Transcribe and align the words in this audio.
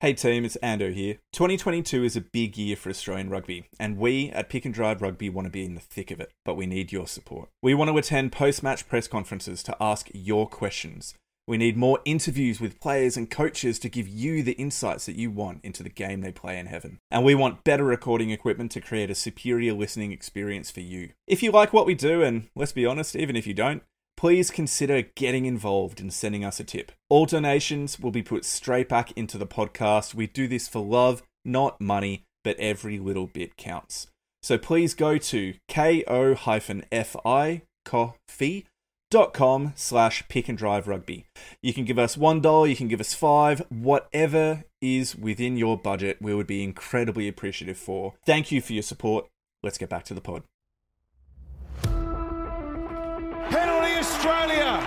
Hey 0.00 0.12
team, 0.12 0.44
it's 0.44 0.58
Ando 0.62 0.92
here. 0.92 1.20
2022 1.32 2.04
is 2.04 2.16
a 2.16 2.20
big 2.20 2.58
year 2.58 2.76
for 2.76 2.90
Australian 2.90 3.30
rugby, 3.30 3.64
and 3.80 3.96
we 3.96 4.28
at 4.28 4.50
Pick 4.50 4.66
and 4.66 4.74
Drive 4.74 5.00
Rugby 5.00 5.30
want 5.30 5.46
to 5.46 5.50
be 5.50 5.64
in 5.64 5.74
the 5.74 5.80
thick 5.80 6.10
of 6.10 6.20
it, 6.20 6.32
but 6.44 6.54
we 6.54 6.66
need 6.66 6.92
your 6.92 7.06
support. 7.06 7.48
We 7.62 7.72
want 7.72 7.88
to 7.88 7.96
attend 7.96 8.30
post 8.30 8.62
match 8.62 8.86
press 8.90 9.08
conferences 9.08 9.62
to 9.62 9.76
ask 9.80 10.10
your 10.12 10.46
questions. 10.46 11.14
We 11.48 11.56
need 11.56 11.78
more 11.78 12.00
interviews 12.04 12.60
with 12.60 12.78
players 12.78 13.16
and 13.16 13.30
coaches 13.30 13.78
to 13.78 13.88
give 13.88 14.06
you 14.06 14.42
the 14.42 14.52
insights 14.52 15.06
that 15.06 15.16
you 15.16 15.30
want 15.30 15.64
into 15.64 15.82
the 15.82 15.88
game 15.88 16.20
they 16.20 16.30
play 16.30 16.58
in 16.58 16.66
heaven. 16.66 16.98
And 17.10 17.24
we 17.24 17.34
want 17.34 17.64
better 17.64 17.84
recording 17.84 18.28
equipment 18.28 18.72
to 18.72 18.82
create 18.82 19.08
a 19.08 19.14
superior 19.14 19.72
listening 19.72 20.12
experience 20.12 20.70
for 20.70 20.80
you. 20.80 21.12
If 21.26 21.42
you 21.42 21.52
like 21.52 21.72
what 21.72 21.86
we 21.86 21.94
do, 21.94 22.22
and 22.22 22.48
let's 22.54 22.72
be 22.72 22.84
honest, 22.84 23.16
even 23.16 23.34
if 23.34 23.46
you 23.46 23.54
don't, 23.54 23.82
please 24.16 24.50
consider 24.50 25.02
getting 25.02 25.46
involved 25.46 26.00
and 26.00 26.12
sending 26.12 26.44
us 26.44 26.58
a 26.60 26.64
tip. 26.64 26.92
All 27.08 27.26
donations 27.26 28.00
will 28.00 28.10
be 28.10 28.22
put 28.22 28.44
straight 28.44 28.88
back 28.88 29.12
into 29.12 29.38
the 29.38 29.46
podcast. 29.46 30.14
We 30.14 30.26
do 30.26 30.48
this 30.48 30.68
for 30.68 30.84
love, 30.84 31.22
not 31.44 31.80
money, 31.80 32.24
but 32.42 32.58
every 32.58 32.98
little 32.98 33.26
bit 33.26 33.56
counts. 33.56 34.06
So 34.42 34.58
please 34.58 34.94
go 34.94 35.18
to 35.18 35.54
ko-fi 35.68 36.60
coffee.com 37.86 39.72
slash 39.76 40.28
pick 40.28 40.48
and 40.48 40.58
drive 40.58 40.88
rugby. 40.88 41.26
You 41.62 41.72
can 41.72 41.84
give 41.84 41.98
us 41.98 42.16
one 42.16 42.40
dollar, 42.40 42.66
you 42.66 42.76
can 42.76 42.88
give 42.88 43.00
us 43.00 43.14
five, 43.14 43.62
whatever 43.68 44.64
is 44.80 45.16
within 45.16 45.56
your 45.56 45.78
budget, 45.78 46.18
we 46.20 46.34
would 46.34 46.46
be 46.46 46.62
incredibly 46.62 47.28
appreciative 47.28 47.78
for. 47.78 48.14
Thank 48.24 48.50
you 48.52 48.60
for 48.60 48.72
your 48.72 48.82
support. 48.82 49.26
Let's 49.62 49.78
get 49.78 49.88
back 49.88 50.04
to 50.04 50.14
the 50.14 50.20
pod. 50.20 50.42
Australia. 54.26 54.82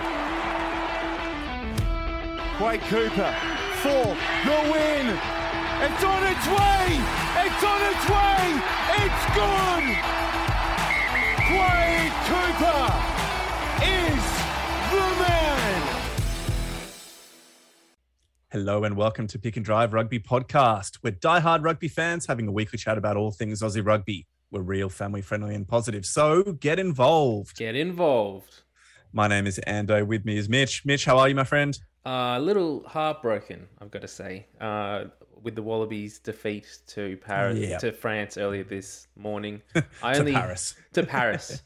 Quade 2.58 2.80
Cooper 2.82 3.34
for 3.80 4.04
the 4.44 4.58
win. 4.70 5.06
It's 5.80 6.04
on 6.04 6.22
its 6.28 6.46
way. 6.46 7.00
It's 7.40 7.64
on 7.64 7.80
its 7.88 8.04
way. 8.10 8.42
It's 9.00 9.24
good. 9.32 9.84
Quade 11.48 12.16
Cooper 12.28 12.84
is 13.82 14.24
the 14.90 15.08
man. 15.22 15.82
Hello 18.52 18.84
and 18.84 18.94
welcome 18.94 19.26
to 19.28 19.38
Pick 19.38 19.56
and 19.56 19.64
Drive 19.64 19.94
Rugby 19.94 20.18
Podcast. 20.20 20.98
We're 21.02 21.12
diehard 21.12 21.64
rugby 21.64 21.88
fans 21.88 22.26
having 22.26 22.46
a 22.46 22.52
weekly 22.52 22.78
chat 22.78 22.98
about 22.98 23.16
all 23.16 23.30
things 23.30 23.62
Aussie 23.62 23.84
rugby. 23.84 24.26
We're 24.50 24.60
real, 24.60 24.90
family 24.90 25.22
friendly, 25.22 25.54
and 25.54 25.66
positive. 25.66 26.04
So 26.04 26.42
get 26.42 26.78
involved. 26.78 27.56
Get 27.56 27.74
involved. 27.74 28.64
My 29.12 29.26
name 29.26 29.46
is 29.46 29.60
Ando. 29.66 30.06
With 30.06 30.24
me 30.24 30.36
is 30.36 30.48
Mitch. 30.48 30.84
Mitch, 30.84 31.04
how 31.04 31.18
are 31.18 31.28
you, 31.28 31.34
my 31.34 31.44
friend? 31.44 31.78
Uh, 32.06 32.36
a 32.36 32.40
little 32.40 32.82
heartbroken, 32.86 33.66
I've 33.80 33.90
got 33.90 34.02
to 34.02 34.08
say, 34.08 34.46
uh, 34.60 35.04
with 35.42 35.54
the 35.54 35.62
Wallabies' 35.62 36.18
defeat 36.18 36.78
to 36.88 37.16
Paris, 37.18 37.58
Yeah. 37.58 37.78
to 37.78 37.92
France 37.92 38.38
earlier 38.38 38.64
this 38.64 39.08
morning. 39.16 39.62
I 40.02 40.14
To 40.14 40.24
Paris. 40.24 40.74
To 40.94 41.02
Paris. 41.02 41.62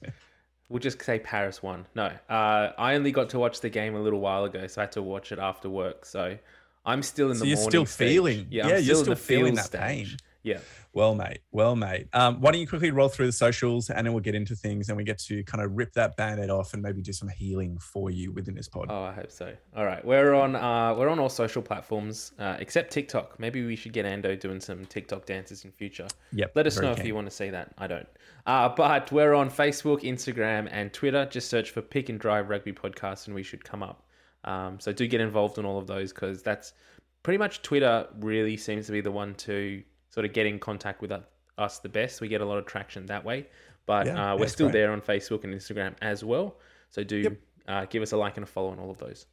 we'll 0.69 0.81
just 0.81 1.01
say 1.03 1.19
Paris 1.19 1.63
won. 1.63 1.87
No, 1.95 2.07
uh, 2.29 2.71
I 2.79 2.95
only 2.95 3.13
got 3.13 3.29
to 3.31 3.39
watch 3.39 3.61
the 3.61 3.71
game 3.71 3.95
a 3.95 4.01
little 4.01 4.21
while 4.21 4.45
ago, 4.45 4.67
so 4.67 4.81
I 4.81 4.85
had 4.85 4.93
to 4.93 5.03
watch 5.03 5.31
it 5.31 5.39
after 5.39 5.69
work. 5.69 6.05
So 6.07 6.37
I'm 6.85 7.03
still 7.03 7.31
in 7.31 7.37
So 7.37 7.41
the 7.45 7.49
you're 7.51 7.57
morning 7.57 7.71
still 7.71 7.87
stage. 7.87 8.09
feeling- 8.09 8.47
Yeah, 8.51 8.67
yeah, 8.69 8.77
I'm 8.77 8.83
you're 8.85 8.95
still, 8.97 9.03
still 9.05 9.15
feeling 9.17 9.55
that 9.55 9.67
stage. 9.67 9.81
pain. 9.81 10.17
Yeah. 10.45 10.59
Well, 10.93 11.15
mate. 11.15 11.41
Well, 11.51 11.75
mate. 11.75 12.07
Um, 12.13 12.41
why 12.41 12.53
don't 12.53 12.61
you 12.61 12.69
quickly 12.69 12.91
roll 12.93 13.09
through 13.09 13.27
the 13.27 13.33
socials 13.33 13.89
and 13.91 14.07
then 14.07 14.13
we'll 14.13 14.23
get 14.23 14.35
into 14.35 14.55
things 14.55 14.89
and 14.91 14.97
we 14.97 15.03
get 15.03 15.19
to 15.21 15.43
kind 15.43 15.65
of 15.65 15.73
rip 15.73 15.93
that 15.95 16.17
band-aid 16.17 16.51
off 16.51 16.75
and 16.75 16.83
maybe 16.83 17.01
do 17.03 17.13
some 17.13 17.29
healing 17.31 17.79
for 17.79 18.11
you 18.11 18.31
within 18.31 18.55
this 18.55 18.69
pod. 18.69 18.89
Oh, 18.91 19.03
I 19.03 19.13
hope 19.13 19.33
so. 19.33 19.55
All 19.75 19.87
right, 19.87 20.05
we're 20.05 20.35
on 20.35 20.55
uh, 20.55 20.95
we're 20.95 21.09
on 21.09 21.19
all 21.19 21.31
social 21.31 21.63
platforms 21.63 22.33
uh, 22.39 22.57
except 22.61 22.93
TikTok. 22.93 23.41
Maybe 23.41 23.65
we 23.65 23.75
should 23.75 23.95
get 23.95 24.05
Ando 24.05 24.39
doing 24.39 24.61
some 24.61 24.85
TikTok 24.85 25.25
dances 25.25 25.65
in 25.65 25.73
future. 25.73 26.07
Yep, 26.33 26.53
Let 26.55 26.67
us 26.67 26.79
know 26.79 26.93
if 26.93 27.05
you 27.05 27.15
want 27.15 27.27
to 27.27 27.35
see 27.35 27.51
that. 27.51 27.73
I 27.79 27.87
don't. 27.87 28.07
Uh, 28.47 28.69
but 28.69 29.11
we're 29.11 29.35
on 29.35 29.49
Facebook, 29.51 30.03
Instagram, 30.03 30.69
and 30.71 30.93
Twitter. 30.93 31.25
Just 31.25 31.49
search 31.49 31.71
for 31.71 31.81
Pick 31.81 32.11
and 32.11 32.21
Drive 32.21 32.51
Rugby 32.51 32.73
Podcast, 32.73 33.27
and 33.27 33.35
we 33.35 33.43
should 33.43 33.65
come 33.65 33.83
up. 33.83 34.03
Um, 34.45 34.79
so 34.79 34.93
do 34.93 35.07
get 35.07 35.23
involved 35.23 35.57
in 35.57 35.65
all 35.65 35.79
of 35.79 35.87
those 35.87 36.13
because 36.13 36.43
that's 36.43 36.75
pretty 37.23 37.39
much 37.39 37.63
Twitter. 37.63 38.07
Really 38.21 38.59
seems 38.59 38.85
to 38.87 38.93
be 38.93 39.01
the 39.01 39.11
one 39.11 39.35
to 39.37 39.83
sort 40.15 40.25
of 40.27 40.33
get 40.33 40.47
in 40.47 40.59
contact 40.59 41.03
with 41.03 41.13
us- 41.59 41.79
the 41.81 41.89
best. 41.89 42.21
We 42.21 42.29
get 42.29 42.41
a 42.41 42.45
lot 42.45 42.59
of 42.59 42.67
traction 42.67 43.07
that 43.07 43.25
way. 43.25 43.47
But 43.87 44.07
Yeah, 44.07 44.33
uh, 44.33 44.37
we're 44.39 44.47
still 44.49 44.69
great. 44.69 44.81
there 44.81 44.93
on 44.93 45.01
Facebook 45.01 45.45
and 45.45 45.53
Instagram 45.53 45.95
as 46.01 46.23
well. 46.25 46.57
So 46.91 47.03
do 47.05 47.37
uh, 47.67 47.85
give 47.87 48.03
us 48.03 48.13
a 48.13 48.17
like 48.17 48.37
and 48.37 48.45
a 48.45 48.47
follow 48.47 48.71
on 48.71 48.79
all 48.79 48.91
of 48.91 48.99
those. 48.99 49.27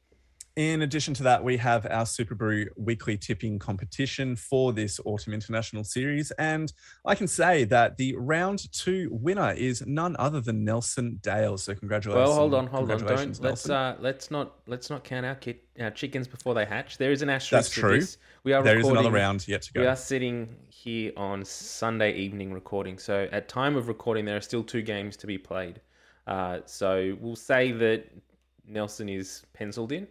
In 0.57 0.81
addition 0.81 1.13
to 1.13 1.23
that, 1.23 1.43
we 1.43 1.55
have 1.57 1.87
our 1.89 2.05
Super 2.05 2.35
Brew 2.35 2.67
weekly 2.75 3.17
tipping 3.17 3.57
competition 3.57 4.35
for 4.35 4.73
this 4.73 4.99
autumn 5.05 5.33
international 5.33 5.85
series. 5.85 6.31
And 6.31 6.73
I 7.05 7.15
can 7.15 7.27
say 7.27 7.63
that 7.65 7.95
the 7.95 8.15
round 8.17 8.69
two 8.73 9.07
winner 9.11 9.51
is 9.53 9.85
none 9.85 10.17
other 10.19 10.41
than 10.41 10.65
Nelson 10.65 11.19
Dale. 11.21 11.57
So 11.57 11.73
congratulations. 11.73 12.27
Well, 12.27 12.35
hold 12.35 12.53
on, 12.53 12.67
hold 12.67 12.91
on. 12.91 12.99
Don't 12.99 13.39
let's 13.41 13.69
uh, 13.69 13.95
let's 13.99 14.29
not 14.29 14.57
let's 14.67 14.89
not 14.89 15.05
count 15.05 15.25
our, 15.25 15.35
kit, 15.35 15.63
our 15.79 15.91
chickens 15.91 16.27
before 16.27 16.53
they 16.53 16.65
hatch. 16.65 16.97
There 16.97 17.13
is 17.13 17.21
an 17.21 17.29
asterisk. 17.29 17.51
That's 17.51 17.69
true. 17.69 17.99
This. 18.01 18.17
We 18.43 18.51
are 18.51 18.61
There 18.61 18.79
is 18.79 18.87
another 18.87 19.11
round 19.11 19.47
yet 19.47 19.61
to 19.63 19.73
go. 19.73 19.81
We 19.81 19.87
are 19.87 19.95
sitting 19.95 20.53
here 20.67 21.13
on 21.15 21.45
Sunday 21.45 22.13
evening 22.17 22.51
recording. 22.51 22.97
So 22.97 23.29
at 23.31 23.47
time 23.47 23.77
of 23.77 23.87
recording, 23.87 24.25
there 24.25 24.37
are 24.37 24.41
still 24.41 24.63
two 24.63 24.81
games 24.81 25.15
to 25.17 25.27
be 25.27 25.37
played. 25.37 25.79
Uh, 26.27 26.59
so 26.65 27.17
we'll 27.21 27.35
say 27.35 27.71
that 27.71 28.11
Nelson 28.67 29.09
is 29.09 29.43
penciled 29.53 29.91
in, 29.91 30.07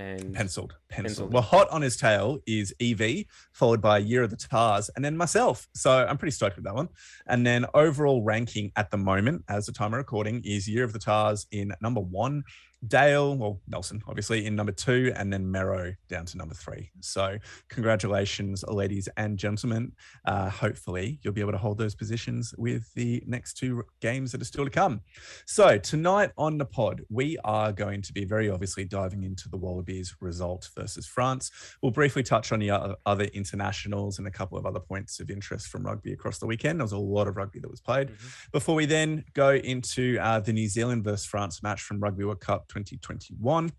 and 0.00 0.34
Penciled, 0.34 0.74
penciled. 0.88 1.06
Penciled. 1.06 1.32
Well, 1.34 1.42
hot 1.42 1.68
on 1.68 1.82
his 1.82 1.96
tail 1.98 2.38
is 2.46 2.74
EV, 2.80 3.24
followed 3.52 3.82
by 3.82 3.98
Year 3.98 4.22
of 4.22 4.30
the 4.30 4.36
Tars, 4.36 4.88
and 4.96 5.04
then 5.04 5.14
myself. 5.14 5.68
So 5.74 5.90
I'm 5.90 6.16
pretty 6.16 6.32
stoked 6.32 6.56
with 6.56 6.64
that 6.64 6.74
one. 6.74 6.88
And 7.26 7.46
then 7.46 7.66
overall 7.74 8.22
ranking 8.22 8.72
at 8.76 8.90
the 8.90 8.96
moment, 8.96 9.44
as 9.48 9.66
the 9.66 9.72
time 9.72 9.92
of 9.92 9.98
recording, 9.98 10.40
is 10.42 10.66
Year 10.66 10.84
of 10.84 10.94
the 10.94 10.98
Tars 10.98 11.46
in 11.52 11.72
number 11.82 12.00
one, 12.00 12.44
Dale, 12.86 13.36
well, 13.36 13.60
Nelson, 13.68 14.02
obviously, 14.08 14.46
in 14.46 14.56
number 14.56 14.72
two, 14.72 15.12
and 15.14 15.30
then 15.30 15.50
Mero 15.50 15.92
down 16.08 16.24
to 16.26 16.38
number 16.38 16.54
three. 16.54 16.90
So 17.00 17.36
congratulations, 17.68 18.64
ladies 18.66 19.08
and 19.16 19.38
gentlemen. 19.38 19.92
Uh, 20.24 20.48
hopefully, 20.48 21.20
you'll 21.22 21.34
be 21.34 21.42
able 21.42 21.52
to 21.52 21.58
hold 21.58 21.76
those 21.76 21.94
positions 21.94 22.54
with 22.56 22.92
the 22.94 23.22
next 23.26 23.54
two 23.54 23.82
games 24.00 24.32
that 24.32 24.40
are 24.40 24.46
still 24.46 24.64
to 24.64 24.70
come. 24.70 25.02
So 25.46 25.76
tonight 25.76 26.30
on 26.38 26.56
the 26.56 26.64
pod, 26.64 27.02
we 27.10 27.36
are 27.44 27.70
going 27.70 28.00
to 28.02 28.12
be 28.14 28.24
very 28.24 28.48
obviously 28.48 28.84
diving 28.84 29.24
into 29.24 29.50
the 29.50 29.58
Wallabies 29.58 30.16
result 30.20 30.70
versus 30.74 31.06
France. 31.06 31.50
We'll 31.82 31.92
briefly 31.92 32.22
touch 32.22 32.50
on 32.50 32.60
the 32.60 32.96
other 33.04 33.24
internationals 33.24 34.18
and 34.18 34.26
a 34.26 34.30
couple 34.30 34.56
of 34.56 34.64
other 34.64 34.80
points 34.80 35.20
of 35.20 35.30
interest 35.30 35.68
from 35.68 35.84
rugby 35.84 36.12
across 36.12 36.38
the 36.38 36.46
weekend. 36.46 36.80
There 36.80 36.84
was 36.84 36.92
a 36.92 36.98
lot 36.98 37.28
of 37.28 37.36
rugby 37.36 37.60
that 37.60 37.70
was 37.70 37.80
played. 37.80 38.12
Before 38.52 38.74
we 38.74 38.86
then 38.86 39.24
go 39.34 39.50
into 39.50 40.18
uh, 40.18 40.40
the 40.40 40.52
New 40.52 40.68
Zealand 40.68 41.04
versus 41.04 41.26
France 41.26 41.62
match 41.62 41.82
from 41.82 42.00
Rugby 42.00 42.24
World 42.24 42.40
Cup 42.40 42.68
2021. 42.70 43.70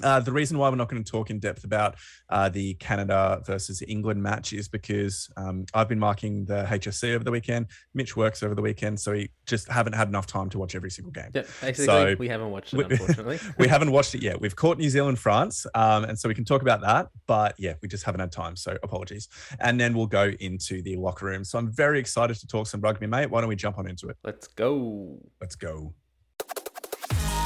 Uh, 0.00 0.20
the 0.20 0.30
reason 0.30 0.58
why 0.58 0.68
we're 0.68 0.76
not 0.76 0.88
going 0.88 1.02
to 1.02 1.10
talk 1.10 1.28
in 1.28 1.40
depth 1.40 1.64
about 1.64 1.96
uh, 2.28 2.48
the 2.48 2.74
Canada 2.74 3.42
versus 3.44 3.82
England 3.88 4.22
match 4.22 4.52
is 4.52 4.68
because 4.68 5.28
um, 5.36 5.66
I've 5.74 5.88
been 5.88 5.98
marking 5.98 6.44
the 6.44 6.62
HSC 6.68 7.12
over 7.16 7.24
the 7.24 7.32
weekend. 7.32 7.66
Mitch 7.92 8.16
works 8.16 8.44
over 8.44 8.54
the 8.54 8.62
weekend, 8.62 9.00
so 9.00 9.10
we 9.10 9.30
just 9.44 9.68
haven't 9.68 9.94
had 9.94 10.06
enough 10.06 10.28
time 10.28 10.48
to 10.50 10.58
watch 10.60 10.76
every 10.76 10.90
single 10.92 11.10
game. 11.10 11.30
yeah, 11.34 11.42
basically 11.60 11.86
So- 11.86 12.14
we 12.16 12.28
haven't 12.28 12.52
watched 12.52 12.72
it 12.72 12.76
we- 12.76 12.84
unfortunately. 12.90 13.40
we 13.58 13.66
haven't 13.66 13.90
watched 13.90 14.14
it 14.14 14.22
yet. 14.22 14.40
We've 14.40 14.54
caught 14.54 14.78
New 14.78 14.88
Zealand, 14.88 15.18
France, 15.18 15.66
um, 15.74 16.04
and 16.04 16.16
so 16.16 16.28
we 16.28 16.36
can 16.36 16.44
talk 16.44 16.62
about 16.62 16.80
that. 16.82 17.08
But 17.26 17.56
yeah, 17.58 17.74
we 17.82 17.88
just 17.88 18.04
haven't 18.04 18.20
had 18.20 18.30
time, 18.30 18.54
so 18.54 18.78
apologies. 18.84 19.28
And 19.58 19.80
then 19.80 19.94
we'll 19.94 20.06
go 20.06 20.30
into 20.38 20.80
the 20.82 20.94
locker 20.94 21.26
room. 21.26 21.42
So 21.42 21.58
I'm 21.58 21.72
very 21.72 21.98
excited 21.98 22.36
to 22.36 22.46
talk 22.46 22.68
some 22.68 22.80
rugby, 22.82 23.08
mate. 23.08 23.30
Why 23.30 23.40
don't 23.40 23.48
we 23.48 23.56
jump 23.56 23.78
on 23.78 23.88
into 23.88 24.06
it? 24.08 24.16
Let's 24.22 24.46
go. 24.46 25.18
Let's 25.40 25.56
go 25.56 25.92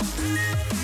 love. 0.03 0.75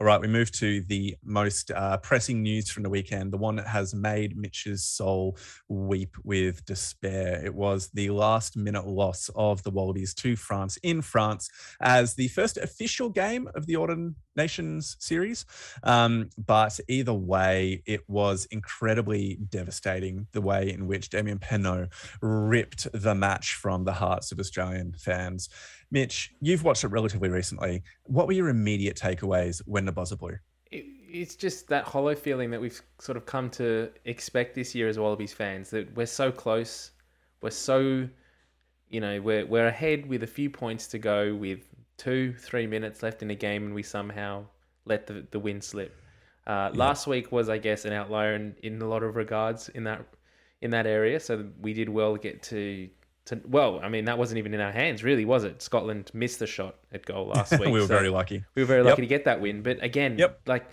All 0.00 0.06
right, 0.06 0.20
we 0.20 0.28
move 0.28 0.52
to 0.52 0.82
the 0.82 1.16
most 1.24 1.72
uh, 1.72 1.96
pressing 1.96 2.40
news 2.40 2.70
from 2.70 2.84
the 2.84 2.88
weekend, 2.88 3.32
the 3.32 3.36
one 3.36 3.56
that 3.56 3.66
has 3.66 3.96
made 3.96 4.36
Mitch's 4.36 4.84
soul 4.84 5.36
weep 5.68 6.16
with 6.22 6.64
despair. 6.64 7.44
It 7.44 7.52
was 7.52 7.90
the 7.92 8.10
last 8.10 8.56
minute 8.56 8.86
loss 8.86 9.28
of 9.34 9.64
the 9.64 9.72
Wallabies 9.72 10.14
to 10.14 10.36
France 10.36 10.76
in 10.84 11.02
France 11.02 11.50
as 11.80 12.14
the 12.14 12.28
first 12.28 12.58
official 12.58 13.08
game 13.08 13.48
of 13.56 13.66
the 13.66 13.74
Autumn 13.74 14.14
Nations 14.36 14.96
series. 15.00 15.44
Um, 15.82 16.30
but 16.38 16.78
either 16.86 17.12
way, 17.12 17.82
it 17.84 18.08
was 18.08 18.46
incredibly 18.52 19.40
devastating 19.48 20.28
the 20.30 20.40
way 20.40 20.70
in 20.70 20.86
which 20.86 21.10
Damian 21.10 21.40
Penaud 21.40 21.88
ripped 22.22 22.86
the 22.92 23.16
match 23.16 23.54
from 23.54 23.84
the 23.84 23.94
hearts 23.94 24.30
of 24.30 24.38
Australian 24.38 24.94
fans. 24.96 25.48
Mitch, 25.90 26.34
you've 26.40 26.64
watched 26.64 26.84
it 26.84 26.88
relatively 26.88 27.30
recently. 27.30 27.82
What 28.04 28.26
were 28.26 28.34
your 28.34 28.48
immediate 28.48 28.96
takeaways 28.96 29.60
when 29.66 29.87
the 29.88 29.92
buzzer 29.92 30.16
blew? 30.16 30.38
it, 30.70 30.84
it's 31.08 31.34
just 31.34 31.68
that 31.68 31.84
hollow 31.84 32.14
feeling 32.14 32.50
that 32.50 32.60
we've 32.60 32.80
sort 32.98 33.16
of 33.16 33.26
come 33.26 33.50
to 33.50 33.90
expect 34.04 34.54
this 34.54 34.74
year 34.74 34.88
as 34.88 34.98
Wallabies 34.98 35.32
fans 35.32 35.70
that 35.70 35.94
we're 35.96 36.06
so 36.06 36.30
close. 36.30 36.90
we're 37.40 37.50
so, 37.50 38.08
you 38.88 39.00
know, 39.00 39.20
we're 39.20 39.46
we're 39.46 39.66
ahead 39.66 40.06
with 40.06 40.22
a 40.22 40.26
few 40.26 40.50
points 40.50 40.86
to 40.88 40.98
go 40.98 41.34
with 41.34 41.60
two, 41.96 42.34
three 42.34 42.66
minutes 42.66 43.02
left 43.02 43.22
in 43.22 43.28
the 43.28 43.34
game, 43.34 43.64
and 43.64 43.74
we 43.74 43.82
somehow 43.82 44.44
let 44.84 45.06
the 45.06 45.26
the 45.30 45.38
win 45.38 45.60
slip. 45.60 45.94
Uh, 46.46 46.70
yeah. 46.72 46.78
Last 46.78 47.06
week 47.06 47.30
was, 47.30 47.48
I 47.50 47.58
guess, 47.58 47.84
an 47.84 47.92
outlier 47.92 48.34
in, 48.34 48.54
in 48.62 48.80
a 48.80 48.88
lot 48.88 49.02
of 49.02 49.16
regards 49.16 49.68
in 49.70 49.84
that 49.84 50.06
in 50.60 50.70
that 50.70 50.86
area. 50.86 51.20
So 51.20 51.48
we 51.60 51.72
did 51.72 51.88
well 51.88 52.14
to 52.14 52.18
get 52.18 52.42
to 52.44 52.88
to 53.28 53.40
well, 53.46 53.80
I 53.82 53.88
mean 53.88 54.04
that 54.06 54.18
wasn't 54.18 54.38
even 54.38 54.54
in 54.54 54.60
our 54.60 54.72
hands, 54.72 55.02
really, 55.02 55.24
was 55.24 55.44
it? 55.44 55.62
Scotland 55.62 56.10
missed 56.12 56.38
the 56.38 56.46
shot 56.46 56.76
at 56.92 57.04
goal 57.06 57.26
last 57.34 57.52
week. 57.52 57.68
we 57.68 57.72
were 57.72 57.80
so 57.80 57.86
very 57.86 58.08
lucky. 58.08 58.44
We 58.54 58.62
were 58.62 58.66
very 58.66 58.82
lucky 58.82 59.02
yep. 59.02 59.08
to 59.08 59.14
get 59.14 59.24
that 59.24 59.40
win. 59.40 59.62
But 59.62 59.82
again, 59.82 60.18
yep. 60.18 60.40
like 60.46 60.68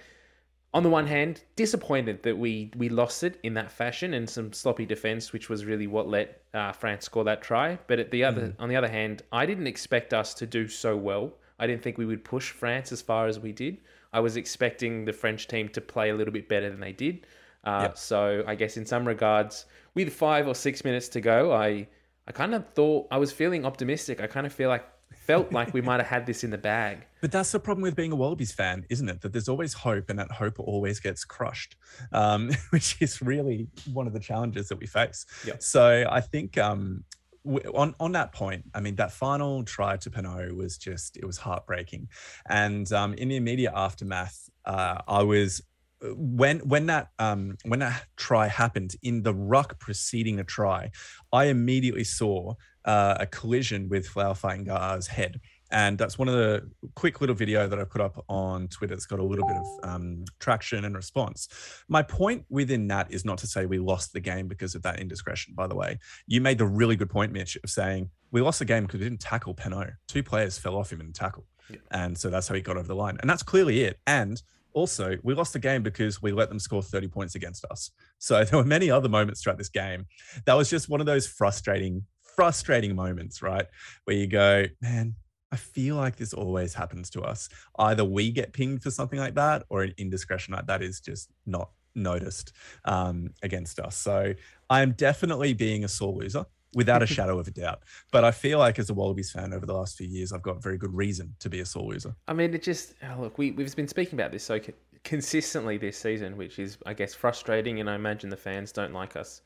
on 0.74 0.84
the 0.84 0.90
one 0.90 1.08
hand, 1.08 1.42
disappointed 1.56 2.24
that 2.24 2.38
we 2.38 2.72
we 2.76 2.90
lost 2.90 3.24
it 3.24 3.40
in 3.44 3.54
that 3.54 3.72
fashion 3.72 4.14
and 4.14 4.30
some 4.30 4.52
sloppy 4.52 4.86
defense, 4.86 5.32
which 5.32 5.50
was 5.50 5.66
really 5.66 5.88
what 5.88 6.08
let 6.08 6.42
uh, 6.54 6.72
France 6.72 7.06
score 7.06 7.24
that 7.24 7.42
try. 7.42 7.80
But 7.88 8.00
at 8.00 8.12
the 8.12 8.24
other, 8.24 8.42
mm. 8.42 8.56
on 8.60 8.70
the 8.70 8.76
other 8.76 8.90
hand, 8.90 9.22
I 9.32 9.46
didn't 9.46 9.68
expect 9.68 10.14
us 10.14 10.34
to 10.36 10.46
do 10.46 10.68
so 10.68 10.98
well. 10.98 11.34
I 11.60 11.68
didn't 11.68 11.82
think 11.82 11.98
we 11.98 12.06
would 12.06 12.26
push 12.26 12.52
France 12.52 12.92
as 12.92 13.02
far 13.02 13.28
as 13.28 13.40
we 13.40 13.54
did. 13.54 13.78
I 14.12 14.20
was 14.20 14.36
expecting 14.36 15.06
the 15.06 15.14
French 15.14 15.48
team 15.48 15.70
to 15.70 15.82
play 15.82 16.10
a 16.10 16.16
little 16.16 16.34
bit 16.34 16.50
better 16.50 16.70
than 16.70 16.80
they 16.80 16.92
did. 16.92 17.26
Uh, 17.64 17.80
yep. 17.84 17.98
So 17.98 18.44
I 18.46 18.56
guess 18.56 18.78
in 18.78 18.86
some 18.86 19.08
regards, 19.08 19.66
with 19.94 20.14
five 20.14 20.48
or 20.48 20.56
six 20.56 20.84
minutes 20.84 21.08
to 21.10 21.22
go, 21.22 21.54
I 21.54 21.88
I 22.28 22.32
kind 22.32 22.56
of 22.56 22.68
thought 22.74 23.08
I 23.12 23.18
was 23.18 23.32
feeling 23.32 23.66
optimistic. 23.66 24.20
I 24.22 24.28
kind 24.28 24.46
of 24.46 24.54
feel 24.54 24.70
like 24.70 24.86
felt 25.14 25.52
like 25.52 25.74
we 25.74 25.82
might 25.82 26.00
have 26.00 26.08
had 26.08 26.26
this 26.26 26.44
in 26.44 26.50
the 26.52 26.58
bag. 26.58 27.06
But 27.26 27.32
that's 27.32 27.52
the 27.52 27.60
problem 27.60 27.82
with 27.82 27.96
being 27.96 28.12
a 28.12 28.16
Wallabies 28.16 28.52
fan, 28.52 28.86
isn't 28.88 29.10
it? 29.10 29.22
That 29.22 29.34
there's 29.34 29.50
always 29.50 29.74
hope, 29.74 30.12
and 30.12 30.20
that 30.20 30.32
hope 30.32 30.60
always 30.60 31.00
gets 31.00 31.26
crushed, 31.26 31.76
um, 32.12 32.52
which 32.70 33.02
is 33.02 33.20
really 33.20 33.68
one 33.92 34.06
of 34.06 34.14
the 34.14 34.20
challenges 34.20 34.68
that 34.70 34.78
we 34.78 34.86
face. 34.86 35.26
Yep. 35.44 35.64
So 35.64 36.06
I 36.08 36.22
think 36.22 36.60
um, 36.60 37.04
on 37.74 37.96
on 38.00 38.12
that 38.12 38.32
point, 38.32 38.66
I 38.76 38.80
mean, 38.80 38.96
that 38.98 39.12
final 39.12 39.64
try 39.64 39.98
to 39.98 40.12
Penaud 40.12 40.56
was 40.56 40.78
just 40.78 41.18
it 41.18 41.26
was 41.26 41.38
heartbreaking, 41.38 42.10
and 42.48 42.92
um, 42.94 43.16
in 43.16 43.30
the 43.30 43.38
immediate 43.38 43.74
aftermath, 43.74 44.48
uh, 44.66 45.02
I 45.08 45.24
was 45.24 45.64
when 46.02 46.60
when 46.60 46.88
that 46.88 47.10
um, 47.20 47.58
when 47.64 47.80
that 47.80 48.06
try 48.18 48.48
happened 48.48 48.96
in 49.02 49.24
the 49.24 49.34
ruck 49.34 49.80
preceding 49.80 50.36
the 50.36 50.44
try, 50.44 50.92
I 51.32 51.46
immediately 51.46 52.04
saw 52.04 52.54
uh, 52.86 53.18
a 53.20 53.26
collision 53.26 53.90
with 53.90 54.08
Folau 54.08 54.40
Fainga'a's 54.40 55.08
head. 55.08 55.40
And 55.72 55.98
that's 55.98 56.20
one 56.20 56.30
of 56.30 56.36
the 56.36 56.70
quick 56.94 57.22
little 57.22 57.36
video 57.36 57.68
that 57.68 57.80
I 57.80 57.84
put 57.86 58.00
up 58.00 58.24
on 58.30 58.68
Twitter. 58.68 58.94
It's 58.94 59.08
got 59.08 59.20
a 59.20 59.24
little 59.24 59.46
bit 59.48 59.58
of 59.58 59.90
um, 59.90 60.24
traction 60.40 60.86
and 60.86 60.96
response. 60.96 61.50
My 61.88 62.04
point 62.04 62.46
within 62.50 62.88
that 62.90 63.12
is 63.12 63.26
not 63.26 63.40
to 63.40 63.48
say 63.48 63.66
we 63.66 63.80
lost 63.80 64.14
the 64.14 64.20
game 64.20 64.48
because 64.48 64.76
of 64.76 64.84
that 64.84 65.00
indiscretion, 65.00 65.56
by 65.56 65.66
the 65.66 65.76
way. 65.76 65.98
You 66.28 66.40
made 66.40 66.60
the 66.60 66.68
really 66.68 66.96
good 66.96 67.10
point, 67.10 67.32
Mitch, 67.32 67.58
of 67.64 67.70
saying 67.70 68.10
we 68.32 68.42
lost 68.42 68.60
the 68.60 68.66
game 68.66 68.86
because 68.86 69.00
we 69.00 69.06
didn't 69.08 69.22
tackle 69.22 69.56
Penaud. 69.56 69.94
Two 70.08 70.22
players 70.22 70.58
fell 70.58 70.76
off 70.76 70.94
him 70.94 71.02
in 71.02 71.08
the 71.08 71.14
tackle. 71.14 71.46
Yeah. 71.70 71.78
And 71.90 72.16
so 72.16 72.30
that's 72.30 72.48
how 72.48 72.54
he 72.54 72.62
got 72.62 72.78
over 72.78 72.88
the 72.88 72.96
line. 72.96 73.18
And 73.22 73.30
that's 73.30 73.44
clearly 73.44 73.82
it. 73.82 74.00
And 74.06 74.42
also, 74.76 75.18
we 75.24 75.34
lost 75.34 75.54
the 75.54 75.60
game 75.60 75.82
because 75.82 76.22
we 76.22 76.34
let 76.34 76.50
them 76.50 76.60
score 76.60 76.84
30 76.84 77.08
points 77.08 77.34
against 77.36 77.66
us. 77.72 77.90
So 78.20 78.44
there 78.44 78.60
were 78.60 78.66
many 78.66 78.92
other 78.92 79.10
moments 79.10 79.42
throughout 79.42 79.58
this 79.58 79.70
game. 79.70 80.06
That 80.46 80.54
was 80.54 80.70
just 80.70 80.90
one 80.90 81.00
of 81.00 81.08
those 81.08 81.26
frustrating, 81.26 82.04
frustrating 82.36 82.96
moments, 82.96 83.42
right? 83.42 83.66
Where 84.04 84.18
you 84.18 84.28
go, 84.28 84.66
man, 84.82 85.16
I 85.52 85.56
feel 85.56 85.96
like 85.96 86.18
this 86.18 86.34
always 86.34 86.74
happens 86.74 87.10
to 87.12 87.22
us. 87.22 87.48
Either 87.80 88.04
we 88.04 88.32
get 88.32 88.52
pinged 88.52 88.84
for 88.84 88.92
something 88.92 89.18
like 89.18 89.36
that, 89.36 89.64
or 89.70 89.84
an 89.84 89.94
indiscretion 89.98 90.54
like 90.54 90.68
that 90.68 90.84
is 90.84 91.00
just 91.00 91.32
not 91.46 91.70
noticed 91.96 92.52
um, 92.84 93.30
against 93.42 93.80
us. 93.80 93.96
So 93.96 94.34
I 94.70 94.82
am 94.82 94.92
definitely 94.92 95.54
being 95.54 95.86
a 95.86 95.88
sore 95.88 96.14
loser 96.14 96.46
without 96.76 97.02
a 97.02 97.08
shadow 97.16 97.40
of 97.40 97.48
a 97.48 97.52
doubt. 97.52 97.80
But 98.12 98.24
I 98.24 98.30
feel 98.30 98.60
like 98.60 98.78
as 98.78 98.92
a 98.92 98.94
Wallabies 98.94 99.32
fan 99.32 99.54
over 99.54 99.66
the 99.66 99.74
last 99.74 99.98
few 99.98 100.08
years, 100.08 100.32
I've 100.32 100.44
got 100.44 100.62
very 100.62 100.78
good 100.78 100.94
reason 100.94 101.34
to 101.40 101.50
be 101.50 101.62
a 101.62 101.66
sore 101.66 101.92
loser. 101.92 102.16
I 102.28 102.34
mean, 102.34 102.54
it 102.54 102.62
just 102.62 102.94
oh, 103.04 103.22
look, 103.22 103.40
we 103.40 103.52
we've 103.52 103.76
been 103.76 103.88
speaking 103.88 104.20
about 104.20 104.32
this 104.32 104.44
so 104.44 104.60
consistently 105.04 105.78
this 105.78 105.98
season, 105.98 106.38
which 106.38 106.60
is 106.60 106.78
I 106.86 106.94
guess 106.94 107.16
frustrating, 107.16 107.80
and 107.80 107.90
I 107.90 107.96
imagine 107.96 108.30
the 108.30 108.38
fans 108.38 108.72
don't 108.72 108.94
like 108.94 109.16
us. 109.16 109.42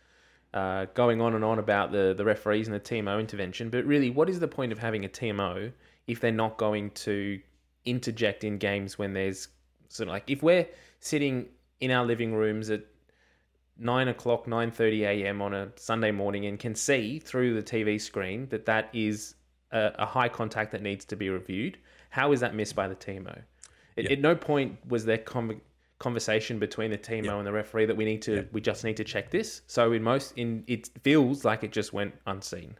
Uh, 0.52 0.88
going 0.96 1.22
on 1.22 1.36
and 1.36 1.46
on 1.46 1.60
about 1.60 1.92
the, 1.92 2.16
the 2.18 2.26
referees 2.26 2.68
and 2.68 2.74
the 2.74 2.80
TMO 2.80 3.20
intervention, 3.20 3.70
but 3.70 3.86
really, 3.86 4.10
what 4.10 4.28
is 4.28 4.40
the 4.40 4.48
point 4.48 4.72
of 4.72 4.80
having 4.80 5.06
a 5.06 5.08
TMO 5.08 5.72
if 6.08 6.20
they're 6.20 6.32
not 6.32 6.58
going 6.58 6.90
to 6.90 7.40
interject 7.86 8.44
in 8.44 8.58
games 8.58 8.98
when 8.98 9.14
there's 9.14 9.50
sort 9.90 10.10
of 10.10 10.14
like 10.14 10.24
if 10.28 10.42
we're 10.42 10.66
sitting 11.00 11.46
in 11.80 11.92
our 11.92 12.04
living 12.04 12.34
rooms 12.34 12.70
at 12.72 12.82
nine 13.80 14.08
o'clock, 14.08 14.48
nine 14.48 14.72
thirty 14.72 15.04
a.m. 15.04 15.42
on 15.42 15.54
a 15.54 15.70
Sunday 15.76 16.12
morning 16.12 16.46
and 16.46 16.60
can 16.60 16.76
see 16.76 17.20
through 17.20 17.56
the 17.56 17.64
TV 17.64 18.00
screen 18.00 18.48
that 18.50 18.66
that 18.66 18.90
is 18.94 19.36
a, 19.72 19.92
a 20.00 20.06
high 20.06 20.30
contact 20.30 20.72
that 20.72 20.82
needs 20.82 21.06
to 21.06 21.16
be 21.16 21.30
reviewed. 21.30 21.78
How 22.10 22.32
is 22.32 22.40
that 22.40 22.56
missed 22.56 22.76
by 22.76 22.88
the 22.88 22.96
TMO? 22.96 23.42
At, 23.98 24.04
yep. 24.04 24.12
at 24.12 24.22
no 24.22 24.36
point 24.36 24.78
was 24.88 25.06
there 25.06 25.18
com- 25.18 25.62
conversation 26.00 26.60
between 26.60 26.92
the 26.92 26.98
TMO 26.98 27.26
yep. 27.26 27.34
and 27.36 27.48
the 27.48 27.52
referee 27.52 27.86
that 27.86 27.98
we 27.98 28.06
need 28.06 28.22
to 28.24 28.36
yep. 28.36 28.50
we 28.52 28.62
just 28.62 28.84
need 28.84 28.98
to 28.98 29.04
check 29.04 29.30
this. 29.30 29.62
So 29.68 29.92
in 29.92 30.04
most 30.04 30.34
in 30.38 30.64
it 30.68 30.90
feels 31.04 31.46
like 31.46 31.64
it 31.64 31.72
just 31.72 31.94
went 31.94 32.14
unseen. 32.26 32.76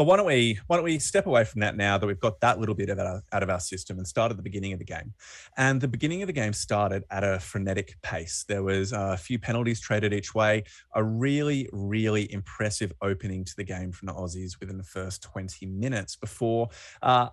Well, 0.00 0.06
why 0.06 0.16
don't 0.16 0.24
we 0.24 0.58
why 0.66 0.76
don't 0.76 0.86
we 0.86 0.98
step 0.98 1.26
away 1.26 1.44
from 1.44 1.60
that 1.60 1.76
now 1.76 1.98
that 1.98 2.06
we've 2.06 2.18
got 2.18 2.40
that 2.40 2.58
little 2.58 2.74
bit 2.74 2.88
of 2.88 2.98
our, 2.98 3.22
out 3.32 3.42
of 3.42 3.50
our 3.50 3.60
system 3.60 3.98
and 3.98 4.08
start 4.08 4.30
at 4.30 4.38
the 4.38 4.42
beginning 4.42 4.72
of 4.72 4.78
the 4.78 4.84
game. 4.86 5.12
And 5.58 5.78
the 5.78 5.88
beginning 5.88 6.22
of 6.22 6.26
the 6.26 6.32
game 6.32 6.54
started 6.54 7.04
at 7.10 7.22
a 7.22 7.38
frenetic 7.38 8.00
pace. 8.00 8.46
There 8.48 8.62
was 8.62 8.92
a 8.92 9.18
few 9.18 9.38
penalties 9.38 9.78
traded 9.78 10.14
each 10.14 10.34
way. 10.34 10.64
A 10.94 11.04
really 11.04 11.68
really 11.70 12.32
impressive 12.32 12.94
opening 13.02 13.44
to 13.44 13.54
the 13.54 13.62
game 13.62 13.92
from 13.92 14.06
the 14.06 14.14
Aussies 14.14 14.58
within 14.58 14.78
the 14.78 14.84
first 14.84 15.22
20 15.22 15.66
minutes 15.66 16.16
before 16.16 16.70
uh, 17.02 17.28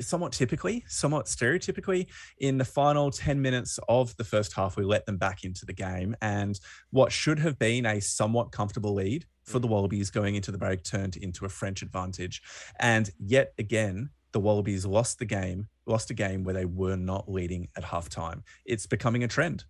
somewhat 0.00 0.32
typically, 0.32 0.84
somewhat 0.88 1.26
stereotypically, 1.26 2.06
in 2.38 2.58
the 2.58 2.64
final 2.64 3.10
10 3.10 3.40
minutes 3.40 3.78
of 3.88 4.16
the 4.16 4.24
first 4.24 4.52
half, 4.52 4.76
we 4.76 4.84
let 4.84 5.06
them 5.06 5.16
back 5.16 5.44
into 5.44 5.66
the 5.66 5.72
game. 5.72 6.16
And 6.22 6.58
what 6.90 7.12
should 7.12 7.38
have 7.38 7.58
been 7.58 7.86
a 7.86 8.00
somewhat 8.00 8.52
comfortable 8.52 8.94
lead 8.94 9.26
for 9.44 9.58
the 9.58 9.68
mm. 9.68 9.72
Wallabies 9.72 10.10
going 10.10 10.34
into 10.34 10.50
the 10.50 10.58
break 10.58 10.82
turned 10.82 11.16
into 11.16 11.44
a 11.44 11.48
French 11.48 11.82
advantage. 11.82 12.42
And 12.80 13.10
yet 13.18 13.52
again, 13.58 14.10
the 14.32 14.40
Wallabies 14.40 14.84
lost 14.84 15.18
the 15.18 15.24
game, 15.24 15.68
lost 15.86 16.10
a 16.10 16.14
game 16.14 16.44
where 16.44 16.54
they 16.54 16.64
were 16.64 16.96
not 16.96 17.30
leading 17.30 17.68
at 17.76 17.84
halftime. 17.84 18.42
It's 18.64 18.86
becoming 18.86 19.24
a 19.24 19.28
trend. 19.28 19.64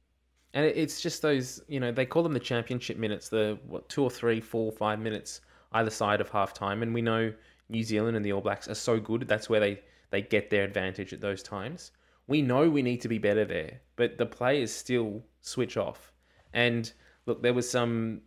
And 0.55 0.65
it's 0.65 1.01
just 1.01 1.21
those, 1.21 1.61
you 1.67 1.81
know, 1.81 1.91
they 1.91 2.07
call 2.07 2.23
them 2.23 2.33
the 2.33 2.41
championship 2.41 2.97
minutes, 2.97 3.29
the 3.29 3.59
what, 3.67 3.89
two 3.89 4.05
or 4.05 4.11
three, 4.11 4.41
four, 4.41 4.71
five 4.71 5.01
minutes 5.01 5.41
either 5.73 5.91
side 5.91 6.21
of 6.21 6.31
halftime. 6.31 6.83
And 6.83 6.95
we 6.95 7.03
know 7.03 7.33
New 7.69 7.83
Zealand 7.83 8.17
and 8.17 8.25
the 8.25 8.33
All 8.33 8.41
Blacks 8.41 8.69
are 8.69 8.75
so 8.75 9.01
good. 9.01 9.27
That's 9.27 9.51
where 9.51 9.59
they, 9.59 9.81
they 10.15 10.23
get 10.23 10.49
their 10.49 10.63
advantage 10.63 11.13
at 11.13 11.21
those 11.21 11.43
times. 11.43 11.91
We 12.29 12.41
know 12.41 12.71
we 12.71 12.83
need 12.83 13.01
to 13.01 13.09
be 13.09 13.19
better 13.19 13.45
there, 13.45 13.81
but 13.97 14.17
the 14.17 14.27
players 14.27 14.73
still 14.73 15.25
switch 15.41 15.77
off. 15.77 16.13
And 16.53 16.91
look, 17.27 17.43
there 17.43 17.53
was 17.53 17.69
some 17.69 18.21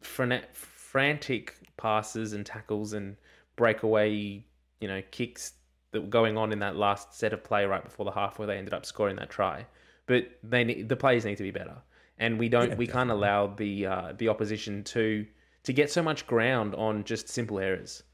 frantic 0.00 1.56
passes 1.76 2.32
and 2.34 2.46
tackles 2.46 2.92
and 2.92 3.16
breakaway, 3.56 4.44
you 4.80 4.88
know, 4.88 5.02
kicks 5.10 5.54
that 5.90 6.02
were 6.02 6.06
going 6.06 6.36
on 6.38 6.52
in 6.52 6.60
that 6.60 6.76
last 6.76 7.18
set 7.18 7.32
of 7.32 7.42
play 7.42 7.64
right 7.64 7.82
before 7.82 8.04
the 8.04 8.12
half 8.12 8.38
where 8.38 8.46
they 8.46 8.56
ended 8.56 8.72
up 8.72 8.86
scoring 8.86 9.16
that 9.16 9.28
try. 9.28 9.66
But 10.06 10.30
they 10.44 10.62
need, 10.62 10.88
the 10.88 10.96
players 10.96 11.24
need 11.24 11.36
to 11.36 11.42
be 11.42 11.50
better, 11.50 11.76
and 12.18 12.38
we 12.38 12.48
don't 12.48 12.70
yeah, 12.70 12.76
we 12.76 12.86
definitely. 12.86 12.92
can't 12.92 13.10
allow 13.10 13.46
the 13.48 13.86
uh, 13.86 14.12
the 14.16 14.28
opposition 14.28 14.84
to 14.84 15.26
to 15.64 15.72
get 15.72 15.90
so 15.90 16.02
much 16.02 16.26
ground 16.26 16.74
on 16.76 17.04
just 17.04 17.28
simple 17.28 17.58
errors. 17.58 18.04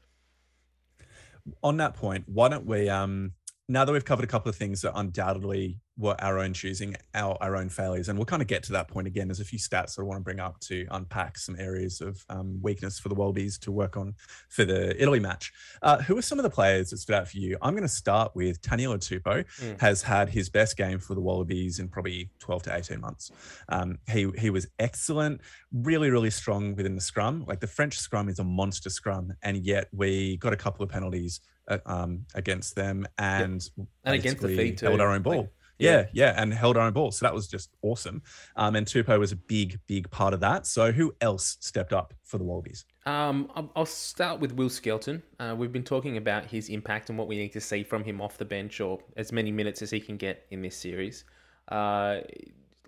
On 1.63 1.77
that 1.77 1.93
point, 1.93 2.25
why 2.27 2.49
don't 2.49 2.65
we 2.65 2.89
um 2.89 3.33
now 3.67 3.83
that 3.83 3.91
we've 3.91 4.05
covered 4.05 4.23
a 4.23 4.27
couple 4.27 4.49
of 4.49 4.55
things 4.55 4.81
that 4.81 4.91
undoubtedly 4.95 5.79
were 5.97 6.15
our 6.19 6.39
own 6.39 6.53
choosing, 6.53 6.95
our, 7.13 7.37
our 7.41 7.55
own 7.55 7.69
failures, 7.69 8.09
and 8.09 8.19
we'll 8.19 8.25
kind 8.25 8.41
of 8.41 8.47
get 8.47 8.61
to 8.63 8.73
that 8.73 8.87
point 8.87 9.07
again. 9.07 9.27
There's 9.27 9.39
a 9.39 9.45
few 9.45 9.57
stats 9.57 9.95
that 9.95 10.01
I 10.01 10.03
want 10.03 10.19
to 10.19 10.23
bring 10.23 10.39
up 10.39 10.59
to 10.61 10.85
unpack 10.91 11.37
some 11.37 11.55
areas 11.57 12.01
of 12.01 12.23
um, 12.29 12.59
weakness 12.61 12.99
for 12.99 13.09
the 13.09 13.15
Wallabies 13.15 13.57
to 13.59 13.71
work 13.71 13.97
on 13.97 14.13
for 14.49 14.65
the 14.65 15.01
Italy 15.01 15.19
match. 15.19 15.51
Uh, 15.81 16.01
who 16.01 16.17
are 16.17 16.21
some 16.21 16.37
of 16.37 16.43
the 16.43 16.49
players 16.49 16.89
that 16.89 16.97
stood 16.97 17.15
out 17.15 17.27
for 17.27 17.37
you? 17.37 17.57
I'm 17.61 17.73
going 17.73 17.83
to 17.83 17.89
start 17.89 18.35
with 18.35 18.61
Taniela 18.61 18.97
Tupou, 18.97 19.45
mm. 19.45 19.81
has 19.81 20.03
had 20.03 20.29
his 20.29 20.49
best 20.49 20.77
game 20.77 20.99
for 20.99 21.15
the 21.15 21.21
Wallabies 21.21 21.79
in 21.79 21.87
probably 21.87 22.29
12 22.39 22.63
to 22.63 22.75
18 22.75 22.99
months. 22.99 23.31
Um, 23.69 23.97
he, 24.09 24.29
he 24.37 24.49
was 24.49 24.67
excellent, 24.77 25.41
really, 25.73 26.11
really 26.11 26.29
strong 26.29 26.75
within 26.75 26.93
the 26.93 27.01
scrum. 27.01 27.45
Like 27.47 27.61
the 27.61 27.67
French 27.67 27.97
scrum 27.97 28.29
is 28.29 28.37
a 28.37 28.43
monster 28.43 28.89
scrum, 28.89 29.33
and 29.41 29.65
yet 29.65 29.87
we 29.91 30.37
got 30.37 30.53
a 30.53 30.57
couple 30.57 30.83
of 30.83 30.89
penalties 30.89 31.39
uh, 31.67 31.79
um, 31.85 32.25
against 32.33 32.75
them 32.75 33.05
and 33.17 33.69
yep. 33.77 33.87
and 34.03 34.15
against 34.15 34.41
the 34.41 34.55
feet 34.55 34.77
too. 34.77 34.87
held 34.87 35.01
our 35.01 35.11
own 35.11 35.21
ball. 35.21 35.37
Like, 35.37 35.49
yeah, 35.77 36.05
yeah, 36.13 36.33
and 36.37 36.53
held 36.53 36.77
our 36.77 36.87
own 36.87 36.93
ball. 36.93 37.11
So 37.11 37.25
that 37.25 37.33
was 37.33 37.47
just 37.47 37.69
awesome. 37.81 38.21
Um, 38.55 38.75
and 38.75 38.87
Tupou 38.87 39.19
was 39.19 39.31
a 39.31 39.35
big, 39.35 39.79
big 39.87 40.09
part 40.09 40.33
of 40.33 40.39
that. 40.39 40.65
So 40.65 40.91
who 40.91 41.13
else 41.19 41.57
stepped 41.59 41.91
up 41.91 42.13
for 42.23 42.37
the 42.37 42.43
Wallabies? 42.43 42.85
Um, 43.05 43.51
I'll 43.75 43.85
start 43.85 44.39
with 44.39 44.53
Will 44.53 44.69
Skelton. 44.69 45.21
Uh, 45.39 45.53
we've 45.57 45.73
been 45.73 45.83
talking 45.83 46.17
about 46.17 46.45
his 46.45 46.69
impact 46.69 47.09
and 47.09 47.19
what 47.19 47.27
we 47.27 47.35
need 47.35 47.51
to 47.53 47.61
see 47.61 47.83
from 47.83 48.03
him 48.03 48.21
off 48.21 48.37
the 48.37 48.45
bench 48.45 48.79
or 48.79 48.99
as 49.17 49.31
many 49.31 49.51
minutes 49.51 49.81
as 49.81 49.91
he 49.91 49.99
can 49.99 50.17
get 50.17 50.45
in 50.49 50.61
this 50.61 50.77
series. 50.77 51.25
Uh, 51.67 52.19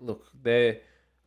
look, 0.00 0.26
there 0.42 0.78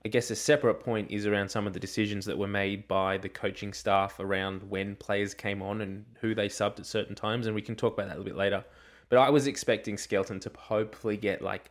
I 0.03 0.09
guess 0.09 0.31
a 0.31 0.35
separate 0.35 0.79
point 0.79 1.11
is 1.11 1.27
around 1.27 1.49
some 1.49 1.67
of 1.67 1.73
the 1.73 1.79
decisions 1.79 2.25
that 2.25 2.37
were 2.37 2.47
made 2.47 2.87
by 2.87 3.17
the 3.17 3.29
coaching 3.29 3.71
staff 3.71 4.19
around 4.19 4.63
when 4.63 4.95
players 4.95 5.35
came 5.35 5.61
on 5.61 5.81
and 5.81 6.05
who 6.21 6.33
they 6.33 6.47
subbed 6.49 6.79
at 6.79 6.87
certain 6.87 7.13
times, 7.13 7.45
and 7.45 7.53
we 7.53 7.61
can 7.61 7.75
talk 7.75 7.93
about 7.93 8.07
that 8.07 8.15
a 8.15 8.17
little 8.17 8.25
bit 8.25 8.35
later. 8.35 8.65
But 9.09 9.19
I 9.19 9.29
was 9.29 9.45
expecting 9.45 9.97
Skelton 9.97 10.39
to 10.39 10.51
hopefully 10.57 11.17
get 11.17 11.43
like 11.43 11.69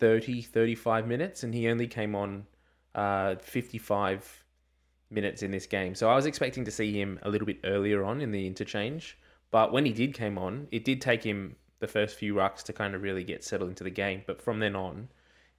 30, 0.00 0.42
35 0.42 1.06
minutes, 1.06 1.44
and 1.44 1.54
he 1.54 1.68
only 1.68 1.86
came 1.86 2.16
on 2.16 2.46
uh, 2.96 3.36
55 3.36 4.44
minutes 5.10 5.44
in 5.44 5.52
this 5.52 5.66
game. 5.66 5.94
So 5.94 6.10
I 6.10 6.16
was 6.16 6.26
expecting 6.26 6.64
to 6.64 6.72
see 6.72 6.92
him 6.92 7.20
a 7.22 7.30
little 7.30 7.46
bit 7.46 7.60
earlier 7.62 8.02
on 8.02 8.20
in 8.20 8.32
the 8.32 8.46
interchange. 8.46 9.16
But 9.52 9.72
when 9.72 9.84
he 9.84 9.92
did 9.92 10.14
came 10.14 10.36
on, 10.36 10.66
it 10.72 10.84
did 10.84 11.00
take 11.00 11.22
him 11.22 11.54
the 11.78 11.86
first 11.86 12.16
few 12.16 12.34
rucks 12.34 12.64
to 12.64 12.72
kind 12.72 12.96
of 12.96 13.02
really 13.02 13.22
get 13.22 13.44
settled 13.44 13.70
into 13.70 13.84
the 13.84 13.90
game. 13.90 14.22
But 14.26 14.42
from 14.42 14.58
then 14.58 14.74
on, 14.74 15.08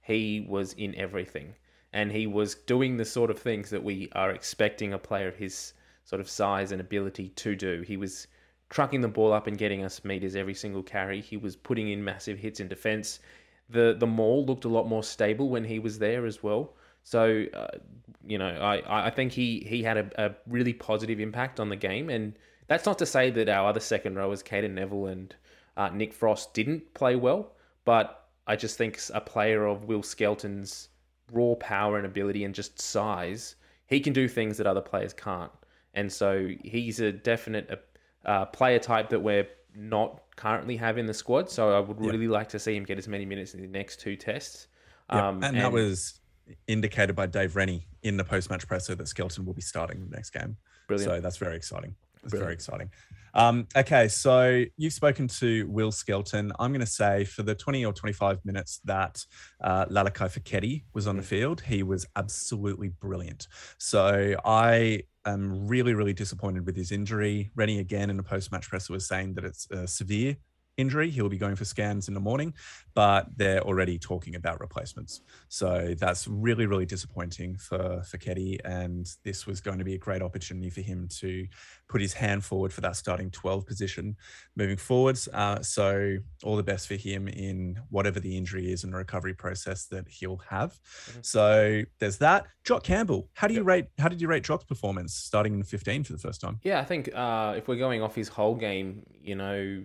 he 0.02 0.44
was 0.46 0.74
in 0.74 0.94
everything 0.96 1.54
and 1.92 2.12
he 2.12 2.26
was 2.26 2.54
doing 2.54 2.96
the 2.96 3.04
sort 3.04 3.30
of 3.30 3.38
things 3.38 3.70
that 3.70 3.82
we 3.82 4.08
are 4.12 4.30
expecting 4.30 4.92
a 4.92 4.98
player 4.98 5.28
of 5.28 5.36
his 5.36 5.72
sort 6.04 6.20
of 6.20 6.28
size 6.28 6.72
and 6.72 6.80
ability 6.80 7.28
to 7.30 7.54
do. 7.54 7.82
He 7.82 7.96
was 7.96 8.26
trucking 8.68 9.00
the 9.00 9.08
ball 9.08 9.32
up 9.32 9.46
and 9.46 9.58
getting 9.58 9.84
us 9.84 10.04
meters 10.04 10.36
every 10.36 10.54
single 10.54 10.82
carry. 10.82 11.20
He 11.20 11.36
was 11.36 11.56
putting 11.56 11.88
in 11.88 12.04
massive 12.04 12.38
hits 12.38 12.60
in 12.60 12.68
defense. 12.68 13.20
The 13.68 13.96
the 13.98 14.06
maul 14.06 14.44
looked 14.44 14.64
a 14.64 14.68
lot 14.68 14.88
more 14.88 15.02
stable 15.02 15.48
when 15.48 15.64
he 15.64 15.78
was 15.78 15.98
there 15.98 16.26
as 16.26 16.42
well. 16.42 16.74
So, 17.02 17.46
uh, 17.54 17.78
you 18.26 18.38
know, 18.38 18.48
I, 18.48 19.06
I 19.06 19.10
think 19.10 19.32
he, 19.32 19.60
he 19.60 19.82
had 19.82 19.96
a, 19.96 20.26
a 20.26 20.34
really 20.46 20.72
positive 20.72 21.20
impact 21.20 21.58
on 21.58 21.68
the 21.68 21.76
game. 21.76 22.10
And 22.10 22.34
that's 22.66 22.86
not 22.86 22.98
to 22.98 23.06
say 23.06 23.30
that 23.30 23.48
our 23.48 23.68
other 23.68 23.80
second 23.80 24.16
rowers, 24.16 24.42
Cadeyrn 24.42 24.72
Neville 24.72 25.06
and 25.06 25.34
uh, 25.76 25.90
Nick 25.90 26.12
Frost, 26.12 26.54
didn't 26.54 26.92
play 26.94 27.16
well. 27.16 27.52
But 27.84 28.28
I 28.46 28.56
just 28.56 28.76
think 28.76 29.00
a 29.14 29.20
player 29.20 29.66
of 29.66 29.84
Will 29.84 30.02
Skelton's 30.02 30.88
raw 31.32 31.54
power 31.56 31.96
and 31.96 32.06
ability 32.06 32.44
and 32.44 32.54
just 32.54 32.80
size, 32.80 33.56
he 33.86 34.00
can 34.00 34.12
do 34.12 34.28
things 34.28 34.56
that 34.58 34.66
other 34.66 34.80
players 34.80 35.12
can't. 35.12 35.52
And 35.94 36.10
so 36.12 36.48
he's 36.62 37.00
a 37.00 37.12
definite 37.12 37.84
uh, 38.24 38.46
player 38.46 38.78
type 38.78 39.08
that 39.10 39.20
we're 39.20 39.48
not 39.74 40.22
currently 40.36 40.76
have 40.76 40.98
in 40.98 41.06
the 41.06 41.14
squad. 41.14 41.50
So 41.50 41.76
I 41.76 41.80
would 41.80 42.00
really 42.00 42.28
like 42.28 42.48
to 42.50 42.58
see 42.58 42.76
him 42.76 42.84
get 42.84 42.98
as 42.98 43.08
many 43.08 43.24
minutes 43.24 43.54
in 43.54 43.60
the 43.60 43.66
next 43.66 44.00
two 44.00 44.16
tests. 44.16 44.68
Um, 45.08 45.36
and, 45.36 45.44
and, 45.44 45.56
that 45.58 45.72
was 45.72 46.20
indicated 46.66 47.16
by 47.16 47.26
Dave 47.26 47.56
Rennie 47.56 47.86
in 48.02 48.16
the 48.16 48.24
post-match 48.24 48.66
presser 48.66 48.94
that 48.94 49.08
Skelton 49.08 49.44
will 49.44 49.54
be 49.54 49.62
starting 49.62 50.08
the 50.08 50.14
next 50.14 50.30
game. 50.30 50.56
Brilliant. 50.86 51.10
So 51.10 51.20
that's 51.20 51.36
very 51.36 51.56
exciting. 51.56 51.94
It's 52.24 52.34
very 52.34 52.52
exciting. 52.52 52.90
Um, 53.34 53.66
okay, 53.76 54.08
so 54.08 54.64
you've 54.76 54.92
spoken 54.92 55.28
to 55.28 55.66
Will 55.68 55.92
Skelton. 55.92 56.52
I'm 56.58 56.72
going 56.72 56.80
to 56.80 56.86
say 56.86 57.24
for 57.24 57.42
the 57.42 57.54
20 57.54 57.84
or 57.84 57.92
25 57.92 58.44
minutes 58.44 58.80
that 58.84 59.24
uh, 59.62 59.86
Lalakai 59.86 60.82
was 60.92 61.06
on 61.06 61.16
the 61.16 61.22
mm. 61.22 61.26
field, 61.26 61.60
he 61.60 61.82
was 61.82 62.06
absolutely 62.16 62.88
brilliant. 62.88 63.46
So 63.78 64.34
I 64.44 65.04
am 65.26 65.66
really, 65.68 65.94
really 65.94 66.12
disappointed 66.12 66.66
with 66.66 66.76
his 66.76 66.92
injury. 66.92 67.50
Rennie 67.54 67.78
again 67.78 68.10
in 68.10 68.18
a 68.18 68.22
post-match 68.22 68.68
presser 68.68 68.92
was 68.92 69.06
saying 69.06 69.34
that 69.34 69.44
it's 69.44 69.70
uh, 69.70 69.86
severe 69.86 70.36
injury. 70.76 71.10
He'll 71.10 71.28
be 71.28 71.38
going 71.38 71.56
for 71.56 71.64
scans 71.64 72.08
in 72.08 72.14
the 72.14 72.20
morning, 72.20 72.54
but 72.94 73.26
they're 73.36 73.62
already 73.62 73.98
talking 73.98 74.34
about 74.34 74.60
replacements. 74.60 75.20
So 75.48 75.94
that's 75.98 76.26
really, 76.26 76.66
really 76.66 76.86
disappointing 76.86 77.56
for, 77.56 78.02
for 78.02 78.18
Ketty. 78.18 78.58
And 78.64 79.08
this 79.24 79.46
was 79.46 79.60
going 79.60 79.78
to 79.78 79.84
be 79.84 79.94
a 79.94 79.98
great 79.98 80.22
opportunity 80.22 80.70
for 80.70 80.80
him 80.80 81.08
to 81.18 81.46
put 81.88 82.00
his 82.00 82.12
hand 82.12 82.44
forward 82.44 82.72
for 82.72 82.80
that 82.80 82.96
starting 82.96 83.30
12 83.30 83.66
position 83.66 84.16
moving 84.56 84.76
forwards. 84.76 85.28
Uh, 85.32 85.62
so 85.62 86.16
all 86.44 86.56
the 86.56 86.62
best 86.62 86.88
for 86.88 86.94
him 86.94 87.28
in 87.28 87.78
whatever 87.90 88.20
the 88.20 88.36
injury 88.36 88.72
is 88.72 88.84
and 88.84 88.92
the 88.92 88.96
recovery 88.96 89.34
process 89.34 89.86
that 89.86 90.08
he'll 90.08 90.40
have. 90.48 90.72
Mm-hmm. 90.72 91.20
So 91.22 91.82
there's 91.98 92.18
that. 92.18 92.46
Jock 92.64 92.84
Campbell, 92.84 93.28
how 93.34 93.46
do 93.46 93.54
you 93.54 93.60
yep. 93.60 93.66
rate, 93.66 93.86
how 93.98 94.08
did 94.08 94.20
you 94.20 94.28
rate 94.28 94.44
Jock's 94.44 94.64
performance 94.64 95.14
starting 95.14 95.54
in 95.54 95.62
15 95.62 96.04
for 96.04 96.12
the 96.12 96.18
first 96.18 96.40
time? 96.40 96.60
Yeah, 96.62 96.80
I 96.80 96.84
think 96.84 97.10
uh, 97.14 97.54
if 97.56 97.68
we're 97.68 97.76
going 97.76 98.02
off 98.02 98.14
his 98.14 98.28
whole 98.28 98.54
game, 98.54 99.04
you 99.22 99.34
know, 99.34 99.82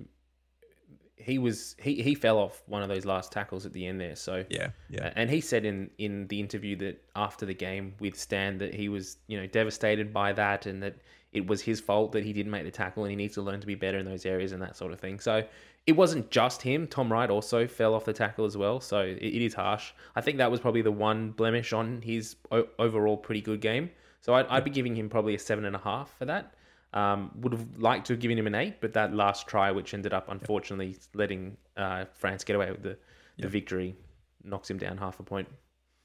he 1.26 1.40
was 1.40 1.76
he, 1.82 2.04
he 2.04 2.14
fell 2.14 2.38
off 2.38 2.62
one 2.68 2.84
of 2.84 2.88
those 2.88 3.04
last 3.04 3.32
tackles 3.32 3.66
at 3.66 3.74
the 3.74 3.88
end 3.88 4.00
there. 4.00 4.16
So 4.16 4.46
yeah, 4.50 4.70
yeah. 4.90 5.12
And 5.16 5.28
he 5.28 5.42
said 5.42 5.66
in 5.66 5.90
in 5.98 6.28
the 6.28 6.40
interview 6.40 6.76
that 6.78 7.04
after 7.16 7.48
the 7.48 7.54
game 7.56 7.96
with 8.00 8.18
Stan 8.18 8.60
that 8.60 8.76
he 8.76 8.90
was 8.90 9.18
you 9.26 9.40
know 9.40 9.48
devastated 9.48 10.14
by 10.14 10.34
that 10.34 10.68
and 10.68 10.84
that 10.84 10.98
it 11.34 11.48
was 11.48 11.62
his 11.62 11.82
fault 11.82 12.12
that 12.12 12.24
he 12.24 12.32
didn't 12.32 12.52
make 12.52 12.64
the 12.64 12.72
tackle 12.72 13.04
and 13.04 13.10
he 13.10 13.16
needs 13.16 13.34
to 13.34 13.42
learn 13.42 13.60
to 13.60 13.66
be 13.66 13.74
better 13.74 13.98
in 13.98 14.06
those 14.06 14.26
areas 14.26 14.52
and 14.52 14.62
that 14.62 14.78
sort 14.78 14.94
of 14.94 15.00
thing. 15.00 15.20
So 15.20 15.44
it 15.88 15.94
wasn't 15.94 16.30
just 16.30 16.62
him. 16.62 16.86
Tom 16.86 17.12
Wright 17.12 17.30
also 17.30 17.66
fell 17.66 17.96
off 17.96 18.06
the 18.06 18.14
tackle 18.14 18.46
as 18.46 18.56
well. 18.56 18.80
So 18.80 19.00
it, 19.00 19.18
it 19.18 19.44
is 19.44 19.56
harsh. 19.56 19.94
I 20.16 20.22
think 20.22 20.38
that 20.38 20.52
was 20.52 20.60
probably 20.60 20.84
the 20.84 20.92
one 20.92 21.32
blemish 21.32 21.74
on 21.74 22.04
his 22.04 22.36
o- 22.52 22.68
overall 22.78 23.18
pretty 23.18 23.42
good 23.42 23.62
game. 23.62 23.90
So 24.22 24.36
I'd, 24.36 24.46
I'd 24.48 24.64
be 24.64 24.72
giving 24.72 24.96
him 24.96 25.10
probably 25.10 25.34
a 25.36 25.40
seven 25.40 25.66
and 25.66 25.76
a 25.76 25.80
half 25.80 26.16
for 26.18 26.26
that. 26.26 26.54
Um, 26.96 27.32
would 27.42 27.52
have 27.52 27.66
liked 27.78 28.08
to 28.08 28.14
have 28.14 28.22
given 28.22 28.38
him 28.38 28.48
an 28.48 28.56
eight, 28.56 28.80
but 28.80 28.94
that 28.94 29.14
last 29.14 29.48
try, 29.48 29.70
which 29.70 29.94
ended 29.94 30.14
up 30.14 30.30
unfortunately 30.30 30.92
yep. 30.92 31.02
letting 31.14 31.58
uh, 31.76 32.06
France 32.14 32.46
get 32.46 32.56
away 32.56 32.72
with 32.72 32.84
the, 32.84 32.98
the 33.38 33.50
victory, 33.50 33.98
knocks 34.46 34.70
him 34.70 34.78
down 34.78 34.98
half 34.98 35.20
a 35.20 35.24
point. 35.24 35.50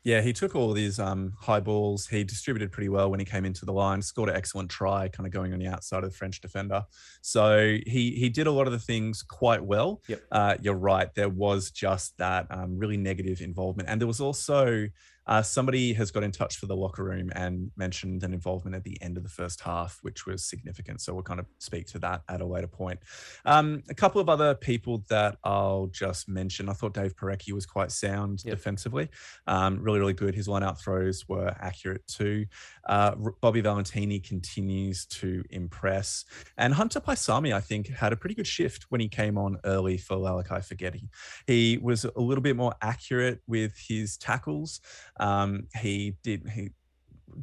Yeah, 0.02 0.22
he 0.22 0.32
took 0.32 0.56
all 0.56 0.72
these 0.72 0.98
um, 0.98 1.34
high 1.38 1.60
balls. 1.60 2.06
He 2.06 2.24
distributed 2.24 2.72
pretty 2.72 2.88
well 2.88 3.10
when 3.10 3.20
he 3.20 3.26
came 3.26 3.44
into 3.44 3.66
the 3.66 3.72
line. 3.72 4.00
Scored 4.00 4.30
an 4.30 4.36
excellent 4.36 4.70
try, 4.70 5.08
kind 5.08 5.26
of 5.26 5.32
going 5.32 5.52
on 5.52 5.58
the 5.58 5.66
outside 5.66 6.04
of 6.04 6.10
the 6.10 6.16
French 6.16 6.40
defender. 6.40 6.82
So 7.20 7.76
he 7.86 8.12
he 8.12 8.30
did 8.30 8.46
a 8.46 8.50
lot 8.50 8.66
of 8.66 8.72
the 8.72 8.78
things 8.78 9.22
quite 9.22 9.62
well. 9.62 10.00
Yep. 10.08 10.22
Uh, 10.32 10.54
you're 10.62 10.74
right. 10.74 11.14
There 11.14 11.28
was 11.28 11.70
just 11.70 12.16
that 12.16 12.46
um, 12.50 12.78
really 12.78 12.96
negative 12.96 13.42
involvement, 13.42 13.90
and 13.90 14.00
there 14.00 14.08
was 14.08 14.20
also 14.20 14.88
uh, 15.30 15.40
somebody 15.40 15.92
has 15.92 16.10
got 16.10 16.24
in 16.24 16.32
touch 16.32 16.56
for 16.56 16.66
the 16.66 16.74
locker 16.74 17.04
room 17.04 17.30
and 17.36 17.70
mentioned 17.76 18.24
an 18.24 18.34
involvement 18.34 18.74
at 18.74 18.82
the 18.82 19.00
end 19.00 19.16
of 19.16 19.22
the 19.22 19.28
first 19.28 19.60
half, 19.60 20.00
which 20.02 20.26
was 20.26 20.42
significant. 20.42 21.00
So 21.00 21.14
we'll 21.14 21.22
kind 21.22 21.38
of 21.38 21.46
speak 21.58 21.86
to 21.88 22.00
that 22.00 22.22
at 22.28 22.40
a 22.40 22.44
later 22.44 22.66
point. 22.66 22.98
Um, 23.44 23.84
a 23.88 23.94
couple 23.94 24.20
of 24.20 24.28
other 24.28 24.56
people 24.56 25.04
that 25.08 25.38
I'll 25.44 25.86
just 25.86 26.28
mention. 26.28 26.68
I 26.68 26.72
thought 26.72 26.94
Dave 26.94 27.14
Porecki 27.14 27.52
was 27.52 27.64
quite 27.64 27.92
sound 27.92 28.42
yep. 28.44 28.56
defensively, 28.56 29.08
um, 29.46 29.80
really, 29.80 30.00
really 30.00 30.14
good. 30.14 30.34
His 30.34 30.48
line 30.48 30.64
out 30.64 30.80
throws 30.80 31.28
were 31.28 31.54
accurate 31.60 32.04
too. 32.08 32.46
Uh, 32.88 33.14
Bobby 33.40 33.62
Valetini 33.62 34.26
continues 34.26 35.06
to 35.06 35.44
impress. 35.50 36.24
And 36.58 36.74
Hunter 36.74 37.00
Paisami, 37.00 37.54
I 37.54 37.60
think, 37.60 37.88
had 37.88 38.12
a 38.12 38.16
pretty 38.16 38.34
good 38.34 38.48
shift 38.48 38.86
when 38.88 39.00
he 39.00 39.08
came 39.08 39.38
on 39.38 39.58
early 39.64 39.96
for 39.96 40.16
Lalakai 40.16 40.66
Foketi. 40.66 41.08
He 41.46 41.78
was 41.78 42.04
a 42.04 42.20
little 42.20 42.42
bit 42.42 42.56
more 42.56 42.74
accurate 42.82 43.42
with 43.46 43.74
his 43.78 44.16
tackles. 44.16 44.80
Um, 45.20 45.68
he 45.76 46.16
did 46.22 46.48
he 46.48 46.70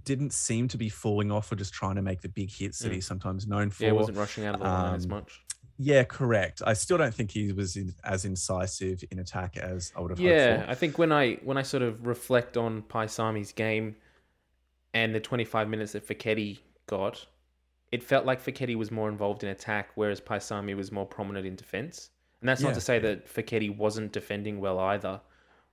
didn't 0.04 0.34
seem 0.34 0.68
to 0.68 0.78
be 0.78 0.90
falling 0.90 1.32
off 1.32 1.52
or 1.52 1.56
just 1.56 1.74
trying 1.74 1.96
to 1.96 2.02
make 2.02 2.22
the 2.22 2.30
big 2.30 2.52
hits 2.52 2.80
that 2.80 2.92
mm. 2.92 2.96
he's 2.96 3.08
sometimes 3.08 3.48
known 3.48 3.70
for. 3.70 3.86
Yeah, 3.86 3.92
wasn't 3.92 4.18
rushing 4.18 4.46
out 4.46 4.56
of 4.56 4.62
the 4.62 4.68
line 4.68 4.90
um, 4.90 4.96
as 4.96 5.08
much. 5.08 5.42
Yeah, 5.80 6.04
correct. 6.04 6.64
I 6.66 6.74
still 6.74 6.98
don't 6.98 7.14
think 7.14 7.32
he 7.32 7.52
was 7.54 7.76
in, 7.76 7.94
as 8.04 8.26
incisive 8.26 9.04
in 9.12 9.20
attack 9.20 9.58
as 9.58 9.94
I 9.96 10.02
would 10.02 10.12
have. 10.12 10.18
Hoped. 10.18 10.30
Yeah, 10.30 10.66
I 10.68 10.74
think 10.74 10.98
when 10.98 11.12
I 11.12 11.36
when 11.44 11.58
I 11.58 11.62
sort 11.62 11.84
of 11.84 12.06
reflect 12.06 12.58
on 12.58 12.82
Paisami's 12.84 13.52
game 13.52 13.96
and 14.94 15.14
the 15.14 15.20
25 15.20 15.70
minutes 15.70 15.92
that 15.92 16.08
Foketi 16.08 16.60
got, 16.88 17.26
it 17.92 18.04
felt 18.04 18.26
like 18.26 18.44
Foketi 18.44 18.76
was 18.76 18.92
more 18.92 19.08
involved 19.08 19.44
in 19.44 19.50
attack, 19.50 19.90
whereas 19.96 20.20
Paisami 20.20 20.76
was 20.76 20.92
more 20.92 21.06
prominent 21.06 21.46
in 21.46 21.56
defense. 21.56 22.10
And 22.42 22.50
that's 22.50 22.62
yeah. 22.62 22.68
not 22.68 22.76
to 22.76 22.82
say 22.82 23.00
that 23.00 23.28
Foketi 23.32 23.76
wasn't 23.76 24.12
defending 24.12 24.60
well 24.60 24.80
either, 24.80 25.22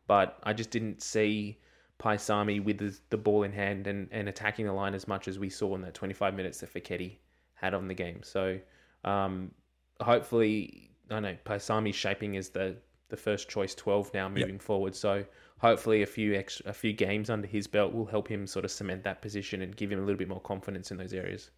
but 0.07 0.39
I 0.43 0.53
just 0.53 0.71
didn't 0.71 1.03
see 1.03 1.59
Paisami 2.01 2.63
with 2.63 2.79
the, 2.79 2.99
the, 3.11 3.17
ball 3.17 3.45
in 3.45 3.53
hand 3.53 3.87
and, 3.87 4.09
and 4.11 4.29
attacking 4.29 4.67
the 4.67 4.73
line 4.73 4.95
as 4.95 5.07
much 5.07 5.29
as 5.29 5.39
we 5.39 5.49
saw 5.49 5.75
in 5.75 5.83
that 5.83 5.95
25 5.95 6.35
minutes 6.35 6.59
that 6.61 6.73
Foketi 6.73 7.19
had 7.55 7.73
on 7.75 7.89
the 7.89 7.95
game. 7.95 8.21
So 8.23 8.59
um, 9.05 9.53
hopefully, 10.01 10.91
I 11.11 11.21
know 11.21 11.37
Paisami's 11.45 11.95
shaping 11.95 12.37
as 12.37 12.49
the, 12.49 12.77
the 13.09 13.17
first 13.17 13.49
choice 13.49 13.75
12 13.75 14.13
now 14.13 14.29
moving 14.29 14.55
yep. 14.55 14.63
forward. 14.63 14.95
So 14.97 15.25
hopefully 15.59 16.03
a 16.03 16.07
few 16.07 16.35
extra, 16.35 16.69
a 16.71 16.75
few 16.75 16.93
games 16.93 17.31
under 17.31 17.47
his 17.47 17.67
belt 17.67 17.93
will 17.93 18.07
help 18.07 18.29
him 18.29 18.47
sort 18.47 18.65
of 18.65 18.71
cement 18.71 19.05
that 19.05 19.23
position 19.23 19.63
and 19.63 19.77
give 19.77 19.91
him 19.91 19.99
a 19.99 20.03
little 20.03 20.19
bit 20.19 20.29
more 20.29 20.41
confidence 20.41 20.91
in 20.91 20.97
those 20.97 21.13
areas. 21.13 21.51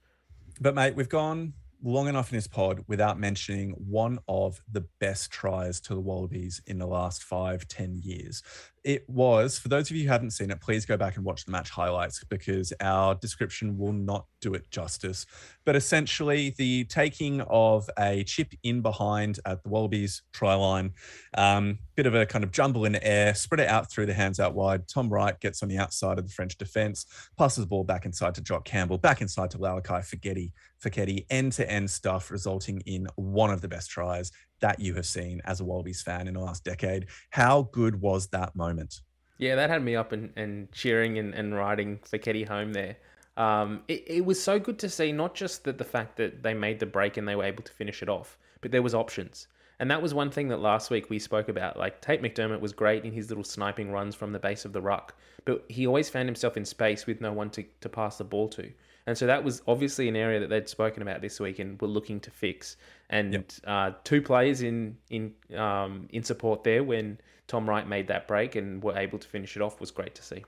But 0.60 0.74
mate, 0.74 0.94
we've 0.94 1.08
gone 1.08 1.54
long 1.82 2.08
enough 2.08 2.32
in 2.32 2.36
this 2.36 2.46
pod 2.46 2.84
without 2.88 3.18
mentioning 3.18 3.70
one 3.72 4.18
of 4.28 4.62
the 4.70 4.82
best 4.98 5.30
tries 5.30 5.80
to 5.80 5.94
the 5.94 6.00
Wallabies 6.00 6.62
in 6.66 6.78
the 6.78 6.86
last 6.86 7.22
five, 7.22 7.66
ten 7.68 8.00
years 8.02 8.42
it 8.86 9.04
was, 9.08 9.58
for 9.58 9.68
those 9.68 9.90
of 9.90 9.96
you 9.96 10.04
who 10.04 10.10
haven't 10.10 10.30
seen 10.30 10.48
it, 10.52 10.60
please 10.60 10.86
go 10.86 10.96
back 10.96 11.16
and 11.16 11.24
watch 11.24 11.44
the 11.44 11.50
match 11.50 11.70
highlights 11.70 12.22
because 12.22 12.72
our 12.80 13.16
description 13.16 13.76
will 13.76 13.92
not 13.92 14.26
do 14.40 14.54
it 14.54 14.70
justice. 14.70 15.26
But 15.64 15.74
essentially, 15.74 16.54
the 16.56 16.84
taking 16.84 17.40
of 17.40 17.90
a 17.98 18.22
chip 18.22 18.52
in 18.62 18.82
behind 18.82 19.40
at 19.44 19.64
the 19.64 19.70
Wallabies 19.70 20.22
try 20.32 20.54
line, 20.54 20.92
um, 21.36 21.80
bit 21.96 22.06
of 22.06 22.14
a 22.14 22.26
kind 22.26 22.44
of 22.44 22.52
jumble 22.52 22.84
in 22.84 22.92
the 22.92 23.04
air, 23.04 23.34
spread 23.34 23.58
it 23.58 23.68
out 23.68 23.90
through 23.90 24.06
the 24.06 24.14
hands 24.14 24.38
out 24.38 24.54
wide. 24.54 24.86
Tom 24.86 25.08
Wright 25.08 25.38
gets 25.40 25.64
on 25.64 25.68
the 25.68 25.78
outside 25.78 26.20
of 26.20 26.24
the 26.24 26.32
French 26.32 26.56
defense, 26.56 27.06
passes 27.36 27.64
the 27.64 27.68
ball 27.68 27.82
back 27.82 28.06
inside 28.06 28.36
to 28.36 28.40
Jock 28.40 28.64
Campbell, 28.64 28.98
back 28.98 29.20
inside 29.20 29.50
to 29.50 29.58
Lalakai 29.58 30.06
Foketi, 30.06 30.52
Foketi, 30.80 31.26
end 31.28 31.50
to 31.54 31.68
end 31.68 31.90
stuff, 31.90 32.30
resulting 32.30 32.80
in 32.86 33.08
one 33.16 33.50
of 33.50 33.62
the 33.62 33.68
best 33.68 33.90
tries 33.90 34.30
that 34.60 34.80
you 34.80 34.94
have 34.94 35.06
seen 35.06 35.40
as 35.44 35.60
a 35.60 35.64
Wallabies 35.64 36.02
fan 36.02 36.28
in 36.28 36.34
the 36.34 36.40
last 36.40 36.64
decade. 36.64 37.06
How 37.30 37.68
good 37.72 38.00
was 38.00 38.28
that 38.28 38.56
moment? 38.56 39.00
Yeah, 39.38 39.56
that 39.56 39.70
had 39.70 39.82
me 39.82 39.96
up 39.96 40.12
and, 40.12 40.32
and 40.36 40.72
cheering 40.72 41.18
and, 41.18 41.34
and 41.34 41.54
riding 41.54 41.98
Foketi 41.98 42.46
home 42.46 42.72
there. 42.72 42.96
Um, 43.36 43.82
it, 43.86 44.04
it 44.06 44.24
was 44.24 44.42
so 44.42 44.58
good 44.58 44.78
to 44.78 44.88
see 44.88 45.12
not 45.12 45.34
just 45.34 45.64
that 45.64 45.76
the 45.76 45.84
fact 45.84 46.16
that 46.16 46.42
they 46.42 46.54
made 46.54 46.80
the 46.80 46.86
break 46.86 47.16
and 47.16 47.28
they 47.28 47.36
were 47.36 47.44
able 47.44 47.62
to 47.64 47.72
finish 47.72 48.02
it 48.02 48.08
off, 48.08 48.38
but 48.62 48.70
there 48.70 48.82
was 48.82 48.94
options. 48.94 49.46
And 49.78 49.90
that 49.90 50.00
was 50.00 50.14
one 50.14 50.30
thing 50.30 50.48
that 50.48 50.60
last 50.60 50.90
week 50.90 51.10
we 51.10 51.18
spoke 51.18 51.50
about. 51.50 51.78
Like 51.78 52.00
Tate 52.00 52.22
McDermott 52.22 52.60
was 52.60 52.72
great 52.72 53.04
in 53.04 53.12
his 53.12 53.28
little 53.28 53.44
sniping 53.44 53.92
runs 53.92 54.14
from 54.14 54.32
the 54.32 54.38
base 54.38 54.64
of 54.64 54.72
the 54.72 54.80
ruck, 54.80 55.14
but 55.44 55.64
he 55.68 55.86
always 55.86 56.08
found 56.08 56.28
himself 56.28 56.56
in 56.56 56.64
space 56.64 57.06
with 57.06 57.20
no 57.20 57.32
one 57.32 57.50
to, 57.50 57.64
to 57.82 57.88
pass 57.90 58.16
the 58.16 58.24
ball 58.24 58.48
to. 58.50 58.72
And 59.06 59.16
so 59.16 59.26
that 59.26 59.44
was 59.44 59.62
obviously 59.68 60.08
an 60.08 60.16
area 60.16 60.40
that 60.40 60.48
they'd 60.50 60.68
spoken 60.68 61.00
about 61.02 61.20
this 61.20 61.38
week 61.38 61.58
and 61.60 61.80
were 61.80 61.88
looking 61.88 62.18
to 62.20 62.30
fix. 62.30 62.76
And 63.08 63.32
Yep. 63.34 63.52
uh, 63.64 63.90
two 64.04 64.20
players 64.20 64.62
in 64.62 64.96
in 65.10 65.32
um, 65.56 66.08
in 66.10 66.22
support 66.24 66.64
there 66.64 66.82
when 66.82 67.18
Tom 67.46 67.68
Wright 67.68 67.86
made 67.86 68.08
that 68.08 68.26
break 68.26 68.56
and 68.56 68.82
were 68.82 68.96
able 68.98 69.18
to 69.18 69.28
finish 69.28 69.54
it 69.56 69.62
off 69.62 69.80
was 69.80 69.90
great 69.92 70.14
to 70.16 70.22
see. 70.22 70.44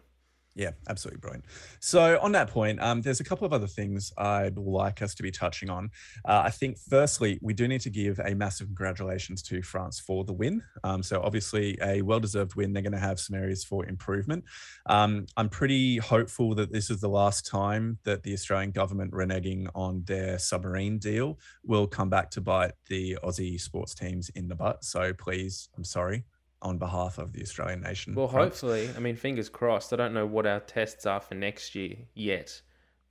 Yeah, 0.59 0.73
absolutely 0.89 1.21
brilliant. 1.21 1.45
So 1.79 2.19
on 2.21 2.33
that 2.33 2.51
point, 2.51 2.83
um, 2.83 3.01
there's 3.01 3.21
a 3.21 3.25
couple 3.25 3.47
of 3.47 3.53
other 3.53 3.69
things 3.69 4.13
I'd 4.19 4.59
like 4.59 5.03
us 5.03 5.15
to 5.15 5.23
be 5.23 5.31
touching 5.31 5.71
on. 5.71 5.91
Uh, 6.25 6.43
I 6.47 6.51
think 6.51 6.79
firstly, 6.79 7.39
we 7.41 7.55
do 7.55 7.69
need 7.69 7.81
to 7.83 7.91
give 7.91 8.19
a 8.19 8.35
massive 8.35 8.67
congratulations 8.67 9.41
to 9.45 9.63
France 9.63 10.01
for 10.01 10.25
the 10.25 10.33
win. 10.33 10.65
Um, 10.83 11.05
so 11.05 11.23
obviously 11.23 11.79
a 11.81 12.03
well-deserved 12.03 12.57
win. 12.57 12.73
They're 12.73 12.83
going 12.83 12.91
to 12.91 12.99
have 12.99 13.21
some 13.21 13.37
areas 13.37 13.63
for 13.63 13.87
improvement. 13.87 14.43
Um, 14.87 15.27
I'm 15.37 15.49
pretty 15.49 15.99
hopeful 15.99 16.57
that 16.57 16.73
this 16.73 16.91
is 16.91 17.01
the 17.01 17.09
last 17.09 17.47
time 17.47 17.99
that 18.03 18.25
the 18.25 18.33
Australian 18.33 18.73
government 18.73 19.13
reneging 19.13 19.69
on 19.77 20.03
their 20.07 20.41
submarine 20.41 20.99
deal 20.99 21.39
will 21.65 21.87
come 21.87 22.11
back 22.11 22.33
to 22.33 22.41
bite 22.41 22.73
the 22.89 23.17
Aussie 23.23 23.61
sports 23.61 23.95
teams 23.95 24.29
in 24.31 24.49
the 24.49 24.57
butt. 24.57 24.83
So 24.83 25.13
please, 25.13 25.69
I'm 25.77 25.85
sorry 25.85 26.25
on 26.63 26.79
behalf 26.79 27.19
of 27.19 27.33
the 27.33 27.43
Australian 27.43 27.81
nation. 27.81 28.15
Well, 28.15 28.29
hopefully, 28.29 28.89
I 28.97 29.01
mean, 29.01 29.17
fingers 29.17 29.49
crossed. 29.49 29.93
I 29.93 29.97
don't 29.97 30.15
know 30.15 30.27
what 30.27 30.47
our 30.47 30.61
tests 30.61 31.07
are 31.07 31.21
for 31.21 31.35
next 31.35 31.75
year 31.75 31.97
yet, 32.15 32.61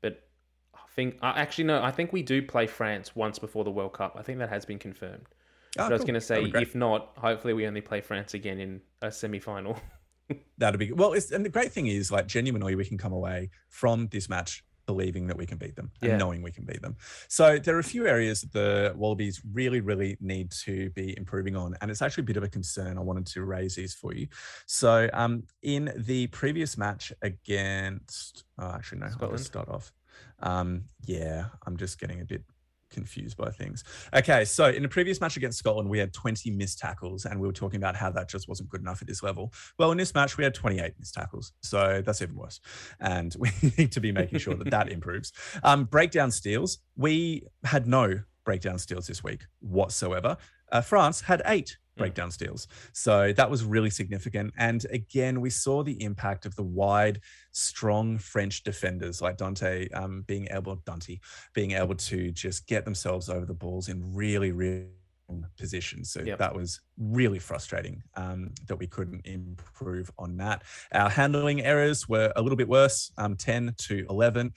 but 0.01 0.27
I 0.75 0.79
think 0.95 1.17
uh, 1.21 1.33
actually 1.35 1.65
no. 1.65 1.81
I 1.81 1.91
think 1.91 2.11
we 2.11 2.23
do 2.23 2.41
play 2.41 2.67
France 2.67 3.15
once 3.15 3.39
before 3.39 3.63
the 3.63 3.71
World 3.71 3.93
Cup. 3.93 4.15
I 4.17 4.21
think 4.21 4.39
that 4.39 4.49
has 4.49 4.65
been 4.65 4.79
confirmed. 4.79 5.27
Ah, 5.77 5.83
but 5.85 5.93
I 5.93 5.95
was 5.95 6.01
going 6.01 6.15
to 6.15 6.21
say, 6.21 6.35
That'd 6.35 6.45
be 6.45 6.51
great. 6.51 6.67
if 6.67 6.75
not, 6.75 7.11
hopefully 7.17 7.53
we 7.53 7.67
only 7.67 7.81
play 7.81 8.01
France 8.01 8.33
again 8.33 8.59
in 8.59 8.81
a 9.01 9.11
semi-final. 9.11 9.77
That'd 10.57 10.79
be 10.79 10.91
well. 10.91 11.13
It's, 11.13 11.31
and 11.31 11.45
the 11.45 11.49
great 11.49 11.71
thing 11.71 11.87
is, 11.87 12.11
like, 12.11 12.27
genuinely, 12.27 12.75
we 12.75 12.85
can 12.85 12.97
come 12.97 13.13
away 13.13 13.49
from 13.69 14.07
this 14.07 14.27
match 14.27 14.63
believing 14.87 15.27
that 15.27 15.37
we 15.37 15.45
can 15.45 15.57
beat 15.59 15.75
them 15.75 15.91
and 16.01 16.11
Yeah. 16.11 16.17
knowing 16.17 16.41
we 16.41 16.51
can 16.51 16.65
beat 16.65 16.81
them. 16.81 16.95
So 17.27 17.59
there 17.59 17.75
are 17.75 17.79
a 17.79 17.83
few 17.83 18.07
areas 18.07 18.41
that 18.41 18.53
the 18.53 18.93
Wallabies 18.95 19.41
really, 19.53 19.81
really 19.81 20.17
need 20.19 20.49
to 20.65 20.89
be 20.91 21.15
improving 21.17 21.55
on, 21.55 21.75
and 21.81 21.91
it's 21.91 22.01
actually 22.01 22.23
a 22.23 22.25
bit 22.25 22.37
of 22.37 22.43
a 22.43 22.49
concern. 22.49 22.97
I 22.97 23.01
wanted 23.01 23.27
to 23.27 23.43
raise 23.43 23.75
these 23.75 23.93
for 23.93 24.13
you. 24.15 24.27
So 24.65 25.09
um, 25.13 25.43
in 25.61 25.93
the 25.95 26.27
previous 26.27 26.77
match 26.77 27.13
against, 27.21 28.45
oh, 28.57 28.71
actually 28.71 28.99
no, 28.99 29.05
I'll 29.05 29.11
Scotland? 29.11 29.37
just 29.37 29.47
start 29.47 29.69
off. 29.69 29.91
Um, 30.39 30.85
yeah, 31.05 31.45
I'm 31.65 31.77
just 31.77 31.99
getting 31.99 32.21
a 32.21 32.25
bit 32.25 32.43
confused 32.89 33.37
by 33.37 33.49
things. 33.49 33.83
Okay, 34.13 34.45
so 34.45 34.67
in 34.67 34.83
the 34.83 34.89
previous 34.89 35.19
match 35.21 35.37
against 35.37 35.57
Scotland, 35.57 35.89
we 35.89 35.99
had 35.99 36.13
20 36.13 36.51
missed 36.51 36.79
tackles, 36.79 37.25
and 37.25 37.39
we 37.39 37.47
were 37.47 37.53
talking 37.53 37.77
about 37.77 37.95
how 37.95 38.11
that 38.11 38.29
just 38.29 38.47
wasn't 38.47 38.69
good 38.69 38.81
enough 38.81 39.01
at 39.01 39.07
this 39.07 39.23
level. 39.23 39.53
Well, 39.77 39.91
in 39.91 39.97
this 39.97 40.13
match, 40.13 40.37
we 40.37 40.43
had 40.43 40.53
28 40.53 40.93
missed 40.99 41.13
tackles, 41.13 41.53
so 41.61 42.01
that's 42.05 42.21
even 42.21 42.35
worse. 42.35 42.59
And 42.99 43.35
we 43.39 43.51
need 43.77 43.91
to 43.91 43.99
be 43.99 44.11
making 44.11 44.39
sure 44.39 44.55
that 44.55 44.69
that 44.69 44.89
improves. 44.91 45.31
Um, 45.63 45.85
breakdown 45.85 46.31
steals, 46.31 46.79
we 46.95 47.43
had 47.63 47.87
no 47.87 48.21
breakdown 48.45 48.79
steals 48.79 49.07
this 49.07 49.23
week 49.23 49.45
whatsoever. 49.59 50.37
Uh, 50.71 50.81
France 50.81 51.21
had 51.21 51.41
eight. 51.45 51.77
Breakdown 51.97 52.31
steals. 52.31 52.67
So 52.93 53.33
that 53.33 53.49
was 53.49 53.63
really 53.63 53.89
significant. 53.89 54.53
And 54.57 54.85
again, 54.91 55.41
we 55.41 55.49
saw 55.49 55.83
the 55.83 56.01
impact 56.03 56.45
of 56.45 56.55
the 56.55 56.63
wide, 56.63 57.21
strong 57.51 58.17
French 58.17 58.63
defenders 58.63 59.21
like 59.21 59.37
Dante 59.37 59.89
um, 59.89 60.23
being 60.27 60.47
able, 60.51 60.75
Dante, 60.85 61.19
being 61.53 61.71
able 61.71 61.95
to 61.95 62.31
just 62.31 62.67
get 62.67 62.85
themselves 62.85 63.29
over 63.29 63.45
the 63.45 63.53
balls 63.53 63.89
in 63.89 64.13
really, 64.13 64.51
really 64.51 64.87
positions. 65.57 66.11
So 66.11 66.21
Yep. 66.21 66.39
that 66.39 66.55
was 66.55 66.81
really 66.97 67.39
frustrating 67.39 68.01
um, 68.15 68.51
that 68.67 68.77
we 68.77 68.87
couldn't 68.87 69.25
improve 69.25 70.11
on 70.17 70.37
that. 70.37 70.63
Our 70.93 71.09
handling 71.09 71.61
errors 71.61 72.07
were 72.07 72.31
a 72.35 72.41
little 72.41 72.55
bit 72.55 72.67
worse, 72.69 73.11
um, 73.17 73.35
10 73.35 73.75
to 73.77 74.05
11. 74.09 74.53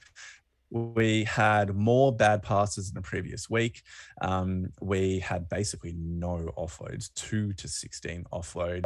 We 0.70 1.24
had 1.24 1.74
more 1.74 2.14
bad 2.14 2.42
passes 2.42 2.92
than 2.92 3.02
the 3.02 3.06
previous 3.08 3.50
week. 3.50 3.82
Um, 4.20 4.72
we 4.80 5.18
had 5.18 5.48
basically 5.48 5.94
no 5.96 6.52
offloads, 6.56 7.12
two 7.14 7.52
to 7.54 7.68
16 7.68 8.24
offloads. 8.32 8.84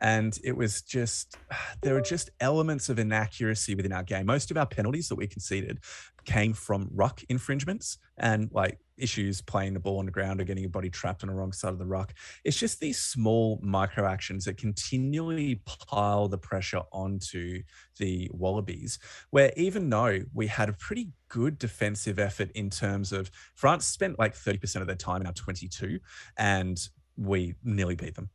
And 0.00 0.36
it 0.42 0.56
was 0.56 0.82
just, 0.82 1.36
there 1.82 1.94
were 1.94 2.00
just 2.00 2.30
elements 2.40 2.88
of 2.88 2.98
inaccuracy 2.98 3.74
within 3.74 3.92
our 3.92 4.02
game. 4.02 4.26
Most 4.26 4.50
of 4.50 4.56
our 4.56 4.66
penalties 4.66 5.08
that 5.08 5.16
we 5.16 5.26
conceded 5.26 5.78
came 6.24 6.52
from 6.52 6.88
ruck 6.92 7.22
infringements 7.28 7.98
and 8.16 8.50
like 8.52 8.78
issues 9.00 9.40
playing 9.40 9.74
the 9.74 9.80
ball 9.80 9.98
on 9.98 10.06
the 10.06 10.12
ground 10.12 10.40
or 10.40 10.44
getting 10.44 10.62
your 10.62 10.70
body 10.70 10.90
trapped 10.90 11.22
on 11.22 11.28
the 11.28 11.34
wrong 11.34 11.52
side 11.52 11.72
of 11.72 11.78
the 11.78 11.86
ruck. 11.86 12.12
It's 12.44 12.58
just 12.58 12.80
these 12.80 12.98
small 12.98 13.58
micro 13.62 14.06
actions 14.06 14.44
that 14.44 14.56
continually 14.56 15.62
pile 15.64 16.28
the 16.28 16.38
pressure 16.38 16.82
onto 16.92 17.62
the 17.98 18.30
Wallabies, 18.32 18.98
where 19.30 19.52
even 19.56 19.88
though 19.90 20.20
we 20.34 20.46
had 20.46 20.68
a 20.68 20.74
pretty 20.74 21.10
good 21.28 21.58
defensive 21.58 22.18
effort 22.18 22.50
in 22.54 22.70
terms 22.70 23.12
of 23.12 23.30
France 23.54 23.86
spent 23.86 24.18
like 24.18 24.34
30% 24.34 24.80
of 24.80 24.86
their 24.86 24.96
time 24.96 25.20
in 25.20 25.26
our 25.26 25.32
22 25.32 25.98
and 26.36 26.88
we 27.16 27.54
nearly 27.64 27.94
beat 27.94 28.14
them. 28.14 28.30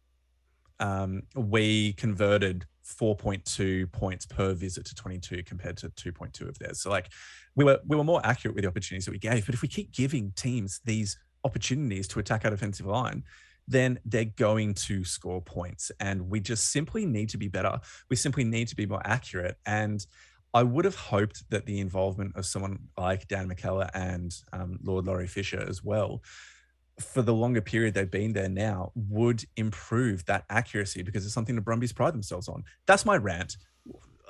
Um, 0.80 1.24
we 1.36 1.94
converted 1.94 2.66
4.2 2.86 3.92
points 3.92 4.26
per 4.26 4.54
visit 4.54 4.86
to 4.86 4.96
22 4.96 5.44
compared 5.44 5.78
to 5.78 5.90
2.2 5.90 6.48
of 6.48 6.58
theirs. 6.60 6.82
So 6.82 6.90
like 6.90 7.12
we 7.56 7.66
were 7.66 7.80
we 7.88 7.98
were 7.98 8.04
more 8.04 8.22
accurate 8.24 8.56
with 8.56 8.64
the 8.64 8.70
opportunities 8.70 9.06
that 9.06 9.12
we 9.12 9.20
gave. 9.20 9.46
But 9.46 9.56
if 9.56 9.62
we 9.62 9.68
keep 9.68 9.92
giving 9.92 10.32
teams 10.36 10.82
these 10.86 11.18
opportunities 11.44 12.08
to 12.10 12.20
attack 12.20 12.46
our 12.46 12.52
defensive 12.52 12.86
line, 12.86 13.24
then 13.68 14.00
they're 14.06 14.26
going 14.26 14.74
to 14.74 15.04
score 15.04 15.42
points. 15.42 15.92
And 16.00 16.30
we 16.30 16.40
just 16.40 16.72
simply 16.72 17.06
need 17.06 17.30
to 17.30 17.38
be 17.38 17.48
better. 17.48 17.80
We 18.10 18.16
simply 18.16 18.44
need 18.44 18.68
to 18.70 18.76
be 18.76 18.86
more 18.86 19.02
accurate. 19.06 19.58
And 19.66 20.06
I 20.54 20.64
would 20.64 20.86
have 20.86 20.96
hoped 20.96 21.50
that 21.50 21.66
the 21.66 21.80
involvement 21.80 22.36
of 22.36 22.46
someone 22.46 22.80
like 22.98 23.28
Dan 23.28 23.50
McKellar 23.50 23.90
and 23.94 24.34
um, 24.54 24.80
Lord 24.84 25.06
Laurie 25.06 25.28
Fisher 25.28 25.66
as 25.68 25.84
well, 25.84 26.22
for 27.00 27.22
the 27.22 27.34
longer 27.34 27.62
period 27.62 27.94
they've 27.94 28.10
been 28.10 28.34
there 28.34 28.50
now, 28.50 28.92
would 28.96 29.44
improve 29.58 30.26
that 30.26 30.46
accuracy 30.50 31.04
because 31.04 31.26
it's 31.26 31.34
something 31.34 31.56
the 31.56 31.62
Brumbies 31.62 31.94
pride 31.94 32.14
themselves 32.14 32.48
on. 32.48 32.64
That's 32.86 33.06
my 33.06 33.18
rant. 33.18 33.58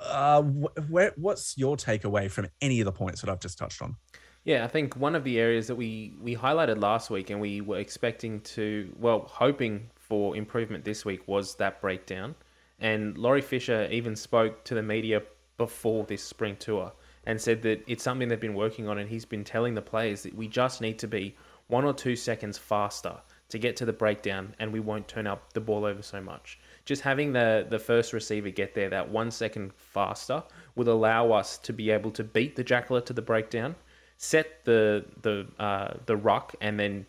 Uh, 0.00 0.42
wh- 0.42 0.90
where, 0.90 1.12
what's 1.16 1.56
your 1.56 1.76
takeaway 1.76 2.30
from 2.30 2.48
any 2.60 2.80
of 2.80 2.84
the 2.84 2.92
points 2.92 3.20
that 3.20 3.30
I've 3.30 3.40
just 3.40 3.58
touched 3.58 3.82
on? 3.82 3.96
Yeah, 4.44 4.64
I 4.64 4.68
think 4.68 4.96
one 4.96 5.16
of 5.16 5.24
the 5.24 5.40
areas 5.40 5.66
that 5.66 5.74
we 5.74 6.14
we 6.22 6.36
highlighted 6.36 6.80
last 6.80 7.10
week 7.10 7.30
and 7.30 7.40
we 7.40 7.60
were 7.60 7.78
expecting 7.78 8.40
to, 8.42 8.94
well, 8.96 9.26
hoping 9.28 9.90
for 9.96 10.36
improvement 10.36 10.84
this 10.84 11.04
week 11.04 11.26
was 11.26 11.56
that 11.56 11.80
breakdown. 11.80 12.34
And 12.78 13.18
Laurie 13.18 13.42
Fisher 13.42 13.88
even 13.90 14.14
spoke 14.14 14.62
to 14.64 14.74
the 14.74 14.82
media 14.82 15.22
before 15.56 16.04
this 16.04 16.22
spring 16.22 16.56
tour 16.56 16.92
and 17.24 17.40
said 17.40 17.62
that 17.62 17.82
it's 17.88 18.04
something 18.04 18.28
they've 18.28 18.38
been 18.38 18.54
working 18.54 18.86
on 18.86 18.98
and 18.98 19.10
he's 19.10 19.24
been 19.24 19.42
telling 19.42 19.74
the 19.74 19.82
players 19.82 20.22
that 20.22 20.34
we 20.34 20.46
just 20.46 20.80
need 20.80 20.98
to 21.00 21.08
be 21.08 21.34
one 21.68 21.84
or 21.84 21.92
two 21.92 22.16
seconds 22.16 22.58
faster 22.58 23.16
to 23.48 23.58
get 23.58 23.76
to 23.76 23.84
the 23.84 23.92
breakdown 23.92 24.54
and 24.58 24.72
we 24.72 24.80
won't 24.80 25.06
turn 25.06 25.26
up 25.26 25.52
the 25.52 25.60
ball 25.60 25.84
over 25.84 26.02
so 26.02 26.20
much. 26.20 26.58
Just 26.84 27.02
having 27.02 27.32
the 27.32 27.66
the 27.68 27.78
first 27.78 28.12
receiver 28.12 28.50
get 28.50 28.74
there 28.74 28.90
that 28.90 29.08
one 29.08 29.30
second 29.30 29.72
faster 29.74 30.42
will 30.74 30.88
allow 30.88 31.32
us 31.32 31.58
to 31.58 31.72
be 31.72 31.90
able 31.90 32.10
to 32.12 32.24
beat 32.24 32.56
the 32.56 32.64
jackal 32.64 33.00
to 33.00 33.12
the 33.12 33.22
breakdown 33.22 33.74
set 34.16 34.64
the 34.64 35.04
the 35.22 35.46
uh, 35.58 35.94
the 36.06 36.16
ruck 36.16 36.54
and 36.60 36.78
then 36.78 37.06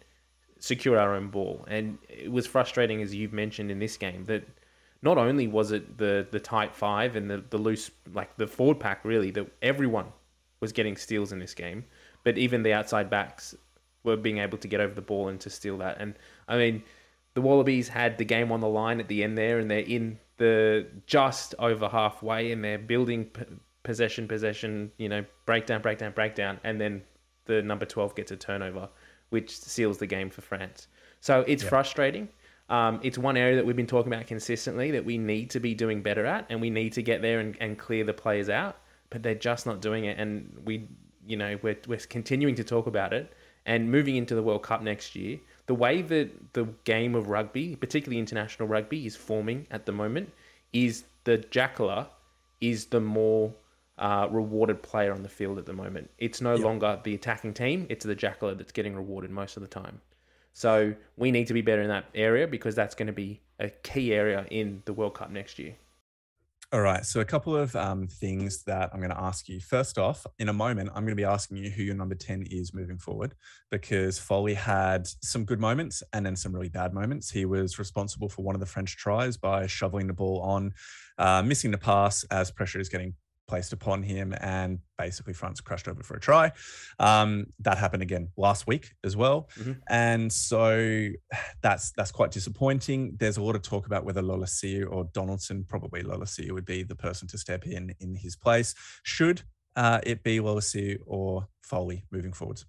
secure 0.60 0.98
our 0.98 1.16
own 1.16 1.30
ball. 1.30 1.66
And 1.68 1.98
it 2.10 2.32
was 2.32 2.48
frustrating, 2.48 3.02
as 3.02 3.14
you've 3.14 3.34
mentioned 3.34 3.72
in 3.72 3.80
this 3.80 3.98
game, 3.98 4.26
that 4.26 4.48
not 5.02 5.18
only 5.18 5.48
was 5.48 5.72
it 5.72 5.98
the 5.98 6.28
the 6.30 6.40
tight 6.40 6.76
five 6.76 7.16
and 7.16 7.30
the 7.30 7.44
the 7.50 7.58
loose 7.58 7.92
like 8.14 8.36
the 8.38 8.48
forward 8.48 8.80
pack 8.80 9.04
really 9.06 9.32
that 9.32 9.48
everyone 9.62 10.08
was 10.60 10.72
getting 10.72 10.98
steals 10.98 11.32
in 11.32 11.40
this 11.40 11.54
game, 11.54 11.86
but 12.24 12.38
even 12.38 12.64
the 12.64 12.74
outside 12.74 13.10
backs 13.10 13.56
were 14.08 14.18
being 14.18 14.40
able 14.40 14.58
to 14.58 14.68
get 14.68 14.80
over 14.80 14.94
the 14.94 15.02
ball 15.02 15.28
and 15.28 15.40
to 15.42 15.50
steal 15.50 15.78
that. 15.78 15.98
And 16.00 16.16
I 16.48 16.58
mean, 16.58 16.84
the 17.36 17.42
Wallabies 17.42 17.88
had 17.88 18.18
the 18.18 18.26
game 18.26 18.52
on 18.52 18.62
the 18.62 18.68
line 18.68 19.00
at 19.00 19.08
the 19.08 19.24
end 19.24 19.38
there, 19.38 19.60
and 19.60 19.70
they're 19.70 19.80
in 19.80 20.18
the 20.38 20.88
just 21.06 21.54
over 21.60 21.88
halfway, 21.88 22.52
and 22.52 22.64
they're 22.64 22.80
building 22.80 23.26
p- 23.26 23.44
possession, 23.84 24.28
possession, 24.28 24.92
you 24.98 25.10
know, 25.10 25.24
breakdown, 25.46 25.82
breakdown, 25.82 26.12
breakdown, 26.16 26.60
and 26.64 26.82
then 26.82 27.04
the 27.46 27.62
number 27.62 27.86
12 27.86 28.16
gets 28.16 28.32
a 28.32 28.36
turnover, 28.38 28.90
which 29.30 29.56
seals 29.58 29.98
the 29.98 30.08
game 30.08 30.30
for 30.30 30.42
France. 30.42 30.88
So 31.22 31.44
it's 31.48 31.64
frustrating. 31.64 32.30
Um, 32.70 33.00
it's 33.02 33.18
one 33.18 33.38
area 33.38 33.56
that 33.56 33.66
we've 33.66 33.76
been 33.76 33.88
talking 33.88 34.12
about 34.12 34.28
consistently 34.28 34.92
that 34.92 35.06
we 35.06 35.18
need 35.18 35.50
to 35.52 35.60
be 35.60 35.74
doing 35.74 36.02
better 36.02 36.26
at, 36.26 36.46
and 36.50 36.60
we 36.60 36.70
need 36.70 36.94
to 36.94 37.02
get 37.02 37.22
there 37.22 37.40
and, 37.40 37.56
and 37.62 37.78
clear 37.78 38.04
the 38.04 38.14
players 38.14 38.50
out, 38.50 38.78
but 39.10 39.24
they're 39.24 39.36
just 39.36 39.66
not 39.66 39.82
doing 39.82 40.06
it. 40.06 40.20
And 40.20 40.54
we, 40.66 40.88
you 41.26 41.38
know, 41.38 41.58
we're, 41.62 41.78
we're 41.88 41.98
continuing 41.98 42.56
to 42.56 42.64
talk 42.64 42.88
about 42.88 43.14
it. 43.14 43.34
And 43.68 43.92
moving 43.92 44.16
into 44.16 44.34
the 44.34 44.42
World 44.42 44.64
Cup 44.64 44.82
next 44.82 45.16
year, 45.16 45.40
the 45.68 45.76
way 45.76 46.02
that 46.02 46.54
the 46.54 46.66
game 46.86 47.14
of 47.14 47.28
rugby, 47.28 47.76
particularly 47.76 48.18
international 48.18 48.68
rugby, 48.68 49.06
is 49.06 49.16
forming 49.16 49.68
at 49.70 49.86
the 49.86 49.92
moment 49.92 50.32
is 50.74 51.04
the 51.26 51.38
Jackler 51.38 52.08
is 52.62 52.86
the 52.86 53.02
more 53.02 53.54
uh, 53.98 54.28
rewarded 54.32 54.82
player 54.82 55.14
on 55.14 55.22
the 55.22 55.30
field 55.30 55.58
at 55.60 55.66
the 55.66 55.74
moment. 55.74 56.10
It's 56.18 56.42
no 56.42 56.56
longer 56.56 57.00
the 57.04 57.14
attacking 57.14 57.54
team; 57.54 57.86
it's 57.90 58.06
the 58.06 58.16
Jackler 58.16 58.58
that's 58.58 58.72
getting 58.72 58.96
rewarded 58.96 59.32
most 59.32 59.58
of 59.58 59.62
the 59.62 59.70
time. 59.70 60.02
So 60.54 60.96
we 61.18 61.30
need 61.30 61.48
to 61.48 61.54
be 61.54 61.62
better 61.62 61.84
in 61.84 61.90
that 61.90 62.06
area 62.16 62.48
because 62.48 62.74
that's 62.74 62.96
going 62.96 63.08
to 63.08 63.14
be 63.14 63.42
a 63.60 63.70
key 63.70 64.14
area 64.14 64.46
in 64.50 64.82
the 64.86 64.94
World 64.94 65.14
Cup 65.14 65.30
next 65.30 65.60
year. 65.60 65.76
All 66.74 66.82
right. 66.82 67.06
So, 67.06 67.22
a 67.22 67.26
couple 67.26 67.56
of 67.56 67.74
um, 67.78 68.08
things 68.08 68.64
that 68.64 68.90
I'm 68.92 69.00
going 69.00 69.10
to 69.10 69.22
ask 69.22 69.48
you. 69.48 69.62
First 69.62 69.98
off, 69.98 70.28
in 70.38 70.50
a 70.50 70.54
moment, 70.54 70.90
I'm 70.90 71.04
going 71.04 71.14
to 71.14 71.16
be 71.16 71.24
asking 71.24 71.56
you 71.56 71.70
who 71.70 71.82
your 71.82 71.96
number 71.96 72.14
10 72.14 72.46
is 72.52 72.74
moving 72.74 72.98
forward 72.98 73.36
because 73.72 74.20
Foley 74.20 74.54
had 74.54 75.08
some 75.24 75.46
good 75.46 75.62
moments 75.62 76.04
and 76.12 76.26
then 76.26 76.36
some 76.36 76.52
really 76.52 76.68
bad 76.68 76.94
moments. 76.94 77.32
He 77.32 77.46
was 77.46 77.80
responsible 77.80 78.28
for 78.28 78.42
one 78.42 78.54
of 78.54 78.60
the 78.60 78.66
French 78.66 78.98
tries 78.98 79.38
by 79.38 79.66
shoveling 79.66 80.08
the 80.08 80.14
ball 80.14 80.42
on, 80.42 80.74
uh, 81.18 81.42
missing 81.42 81.72
the 81.72 81.78
pass 81.78 82.26
as 82.32 82.52
pressure 82.52 82.82
is 82.82 82.90
getting 82.90 83.14
placed 83.48 83.74
upon 83.74 84.04
him 84.04 84.34
and 84.42 84.80
basically 84.98 85.34
France 85.34 85.62
crashed 85.62 85.88
over 85.88 86.04
for 86.04 86.16
a 86.16 86.20
try. 86.20 86.52
Um, 87.00 87.48
that 87.60 87.78
happened 87.78 88.04
again 88.04 88.30
last 88.38 88.68
week 88.68 88.94
as 89.04 89.16
well. 89.16 89.50
Mm-hmm. 89.60 89.74
And 89.90 90.32
so 90.32 91.10
that's 91.62 91.92
that's 91.92 92.12
quite 92.12 92.32
disappointing. 92.32 93.16
There's 93.20 93.38
a 93.38 93.44
lot 93.44 93.56
of 93.56 93.62
talk 93.62 93.86
about 93.86 94.06
whether 94.06 94.22
Lolesio 94.22 94.92
or 94.92 95.06
Donaldson, 95.14 95.64
probably 95.68 96.04
Lolesio 96.04 96.52
would 96.52 96.66
be 96.66 96.84
the 96.84 96.96
person 96.96 97.28
to 97.30 97.38
step 97.38 97.66
in 97.66 97.94
in 98.00 98.16
his 98.16 98.36
place. 98.36 98.76
Should 99.04 99.44
uh, 99.76 100.00
it 100.04 100.24
be 100.24 100.40
Lolesio 100.40 100.98
or 101.06 101.48
Foley 101.62 102.06
moving 102.12 102.34
forwards? 102.34 102.66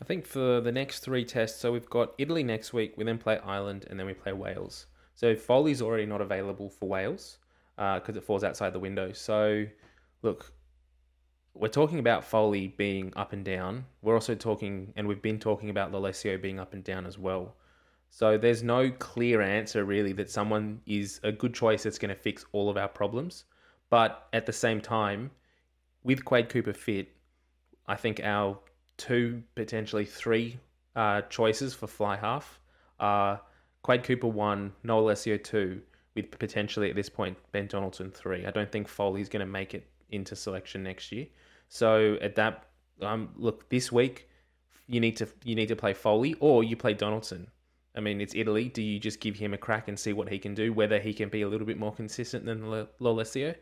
I 0.00 0.04
think 0.04 0.26
for 0.26 0.60
the 0.60 0.72
next 0.72 1.00
three 1.00 1.24
tests, 1.24 1.60
so 1.60 1.72
we've 1.72 1.88
got 1.88 2.14
Italy 2.18 2.42
next 2.42 2.72
week, 2.72 2.94
we 2.96 3.04
then 3.04 3.16
play 3.16 3.38
Ireland, 3.38 3.86
and 3.88 3.98
then 3.98 4.06
we 4.06 4.12
play 4.12 4.32
Wales. 4.32 4.86
So 5.14 5.36
Foley's 5.36 5.80
already 5.80 6.04
not 6.04 6.20
available 6.20 6.68
for 6.68 6.88
Wales 6.88 7.38
because 7.76 8.16
uh, 8.16 8.18
it 8.18 8.24
falls 8.24 8.44
outside 8.44 8.72
the 8.72 8.78
window. 8.78 9.12
So, 9.12 9.66
look, 10.22 10.52
we're 11.54 11.68
talking 11.68 11.98
about 11.98 12.24
Foley 12.24 12.68
being 12.68 13.12
up 13.16 13.32
and 13.32 13.44
down. 13.44 13.84
We're 14.02 14.14
also 14.14 14.34
talking, 14.34 14.92
and 14.96 15.06
we've 15.06 15.22
been 15.22 15.38
talking 15.38 15.70
about 15.70 15.92
Lolesio 15.92 16.40
being 16.40 16.58
up 16.58 16.74
and 16.74 16.82
down 16.82 17.06
as 17.06 17.18
well. 17.18 17.54
So 18.10 18.38
there's 18.38 18.62
no 18.62 18.90
clear 18.90 19.40
answer 19.42 19.84
really 19.84 20.12
that 20.12 20.30
someone 20.30 20.80
is 20.86 21.18
a 21.24 21.32
good 21.32 21.52
choice 21.52 21.82
that's 21.82 21.98
going 21.98 22.14
to 22.14 22.20
fix 22.20 22.44
all 22.52 22.70
of 22.70 22.76
our 22.76 22.86
problems. 22.86 23.44
But 23.90 24.28
at 24.32 24.46
the 24.46 24.52
same 24.52 24.80
time, 24.80 25.30
with 26.04 26.24
Quade 26.24 26.48
Cooper 26.48 26.72
fit, 26.72 27.08
I 27.86 27.96
think 27.96 28.20
our 28.22 28.58
two, 28.96 29.42
potentially 29.54 30.04
three 30.04 30.58
uh, 30.94 31.22
choices 31.22 31.74
for 31.74 31.86
fly 31.86 32.16
half 32.16 32.60
are 33.00 33.40
Quade 33.82 34.04
Cooper 34.04 34.28
one, 34.28 34.72
Noah 34.82 35.12
Lolesio 35.12 35.42
two, 35.42 35.82
with 36.14 36.30
potentially 36.38 36.90
at 36.90 36.96
this 36.96 37.08
point 37.08 37.36
Ben 37.52 37.66
Donaldson 37.66 38.10
three. 38.10 38.46
I 38.46 38.50
don't 38.50 38.70
think 38.70 38.88
Foley's 38.88 39.28
going 39.28 39.44
to 39.44 39.50
make 39.50 39.74
it 39.74 39.86
into 40.10 40.36
selection 40.36 40.82
next 40.82 41.10
year. 41.12 41.26
So 41.68 42.18
at 42.20 42.36
that, 42.36 42.66
um, 43.02 43.30
look 43.36 43.68
this 43.68 43.90
week 43.90 44.28
you 44.86 45.00
need 45.00 45.16
to 45.16 45.26
you 45.44 45.54
need 45.54 45.68
to 45.68 45.76
play 45.76 45.94
Foley 45.94 46.34
or 46.40 46.64
you 46.64 46.76
play 46.76 46.94
Donaldson. 46.94 47.48
I 47.96 48.00
mean, 48.00 48.20
it's 48.20 48.34
Italy. 48.34 48.68
Do 48.68 48.82
you 48.82 48.98
just 48.98 49.20
give 49.20 49.36
him 49.36 49.54
a 49.54 49.58
crack 49.58 49.88
and 49.88 49.98
see 49.98 50.12
what 50.12 50.28
he 50.28 50.38
can 50.38 50.54
do? 50.54 50.72
Whether 50.72 50.98
he 50.98 51.14
can 51.14 51.28
be 51.28 51.42
a 51.42 51.48
little 51.48 51.66
bit 51.66 51.78
more 51.78 51.92
consistent 51.92 52.44
than 52.44 52.62
Lolesio, 53.00 53.54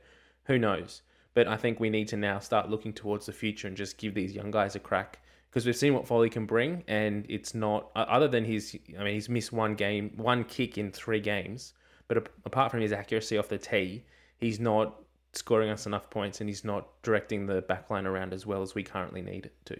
who 0.44 0.58
knows? 0.58 1.02
But 1.34 1.48
I 1.48 1.56
think 1.56 1.80
we 1.80 1.90
need 1.90 2.08
to 2.08 2.16
now 2.16 2.38
start 2.38 2.70
looking 2.70 2.92
towards 2.92 3.26
the 3.26 3.32
future 3.32 3.68
and 3.68 3.76
just 3.76 3.98
give 3.98 4.14
these 4.14 4.34
young 4.34 4.50
guys 4.50 4.74
a 4.74 4.80
crack 4.80 5.20
because 5.48 5.66
we've 5.66 5.76
seen 5.76 5.92
what 5.92 6.06
Foley 6.06 6.30
can 6.30 6.46
bring, 6.46 6.82
and 6.88 7.26
it's 7.28 7.54
not 7.54 7.90
other 7.94 8.28
than 8.28 8.44
his. 8.44 8.76
I 8.98 9.04
mean, 9.04 9.14
he's 9.14 9.28
missed 9.28 9.52
one 9.52 9.74
game, 9.74 10.12
one 10.16 10.44
kick 10.44 10.78
in 10.78 10.90
three 10.90 11.20
games. 11.20 11.74
But 12.12 12.28
apart 12.44 12.70
from 12.70 12.82
his 12.82 12.92
accuracy 12.92 13.38
off 13.38 13.48
the 13.48 13.56
tee, 13.56 14.04
he's 14.36 14.60
not 14.60 14.96
scoring 15.32 15.70
us 15.70 15.86
enough 15.86 16.10
points 16.10 16.40
and 16.40 16.48
he's 16.50 16.62
not 16.62 16.88
directing 17.02 17.46
the 17.46 17.62
backline 17.62 18.04
around 18.04 18.34
as 18.34 18.44
well 18.44 18.60
as 18.60 18.74
we 18.74 18.82
currently 18.82 19.22
need 19.22 19.46
it 19.46 19.54
to. 19.64 19.78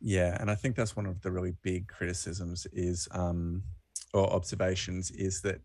Yeah, 0.00 0.36
and 0.40 0.50
I 0.50 0.56
think 0.56 0.74
that's 0.74 0.96
one 0.96 1.06
of 1.06 1.22
the 1.22 1.30
really 1.30 1.54
big 1.62 1.86
criticisms 1.86 2.66
is 2.72 3.06
um, 3.12 3.62
or 4.12 4.28
observations 4.32 5.12
is 5.12 5.40
that 5.42 5.60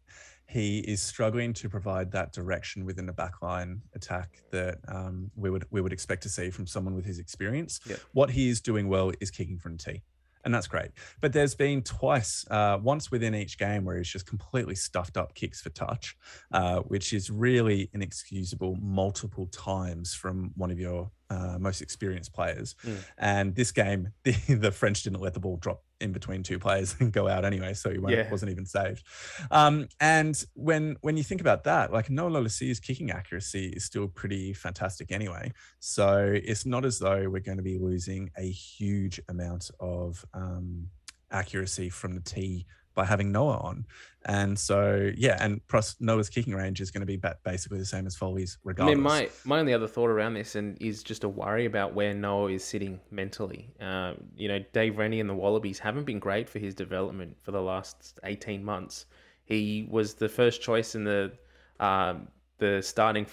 he 0.47 0.81
is 0.81 1.01
struggling 1.01 1.51
to 1.53 1.67
provide 1.67 2.11
that 2.11 2.31
direction 2.31 2.85
within 2.85 3.07
the 3.07 3.13
backline 3.13 3.79
attack 3.95 4.43
that 4.51 4.77
um, 4.89 5.31
we 5.35 5.49
would 5.49 5.65
we 5.71 5.81
would 5.81 5.93
expect 5.93 6.21
to 6.23 6.29
see 6.29 6.51
from 6.51 6.67
someone 6.67 6.93
with 6.93 7.05
his 7.05 7.17
experience. 7.17 7.79
Yep. 7.87 7.99
What 8.13 8.29
he 8.29 8.49
is 8.49 8.61
doing 8.61 8.87
well 8.87 9.11
is 9.19 9.31
kicking 9.31 9.57
from 9.57 9.77
the 9.77 9.93
tee 9.93 10.03
and 10.45 10.53
that's 10.53 10.67
great. 10.67 10.89
But 11.21 11.33
there's 11.33 11.55
been 11.55 11.81
twice, 11.81 12.45
uh, 12.49 12.79
once 12.81 13.11
within 13.11 13.35
each 13.35 13.57
game, 13.57 13.85
where 13.85 13.97
he's 13.97 14.09
just 14.09 14.25
completely 14.25 14.75
stuffed 14.75 15.17
up 15.17 15.33
kicks 15.33 15.61
for 15.61 15.69
touch, 15.69 16.15
uh, 16.51 16.79
which 16.79 17.13
is 17.13 17.29
really 17.29 17.89
inexcusable 17.93 18.77
multiple 18.81 19.47
times 19.47 20.13
from 20.13 20.51
one 20.55 20.71
of 20.71 20.79
your 20.79 21.11
uh, 21.29 21.57
most 21.59 21.81
experienced 21.81 22.33
players. 22.33 22.75
Mm. 22.85 22.97
And 23.17 23.55
this 23.55 23.71
game, 23.71 24.09
the, 24.23 24.31
the 24.47 24.71
French 24.71 25.03
didn't 25.03 25.19
let 25.21 25.33
the 25.33 25.39
ball 25.39 25.57
drop 25.57 25.83
in 25.99 26.11
between 26.11 26.43
two 26.43 26.59
players 26.59 26.95
and 26.99 27.11
go 27.11 27.27
out 27.27 27.43
anyway, 27.43 27.73
so 27.73 27.89
he 27.89 27.97
Yeah. 28.07 28.29
wasn't 28.29 28.51
even 28.51 28.65
saved. 28.65 29.03
Um, 29.51 29.87
and 29.99 30.41
when 30.53 30.95
when 31.01 31.17
you 31.17 31.23
think 31.23 31.41
about 31.41 31.63
that, 31.63 31.91
like 31.91 32.09
Noah 32.09 32.29
Lolesio's 32.29 32.79
kicking 32.79 33.11
accuracy 33.11 33.67
is 33.69 33.83
still 33.83 34.07
pretty 34.07 34.53
fantastic 34.53 35.11
anyway. 35.11 35.51
So 35.79 36.31
it's 36.33 36.65
not 36.65 36.85
as 36.85 36.99
though 36.99 37.29
we're 37.29 37.39
going 37.41 37.57
to 37.57 37.63
be 37.63 37.77
losing 37.79 38.29
a 38.37 38.49
huge 38.49 39.19
amount 39.27 39.71
of 39.79 40.23
um, 40.33 40.87
accuracy 41.31 41.89
from 41.89 42.13
the 42.13 42.21
tee 42.21 42.65
by 42.97 43.05
having 43.05 43.31
Noah 43.31 43.59
on. 43.59 43.85
And 44.25 44.59
so 44.59 45.11
yeah, 45.15 45.37
and 45.39 45.65
plus 45.67 45.95
Noah's 46.01 46.29
kicking 46.29 46.53
range 46.53 46.81
is 46.81 46.91
going 46.91 46.99
to 46.99 47.05
be 47.05 47.21
basically 47.45 47.79
the 47.79 47.85
same 47.85 48.05
as 48.05 48.17
Foley's 48.17 48.57
regardless. 48.65 48.93
I 48.93 48.95
mean, 48.95 49.03
my 49.03 49.29
my 49.45 49.59
only 49.59 49.73
other 49.73 49.87
thought 49.87 50.09
around 50.09 50.33
this 50.33 50.55
and 50.55 50.75
is 50.81 51.01
just 51.03 51.23
a 51.23 51.29
worry 51.29 51.65
about 51.65 51.93
where 51.93 52.13
Noah 52.13 52.51
is 52.51 52.65
sitting 52.65 52.99
mentally. 53.09 53.69
Uh, 53.79 54.15
you 54.35 54.49
know, 54.49 54.59
Dave 54.73 54.97
Rennie 54.97 55.21
and 55.21 55.29
the 55.29 55.33
Wallabies 55.33 55.79
haven't 55.79 56.03
been 56.03 56.19
great 56.19 56.49
for 56.49 56.59
his 56.59 56.75
development 56.75 57.37
for 57.41 57.51
the 57.51 57.61
last 57.61 58.19
eighteen 58.25 58.65
months. 58.65 59.05
He 59.45 59.87
was 59.89 60.15
the 60.15 60.27
first 60.27 60.61
choice 60.61 60.95
in 60.95 61.05
the 61.05 61.31
um, 61.79 62.27
the 62.57 62.81
starting 62.81 63.25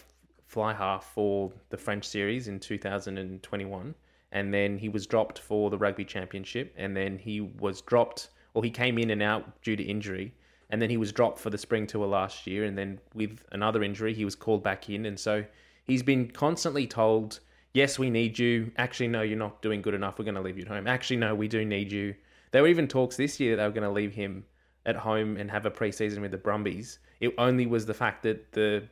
fly 0.46 0.72
half 0.72 1.06
for 1.12 1.50
the 1.70 1.76
French 1.76 2.06
series 2.06 2.46
in 2.46 2.60
2021, 2.60 3.94
and 4.30 4.54
then 4.54 4.78
he 4.78 4.88
was 4.88 5.06
dropped 5.06 5.40
for 5.40 5.70
the 5.70 5.78
Rugby 5.78 6.04
Championship, 6.04 6.72
and 6.76 6.96
then 6.96 7.18
he 7.18 7.40
was 7.40 7.80
dropped 7.80 8.28
or 8.54 8.64
he 8.64 8.70
came 8.70 8.98
in 8.98 9.10
and 9.10 9.22
out 9.22 9.60
due 9.62 9.76
to 9.76 9.82
injury 9.82 10.32
and 10.70 10.80
then 10.80 10.88
he 10.90 10.96
was 10.96 11.12
dropped 11.12 11.38
for 11.38 11.50
the 11.50 11.58
spring 11.58 11.86
tour 11.86 12.06
last 12.06 12.46
year 12.46 12.64
and 12.64 12.76
then 12.78 12.98
with 13.14 13.44
another 13.52 13.82
injury 13.82 14.14
he 14.14 14.24
was 14.24 14.34
called 14.34 14.62
back 14.62 14.88
in. 14.88 15.06
And 15.06 15.18
so 15.20 15.44
he's 15.84 16.02
been 16.02 16.30
constantly 16.30 16.86
told 16.86 17.40
yes 17.74 17.98
we 17.98 18.10
need 18.10 18.38
you. 18.38 18.72
Actually 18.78 19.08
no 19.08 19.22
you're 19.22 19.38
not 19.38 19.60
doing 19.60 19.82
good 19.82 19.94
enough. 19.94 20.18
We're 20.18 20.24
going 20.24 20.36
to 20.36 20.40
leave 20.40 20.56
you 20.56 20.62
at 20.62 20.68
home. 20.68 20.86
Actually 20.86 21.18
no 21.18 21.34
we 21.34 21.48
do 21.48 21.64
need 21.64 21.92
you. 21.92 22.14
There 22.52 22.62
were 22.62 22.68
even 22.68 22.88
talks 22.88 23.16
this 23.16 23.38
year 23.38 23.56
that 23.56 23.62
they 23.62 23.66
were 23.68 23.74
going 23.74 23.88
to 23.88 23.90
leave 23.90 24.14
him 24.14 24.44
at 24.86 24.96
home 24.96 25.36
and 25.36 25.50
have 25.50 25.66
a 25.66 25.70
preseason 25.70 26.20
with 26.20 26.30
the 26.30 26.38
Brumbies. 26.38 26.98
It 27.20 27.34
only 27.38 27.66
was 27.66 27.86
the 27.86 27.94
fact 27.94 28.22
that 28.22 28.52
the 28.52 28.84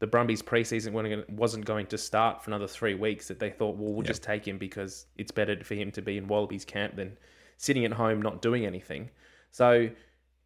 the 0.00 0.06
Brumbies 0.06 0.42
preseason 0.42 0.92
wasn't 1.30 1.64
going 1.64 1.86
to 1.86 1.96
start 1.96 2.42
for 2.42 2.50
another 2.50 2.66
three 2.66 2.94
weeks 2.94 3.28
that 3.28 3.38
they 3.38 3.50
thought 3.50 3.76
well 3.76 3.92
we'll 3.92 4.04
Yep. 4.04 4.06
just 4.06 4.22
take 4.22 4.46
him 4.46 4.58
because 4.58 5.06
it's 5.16 5.30
better 5.30 5.62
for 5.64 5.74
him 5.74 5.90
to 5.92 6.02
be 6.02 6.18
in 6.18 6.26
Wallabies 6.26 6.64
camp 6.64 6.96
than 6.96 7.16
sitting 7.56 7.84
at 7.84 7.92
home 7.92 8.20
not 8.20 8.42
doing 8.42 8.66
anything 8.66 9.10
so 9.50 9.88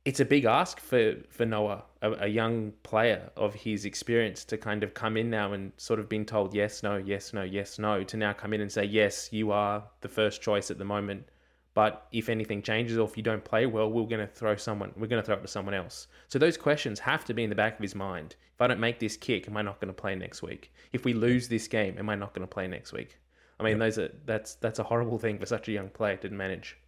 it's 0.08 0.20
a 0.20 0.24
big 0.24 0.46
ask 0.46 0.80
for 0.80 1.16
for 1.28 1.44
Noah, 1.44 1.82
a, 2.00 2.12
a 2.12 2.26
young 2.26 2.72
player 2.82 3.30
of 3.36 3.54
his 3.54 3.84
experience, 3.84 4.42
to 4.46 4.56
kind 4.56 4.82
of 4.82 4.94
come 4.94 5.18
in 5.18 5.28
now 5.28 5.52
and 5.52 5.70
sort 5.76 6.00
of 6.00 6.08
been 6.08 6.24
told 6.24 6.54
yes, 6.54 6.82
no, 6.82 6.96
yes, 6.96 7.34
no, 7.34 7.42
yes, 7.42 7.78
no, 7.78 8.02
to 8.04 8.16
now 8.16 8.32
come 8.32 8.54
in 8.54 8.62
and 8.62 8.72
say 8.72 8.84
yes, 8.84 9.28
you 9.32 9.50
are 9.50 9.84
the 10.00 10.08
first 10.08 10.40
choice 10.40 10.70
at 10.70 10.78
the 10.78 10.84
moment. 10.84 11.28
But 11.74 12.06
if 12.10 12.30
anything 12.30 12.62
changes 12.62 12.96
or 12.96 13.06
if 13.06 13.18
you 13.18 13.22
don't 13.22 13.44
play 13.44 13.66
well, 13.66 13.90
we're 13.90 14.06
going 14.06 14.26
to 14.26 14.32
throw 14.32 14.56
someone. 14.56 14.92
We're 14.96 15.08
going 15.08 15.22
to 15.22 15.26
throw 15.26 15.36
it 15.36 15.42
to 15.42 15.48
someone 15.48 15.74
else. 15.74 16.08
So 16.28 16.38
those 16.38 16.56
questions 16.56 16.98
have 17.00 17.26
to 17.26 17.34
be 17.34 17.44
in 17.44 17.50
the 17.50 17.56
back 17.56 17.74
of 17.74 17.82
his 17.82 17.94
mind. 17.94 18.34
If 18.54 18.62
I 18.62 18.66
don't 18.66 18.80
make 18.80 18.98
this 18.98 19.16
kick, 19.16 19.46
am 19.46 19.58
I 19.58 19.62
not 19.62 19.78
going 19.78 19.94
to 19.94 20.00
play 20.02 20.14
next 20.14 20.42
week? 20.42 20.72
If 20.92 21.04
we 21.04 21.12
lose 21.12 21.48
this 21.48 21.68
game, 21.68 21.98
am 21.98 22.08
I 22.08 22.14
not 22.14 22.32
going 22.32 22.48
to 22.48 22.52
play 22.52 22.66
next 22.66 22.92
week? 22.92 23.18
I 23.60 23.62
mean, 23.62 23.78
those 23.78 23.98
are 23.98 24.10
that's 24.24 24.54
that's 24.54 24.78
a 24.78 24.84
horrible 24.84 25.18
thing 25.18 25.38
for 25.38 25.46
such 25.46 25.68
a 25.68 25.72
young 25.72 25.90
player 25.90 26.16
to 26.16 26.30
manage. 26.30 26.78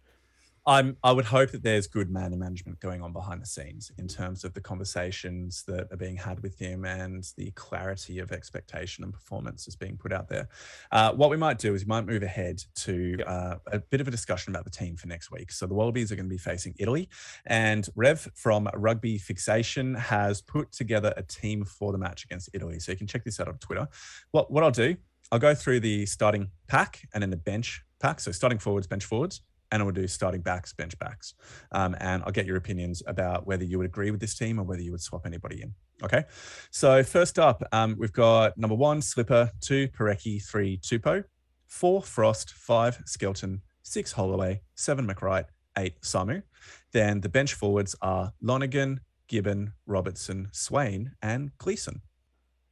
I'm 0.65 0.95
I 1.03 1.11
would 1.11 1.25
hope 1.25 1.51
that 1.51 1.63
there's 1.63 1.87
good 1.87 2.11
man 2.11 2.37
management 2.37 2.79
going 2.79 3.01
on 3.01 3.13
behind 3.13 3.41
the 3.41 3.47
scenes 3.47 3.91
in 3.97 4.07
terms 4.07 4.43
of 4.43 4.53
the 4.53 4.61
conversations 4.61 5.63
that 5.67 5.87
are 5.91 5.97
being 5.97 6.15
had 6.15 6.41
with 6.43 6.57
him 6.59 6.85
and 6.85 7.27
the 7.35 7.49
clarity 7.51 8.19
of 8.19 8.31
expectation 8.31 9.03
and 9.03 9.11
performance 9.11 9.67
is 9.67 9.75
being 9.75 9.97
put 9.97 10.13
out 10.13 10.29
there. 10.29 10.49
Uh, 10.91 11.13
what 11.13 11.31
we 11.31 11.37
might 11.37 11.57
do 11.57 11.73
is 11.73 11.83
we 11.83 11.89
might 11.89 12.05
move 12.05 12.21
ahead 12.21 12.63
to 12.75 13.15
Yep. 13.17 13.27
uh, 13.27 13.55
a 13.71 13.79
bit 13.79 14.01
of 14.01 14.07
a 14.07 14.11
discussion 14.11 14.53
about 14.53 14.63
the 14.63 14.69
team 14.69 14.95
for 14.95 15.07
next 15.07 15.31
week. 15.31 15.51
So 15.51 15.65
the 15.65 15.73
Wallabies 15.73 16.11
are 16.11 16.15
going 16.15 16.27
to 16.27 16.33
be 16.33 16.37
facing 16.37 16.75
Italy, 16.77 17.09
and 17.45 17.89
Rev 17.95 18.29
from 18.35 18.69
Rugby 18.75 19.17
Fixation 19.17 19.95
has 19.95 20.41
put 20.41 20.71
together 20.71 21.13
a 21.17 21.23
team 21.23 21.65
for 21.65 21.91
the 21.91 21.97
match 21.97 22.23
against 22.23 22.49
Italy. 22.53 22.79
So 22.79 22.91
you 22.91 22.97
can 22.97 23.07
check 23.07 23.23
this 23.23 23.39
out 23.39 23.47
on 23.47 23.57
Twitter. 23.57 23.87
What 24.29 24.51
what 24.51 24.63
I'll 24.63 24.71
do, 24.71 24.95
I'll 25.31 25.39
go 25.39 25.55
through 25.55 25.79
the 25.79 26.05
starting 26.05 26.51
pack 26.67 27.07
and 27.13 27.23
then 27.23 27.31
the 27.31 27.37
bench 27.37 27.83
pack. 27.99 28.19
So 28.19 28.31
starting 28.31 28.59
forwards, 28.59 28.85
bench 28.85 29.05
forwards 29.05 29.41
and 29.71 29.83
we'll 29.83 29.93
do 29.93 30.07
starting 30.07 30.41
backs, 30.41 30.73
bench 30.73 30.97
backs. 30.99 31.33
Um, 31.71 31.95
and 31.99 32.21
I'll 32.23 32.31
get 32.31 32.45
your 32.45 32.57
opinions 32.57 33.01
about 33.07 33.47
whether 33.47 33.63
you 33.63 33.77
would 33.77 33.85
agree 33.87 34.11
with 34.11 34.19
this 34.19 34.37
team 34.37 34.59
or 34.59 34.63
whether 34.63 34.81
you 34.81 34.91
would 34.91 35.01
swap 35.01 35.25
anybody 35.25 35.61
in. 35.61 35.73
Okay. 36.03 36.25
So 36.71 37.03
first 37.03 37.39
up, 37.39 37.63
um, 37.71 37.95
we've 37.97 38.11
got 38.11 38.57
number 38.57 38.75
one, 38.75 39.01
Slipper, 39.01 39.51
two, 39.61 39.87
Porecki, 39.89 40.43
three, 40.43 40.77
Tupou, 40.77 41.23
four, 41.67 42.01
Frost, 42.01 42.53
five, 42.53 43.01
Skelton, 43.05 43.61
six, 43.83 44.11
Holloway, 44.11 44.61
seven, 44.75 45.07
McReight, 45.07 45.45
eight, 45.77 45.99
Samu. 46.01 46.43
Then 46.91 47.21
the 47.21 47.29
bench 47.29 47.53
forwards 47.53 47.95
are 48.01 48.33
Lonergan, 48.41 48.99
Gibbon, 49.27 49.73
Robertson, 49.85 50.49
Swain, 50.51 51.11
and 51.21 51.51
Gleeson. 51.57 52.01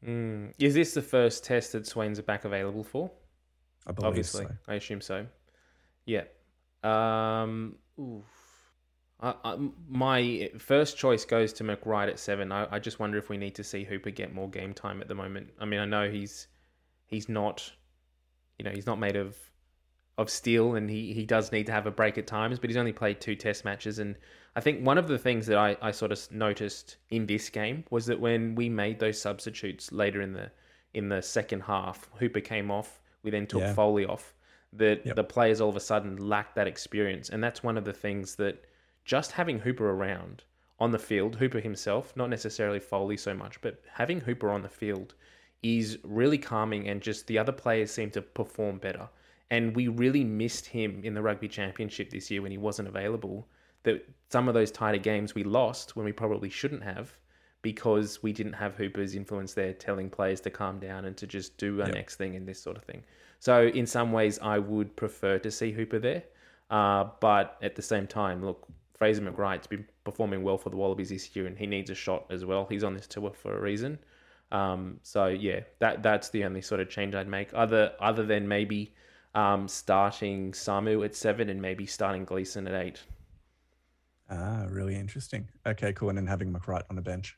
Mm. 0.06 0.54
Is 0.60 0.74
this 0.74 0.94
the 0.94 1.02
first 1.02 1.44
test 1.44 1.74
that 1.74 1.88
Swain's 1.88 2.20
back 2.22 2.46
available 2.46 2.84
for? 2.84 3.12
I 3.88 3.92
believe 3.92 4.08
Obviously, 4.10 4.46
so. 4.46 4.52
I 4.68 4.76
assume 4.76 5.02
so. 5.02 5.26
Yeah. 6.06 6.24
Um, 6.84 7.76
oof. 8.00 8.24
I, 9.22 9.34
I, 9.44 9.58
my 9.90 10.50
first 10.58 10.98
choice 10.98 11.26
goes 11.26 11.52
to 11.54 11.64
McReight 11.64 12.08
at 12.08 12.20
seven. 12.20 12.52
I, 12.52 12.76
I 12.76 12.80
just 12.80 13.00
wonder 13.00 13.18
if 13.18 13.30
we 13.30 13.38
need 13.38 13.56
to 13.56 13.64
see 13.64 13.84
Hooper 13.84 14.12
get 14.12 14.34
more 14.34 14.50
game 14.50 14.74
time 14.74 15.02
at 15.02 15.08
the 15.08 15.16
moment. 15.16 15.50
I 15.60 15.66
mean, 15.66 15.80
I 15.80 15.86
know 15.86 16.10
he's 16.10 16.48
he's 17.06 17.28
not, 17.28 17.70
you 18.58 18.66
know, 18.66 18.72
he's 18.72 18.86
not 18.86 19.00
made 19.00 19.16
of 19.18 19.38
of 20.18 20.30
steel, 20.30 20.76
and 20.76 20.90
he 20.90 21.14
he 21.14 21.26
does 21.26 21.52
need 21.52 21.66
to 21.66 21.72
have 21.74 21.86
a 21.86 21.92
break 21.92 22.18
at 22.18 22.28
times. 22.28 22.60
But 22.60 22.70
he's 22.70 22.78
only 22.78 22.94
played 22.94 23.20
two 23.20 23.36
Test 23.36 23.66
matches, 23.66 24.00
and 24.00 24.16
I 24.56 24.62
think 24.62 24.86
one 24.86 24.98
of 24.98 25.08
the 25.08 25.18
things 25.18 25.46
that 25.48 25.58
I, 25.58 25.76
I 25.82 25.92
sort 25.92 26.12
of 26.14 26.32
noticed 26.32 26.98
in 27.10 27.26
this 27.26 27.50
game 27.50 27.84
was 27.90 28.06
that 28.06 28.20
when 28.20 28.56
we 28.56 28.70
made 28.70 29.00
those 29.00 29.22
substitutes 29.22 29.92
later 29.92 30.22
in 30.22 30.32
the 30.32 30.50
in 30.94 31.10
the 31.10 31.22
second 31.22 31.62
half, 31.62 32.10
Hooper 32.20 32.42
came 32.42 32.72
off. 32.72 33.02
We 33.22 33.32
then 33.32 33.48
took 33.48 33.62
Yeah. 33.62 33.74
Foley 33.74 34.06
off. 34.06 34.34
That 34.72 35.06
Yep. 35.06 35.16
the 35.16 35.24
players 35.24 35.60
all 35.62 35.70
of 35.70 35.76
a 35.76 35.80
sudden 35.80 36.18
lacked 36.18 36.56
that 36.56 36.68
experience, 36.68 37.30
and 37.30 37.44
that's 37.44 37.64
one 37.64 37.78
of 37.78 37.86
the 37.86 37.94
things 37.94 38.36
that 38.36 38.66
just 39.04 39.32
having 39.32 39.60
Hooper 39.60 39.90
around 39.90 40.44
on 40.80 40.92
the 40.92 41.00
field, 41.00 41.36
Hooper 41.38 41.60
himself, 41.60 42.16
not 42.16 42.30
necessarily 42.30 42.80
Foley 42.80 43.18
so 43.18 43.34
much, 43.34 43.60
but 43.62 43.82
having 43.94 44.22
Hooper 44.22 44.50
on 44.52 44.62
the 44.62 44.70
field 44.70 45.16
is 45.64 45.98
really 46.04 46.38
calming, 46.38 46.88
and 46.88 47.02
just 47.02 47.28
the 47.28 47.38
other 47.38 47.52
players 47.52 47.92
seem 47.92 48.12
to 48.12 48.22
perform 48.22 48.78
better. 48.78 49.10
And 49.52 49.76
we 49.76 49.88
really 49.88 50.24
missed 50.24 50.68
him 50.68 51.02
in 51.04 51.16
the 51.16 51.22
rugby 51.24 51.48
championship 51.48 52.12
this 52.12 52.30
year 52.30 52.42
when 52.42 52.52
he 52.52 52.58
wasn't 52.60 52.88
available. 52.88 53.48
That 53.84 54.08
some 54.30 54.48
of 54.48 54.54
those 54.54 54.72
tighter 54.72 55.00
games 55.00 55.34
we 55.34 55.44
lost 55.44 55.96
when 55.96 56.06
we 56.06 56.12
probably 56.12 56.50
shouldn't 56.50 56.84
have 56.84 57.12
because 57.62 58.22
we 58.24 58.32
didn't 58.32 58.54
have 58.54 58.76
Hooper's 58.76 59.16
influence 59.16 59.54
there 59.54 59.74
telling 59.74 60.10
players 60.10 60.40
to 60.42 60.50
calm 60.50 60.80
down 60.80 61.06
and 61.06 61.18
to 61.18 61.26
just 61.28 61.58
do 61.58 61.82
our 61.82 61.88
Yep. 61.88 61.96
next 61.96 62.16
thing 62.18 62.36
and 62.36 62.48
this 62.48 62.62
sort 62.62 62.78
of 62.78 62.84
thing. 62.84 63.04
So 63.40 63.68
in 63.68 63.86
some 63.86 64.12
ways, 64.12 64.38
I 64.40 64.60
would 64.60 64.96
prefer 64.96 65.40
to 65.40 65.52
see 65.52 65.72
Hooper 65.72 66.00
there. 66.00 66.24
Uh, 66.70 67.06
but 67.20 67.58
at 67.62 67.76
the 67.76 67.82
same 67.82 68.06
time, 68.06 68.46
look, 68.46 68.68
Fraser 68.98 69.22
McReight's 69.22 69.66
been 69.66 69.86
performing 70.04 70.44
well 70.44 70.58
for 70.58 70.70
the 70.70 70.76
Wallabies 70.76 71.10
this 71.10 71.36
year, 71.36 71.48
and 71.48 71.58
he 71.58 71.66
needs 71.66 71.90
a 71.90 71.96
shot 71.96 72.26
as 72.30 72.46
well. 72.46 72.68
He's 72.70 72.84
on 72.84 72.94
this 72.94 73.08
tour 73.08 73.32
for 73.32 73.58
a 73.58 73.62
reason. 73.62 73.98
Um, 74.52 75.00
so 75.04 75.28
yeah, 75.28 75.62
that 75.80 76.04
that's 76.04 76.30
the 76.30 76.44
only 76.44 76.62
sort 76.62 76.82
of 76.82 76.90
change 76.90 77.16
I'd 77.16 77.28
make. 77.28 77.54
Other 77.54 77.94
other 78.00 78.26
than 78.26 78.48
maybe 78.48 78.94
um, 79.36 79.68
starting 79.68 80.52
Samu 80.52 81.06
at 81.06 81.16
seven 81.16 81.50
and 81.50 81.62
maybe 81.62 81.86
starting 81.86 82.26
Gleeson 82.26 82.68
at 82.68 82.74
eight. 82.74 83.02
Ah, 84.30 84.66
really 84.70 84.96
interesting. 84.96 85.48
Okay, 85.66 85.94
cool. 85.94 86.10
And 86.10 86.18
then 86.18 86.28
having 86.28 86.54
McWright 86.54 86.84
on 86.90 86.96
the 86.96 87.02
bench 87.02 87.38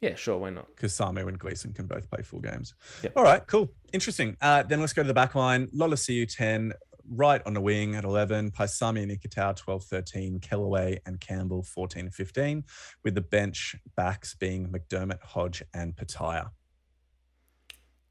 Yeah, 0.00 0.14
sure, 0.14 0.38
why 0.38 0.50
not? 0.50 0.66
because 0.74 0.92
Samu 0.92 1.28
and 1.28 1.38
Gleeson 1.38 1.74
can 1.74 1.86
both 1.86 2.08
play 2.10 2.22
full 2.22 2.40
games. 2.40 2.74
Yep. 3.02 3.12
All 3.16 3.22
Wright, 3.22 3.46
cool. 3.46 3.70
Interesting. 3.92 4.36
Uh, 4.40 4.62
then 4.62 4.80
let's 4.80 4.94
go 4.94 5.02
to 5.02 5.06
the 5.06 5.14
back 5.14 5.34
line. 5.34 5.68
Lolesio 5.76 6.26
10, 6.26 6.72
right 7.10 7.42
on 7.44 7.52
the 7.52 7.60
wing 7.60 7.96
at 7.96 8.04
11, 8.04 8.50
Paisami 8.52 9.02
and 9.02 9.12
Ikitau 9.12 9.54
12 9.56 9.84
13, 9.84 10.40
Kellaway 10.40 10.98
and 11.04 11.20
Campbell 11.20 11.62
14 11.62 12.10
15, 12.10 12.64
with 13.04 13.14
the 13.14 13.20
bench 13.20 13.76
backs 13.96 14.34
being 14.34 14.68
McDermott, 14.68 15.22
Hodge, 15.22 15.62
and 15.74 15.94
Petaia. 15.96 16.50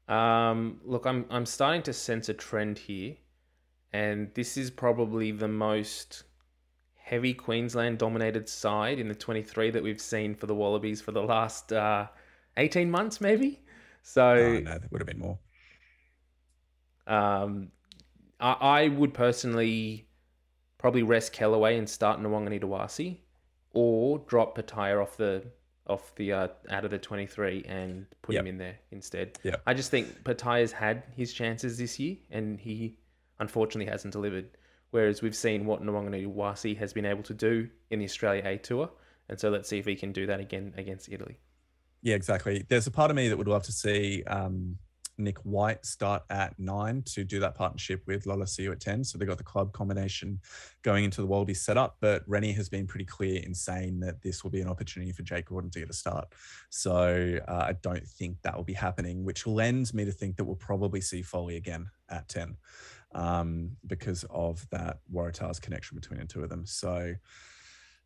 Um, 0.08 0.80
look, 0.84 1.06
I'm 1.06 1.24
I'm 1.30 1.46
starting 1.46 1.82
to 1.82 1.92
sense 1.92 2.28
a 2.28 2.34
trend 2.34 2.78
here, 2.78 3.14
and 3.92 4.32
this 4.34 4.56
is 4.56 4.70
probably 4.70 5.30
the 5.30 5.48
most 5.48 6.24
heavy 7.10 7.34
Queensland 7.34 7.98
dominated 7.98 8.48
side 8.48 9.00
in 9.00 9.08
the 9.08 9.14
23 9.16 9.70
that 9.70 9.82
we've 9.82 10.00
seen 10.00 10.32
for 10.32 10.46
the 10.46 10.54
Wallabies 10.54 11.00
for 11.00 11.10
the 11.10 11.20
last 11.20 11.72
uh, 11.72 12.06
18 12.56 12.88
months, 12.88 13.20
maybe. 13.20 13.58
So 14.02 14.28
Oh, 14.28 14.60
no, 14.60 14.78
there 14.78 14.88
would 14.92 15.00
have 15.00 15.08
been 15.08 15.18
more. 15.18 15.38
Um, 17.08 17.72
I, 18.38 18.52
I 18.52 18.88
would 18.88 19.12
personally 19.12 20.06
probably 20.78 21.02
rest 21.02 21.32
Kellaway 21.32 21.76
and 21.76 21.90
start 21.90 22.20
Nawaqanitawase, 22.20 23.18
or 23.72 24.20
drop 24.20 24.56
Petaia 24.56 25.02
off 25.02 25.16
the 25.16 25.42
off 25.88 26.14
the 26.14 26.32
uh, 26.32 26.48
out 26.70 26.84
of 26.84 26.92
the 26.92 26.98
twenty 26.98 27.26
three 27.26 27.64
and 27.66 28.06
put 28.22 28.36
him 28.36 28.46
in 28.46 28.56
there 28.56 28.78
instead. 28.92 29.36
Yep. 29.42 29.62
I 29.66 29.74
just 29.74 29.90
think 29.90 30.22
Petaia's 30.22 30.70
had 30.70 31.02
his 31.16 31.32
chances 31.32 31.76
this 31.76 31.98
year, 31.98 32.16
and 32.30 32.60
he 32.60 32.98
unfortunately 33.40 33.90
hasn't 33.90 34.12
delivered. 34.12 34.50
Whereas 34.90 35.22
we've 35.22 35.36
seen 35.36 35.66
what 35.66 35.82
Nawaqanitawase 35.82 36.76
has 36.78 36.92
been 36.92 37.06
able 37.06 37.22
to 37.24 37.34
do 37.34 37.68
in 37.90 38.00
the 38.00 38.04
Australia 38.04 38.42
A 38.44 38.58
Tour, 38.58 38.90
and 39.28 39.38
so 39.38 39.50
let's 39.50 39.68
see 39.68 39.78
if 39.78 39.86
he 39.86 39.94
can 39.94 40.12
do 40.12 40.26
that 40.26 40.40
again 40.40 40.74
against 40.76 41.08
Italy. 41.08 41.38
Yeah, 42.02 42.16
exactly. 42.16 42.64
There's 42.68 42.86
a 42.86 42.90
part 42.90 43.10
of 43.10 43.16
me 43.16 43.28
that 43.28 43.36
would 43.36 43.48
love 43.48 43.62
to 43.64 43.72
see 43.72 44.24
um, 44.24 44.78
Nick 45.20 45.38
White 45.38 45.84
start 45.84 46.22
at 46.30 46.58
nine 46.58 47.02
to 47.06 47.24
do 47.24 47.40
that 47.40 47.54
partnership 47.54 48.02
with 48.06 48.24
Lolesio 48.24 48.72
at 48.72 48.80
10. 48.80 49.04
So 49.04 49.18
they've 49.18 49.28
got 49.28 49.38
the 49.38 49.44
club 49.44 49.72
combination 49.72 50.40
going 50.82 51.04
into 51.04 51.20
the 51.20 51.26
Wallabies 51.26 51.62
setup. 51.62 51.96
But 52.00 52.22
Rennie 52.26 52.52
has 52.52 52.68
been 52.68 52.86
pretty 52.86 53.04
clear 53.04 53.42
in 53.42 53.54
saying 53.54 54.00
that 54.00 54.22
this 54.22 54.42
will 54.42 54.50
be 54.50 54.60
an 54.60 54.68
opportunity 54.68 55.12
for 55.12 55.22
Jake 55.22 55.46
Gordon 55.46 55.70
to 55.70 55.80
get 55.80 55.90
a 55.90 55.94
start. 55.94 56.28
So 56.70 57.38
uh, 57.46 57.64
I 57.68 57.74
don't 57.82 58.06
think 58.06 58.38
that 58.42 58.56
will 58.56 58.64
be 58.64 58.72
happening, 58.72 59.24
which 59.24 59.46
lends 59.46 59.94
me 59.94 60.04
to 60.04 60.12
think 60.12 60.36
that 60.36 60.44
we'll 60.44 60.56
probably 60.56 61.00
see 61.00 61.22
Foley 61.22 61.56
again 61.56 61.90
at 62.08 62.28
10 62.28 62.56
um, 63.12 63.76
because 63.86 64.24
of 64.30 64.66
that 64.70 64.98
Waratahs 65.12 65.60
connection 65.60 65.96
between 65.96 66.20
the 66.20 66.26
two 66.26 66.42
of 66.42 66.48
them. 66.48 66.66
So 66.66 67.14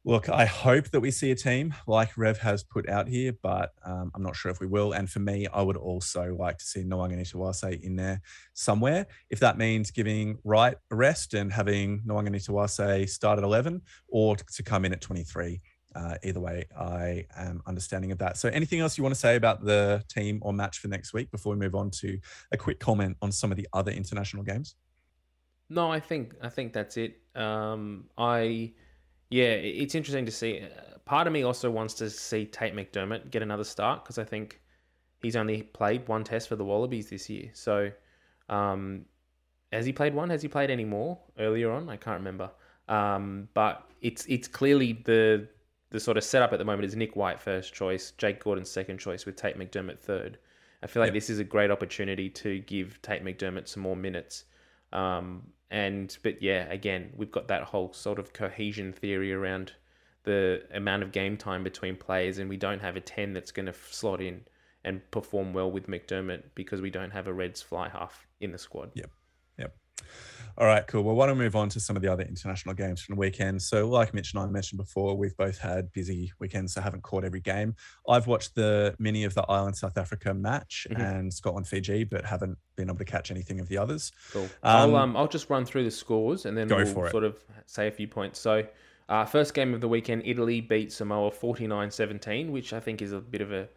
Look, 0.07 0.29
I 0.29 0.45
hope 0.45 0.91
that 0.91 1.01
we 1.01 1.11
see 1.11 1.31
a 1.31 1.35
team 1.35 1.75
like 1.87 2.19
Rev 2.19 2.37
has 2.41 2.63
put 2.63 2.91
out 2.91 3.09
here, 3.09 3.33
but 3.43 3.73
um, 3.87 4.13
I'm 4.15 4.23
not 4.23 4.37
sure 4.37 4.51
if 4.51 4.61
we 4.61 4.67
will. 4.67 4.93
And 4.93 5.09
for 5.09 5.21
me, 5.21 5.47
I 5.47 5.63
would 5.63 5.79
also 5.79 6.37
like 6.39 6.59
to 6.59 6.65
see 6.65 6.83
Nawaqanitawase 6.83 7.81
in 7.83 7.97
there 7.97 8.21
somewhere. 8.53 9.07
If 9.31 9.41
that 9.41 9.57
means 9.57 9.91
giving 9.91 10.37
Wright 10.45 10.77
a 10.91 10.95
rest 10.95 11.33
and 11.33 11.51
having 11.51 12.03
Nawaqanitawase 12.03 13.09
start 13.09 13.39
at 13.39 13.45
11 13.45 13.81
or 14.09 14.37
to 14.37 14.63
come 14.63 14.85
in 14.85 14.93
at 14.93 15.01
23. 15.01 15.63
Uh, 15.95 16.17
either 16.23 16.41
way, 16.41 16.67
I 16.79 17.25
am 17.35 17.63
understanding 17.67 18.13
of 18.13 18.19
that. 18.19 18.37
So, 18.37 18.51
anything 18.51 18.81
else 18.81 18.99
you 18.99 19.05
want 19.05 19.15
to 19.15 19.21
say 19.21 19.37
about 19.37 19.65
the 19.65 20.03
team 20.09 20.41
or 20.43 20.53
match 20.53 20.81
for 20.81 20.89
next 20.89 21.15
week 21.15 21.31
before 21.31 21.55
we 21.55 21.59
move 21.59 21.77
on 21.77 21.91
to 21.93 22.19
a 22.53 22.59
quick 22.59 22.79
comment 22.81 23.17
on 23.23 23.31
some 23.31 23.53
of 23.53 23.57
the 23.57 23.69
other 23.73 23.93
international 23.93 24.43
games? 24.43 24.75
No, 25.71 25.91
I 25.91 26.01
think 26.01 26.35
I 26.43 26.49
think 26.49 26.73
that's 26.73 26.97
it. 26.97 27.21
Um, 27.35 28.05
I 28.19 28.73
yeah, 29.31 29.45
it's 29.53 29.95
interesting 29.95 30.27
to 30.27 30.33
see. 30.33 30.61
Uh, 30.63 30.99
Part 31.05 31.27
of 31.27 31.35
me 31.35 31.43
also 31.43 31.71
wants 31.71 31.93
to 31.95 32.09
see 32.09 32.47
Tate 32.47 32.75
McDermott 32.75 33.31
get 33.31 33.43
another 33.43 33.65
start 33.65 34.03
because 34.03 34.17
I 34.19 34.25
think 34.25 34.63
he's 35.21 35.37
only 35.37 35.63
played 35.63 36.09
one 36.09 36.25
test 36.25 36.49
for 36.49 36.57
the 36.57 36.65
Wallabies 36.65 37.11
this 37.11 37.29
year. 37.29 37.51
So, 37.53 37.91
um, 38.49 39.05
has 39.71 39.85
he 39.85 39.93
played 39.93 40.15
one? 40.15 40.31
Has 40.31 40.41
he 40.41 40.49
played 40.49 40.71
any 40.71 40.87
more 40.87 41.19
earlier 41.39 41.71
on? 41.73 41.91
I 41.91 41.97
can't 41.99 42.19
remember. 42.19 42.51
Um, 42.89 43.49
but 43.53 43.87
it's 44.01 44.25
it's 44.27 44.49
clearly 44.49 44.95
the 45.05 45.49
the 45.91 46.01
sort 46.01 46.17
of 46.17 46.25
setup 46.25 46.53
at 46.55 46.59
the 46.59 46.65
moment 46.65 46.87
is 46.87 46.97
Nick 46.97 47.17
White 47.17 47.39
first 47.41 47.75
choice, 47.75 48.13
Jake 48.13 48.43
Gordon 48.43 48.65
second 48.65 48.99
choice, 48.99 49.27
with 49.27 49.37
Tate 49.37 49.59
McDermott 49.59 49.99
third. 49.99 50.39
I 50.83 50.87
feel 50.87 51.01
like 51.03 51.09
Yep. 51.09 51.15
this 51.15 51.31
is 51.31 51.39
a 51.39 51.45
great 51.45 51.71
opportunity 51.71 52.29
to 52.31 52.61
give 52.61 53.01
Tate 53.03 53.23
McDermott 53.25 53.69
some 53.69 53.83
more 53.83 53.97
minutes. 53.97 54.45
Um, 54.93 55.53
and 55.71 56.17
but 56.23 56.43
yeah, 56.43 56.71
again, 56.71 57.13
we've 57.17 57.33
got 57.33 57.49
that 57.49 57.63
whole 57.63 57.93
sort 57.93 58.19
of 58.19 58.33
cohesion 58.33 58.93
theory 58.93 59.33
around 59.33 59.73
the 60.25 60.63
amount 60.73 61.03
of 61.03 61.13
game 61.13 61.37
time 61.37 61.63
between 61.65 61.97
players, 61.97 62.39
and 62.39 62.49
we 62.49 62.57
don't 62.57 62.81
have 62.81 62.97
a 62.97 63.01
ten 63.01 63.33
that's 63.33 63.53
going 63.53 63.67
to 63.67 63.75
slot 63.91 64.21
in 64.21 64.43
and 64.85 65.01
perform 65.11 65.53
well 65.53 65.71
with 65.71 65.87
McDermott 65.87 66.43
because 66.55 66.81
we 66.81 66.91
don't 66.91 67.11
have 67.11 67.27
a 67.27 67.33
Reds 67.33 67.63
fly 67.63 67.89
half 67.89 68.27
in 68.41 68.53
the 68.53 68.59
squad. 68.59 68.91
Yep. 69.59 69.75
All 70.57 70.67
right, 70.67 70.87
cool. 70.87 71.03
Well, 71.03 71.17
why 71.17 71.27
don't 71.27 71.37
we 71.37 71.45
move 71.45 71.57
on 71.57 71.69
to 71.71 71.81
some 71.81 71.97
of 71.97 72.03
the 72.03 72.13
other 72.13 72.23
international 72.23 72.77
games 72.77 73.03
from 73.03 73.17
the 73.17 73.19
weekend? 73.19 73.61
So, 73.61 73.89
like 73.89 74.15
Mitch 74.15 74.33
and 74.35 74.43
I 74.43 74.47
mentioned 74.47 74.79
before, 74.79 75.17
we've 75.17 75.37
both 75.37 75.59
had 75.59 75.91
busy 75.93 76.33
weekends, 76.39 76.75
so 76.75 76.81
haven't 76.81 77.03
caught 77.03 77.25
every 77.25 77.41
game. 77.41 77.75
I've 78.09 78.29
watched 78.29 78.55
the 78.55 78.95
mini 79.01 79.25
of 79.25 79.35
the 79.35 79.43
Ireland 79.49 79.77
South 79.77 79.99
Africa 79.99 80.33
match 80.33 80.87
Mhm. 80.91 81.01
and 81.01 81.35
Scotland 81.35 81.67
Fiji, 81.67 82.05
but 82.05 82.25
haven't 82.25 82.57
been 82.77 82.89
able 82.89 82.99
to 82.99 83.05
catch 83.05 83.33
anything 83.33 83.59
of 83.59 83.67
the 83.69 83.79
others. 83.79 84.13
Cool. 84.33 84.45
Um, 84.45 84.51
I'll 84.63 84.97
um 84.97 85.17
I'll 85.17 85.27
just 85.29 85.51
run 85.51 85.65
through 85.65 85.85
the 85.85 85.91
scores 85.91 86.47
and 86.47 86.57
then 86.57 86.69
Go 86.69 86.77
we'll 86.77 86.87
for 86.87 87.07
it. 87.09 87.11
sort 87.11 87.25
of 87.25 87.37
say 87.67 87.89
a 87.89 87.91
few 87.91 88.07
points. 88.07 88.39
So, 88.39 88.65
uh, 89.09 89.25
first 89.25 89.55
game 89.55 89.75
of 89.75 89.81
the 89.81 89.89
weekend, 89.89 90.23
Italy 90.25 90.61
beat 90.61 90.93
Samoa 90.93 91.33
49-17, 91.33 92.51
which 92.53 92.73
I 92.73 92.79
think 92.79 93.03
is 93.03 93.11
a 93.13 93.21
bit 93.21 93.41
of 93.41 93.51
a, 93.53 93.69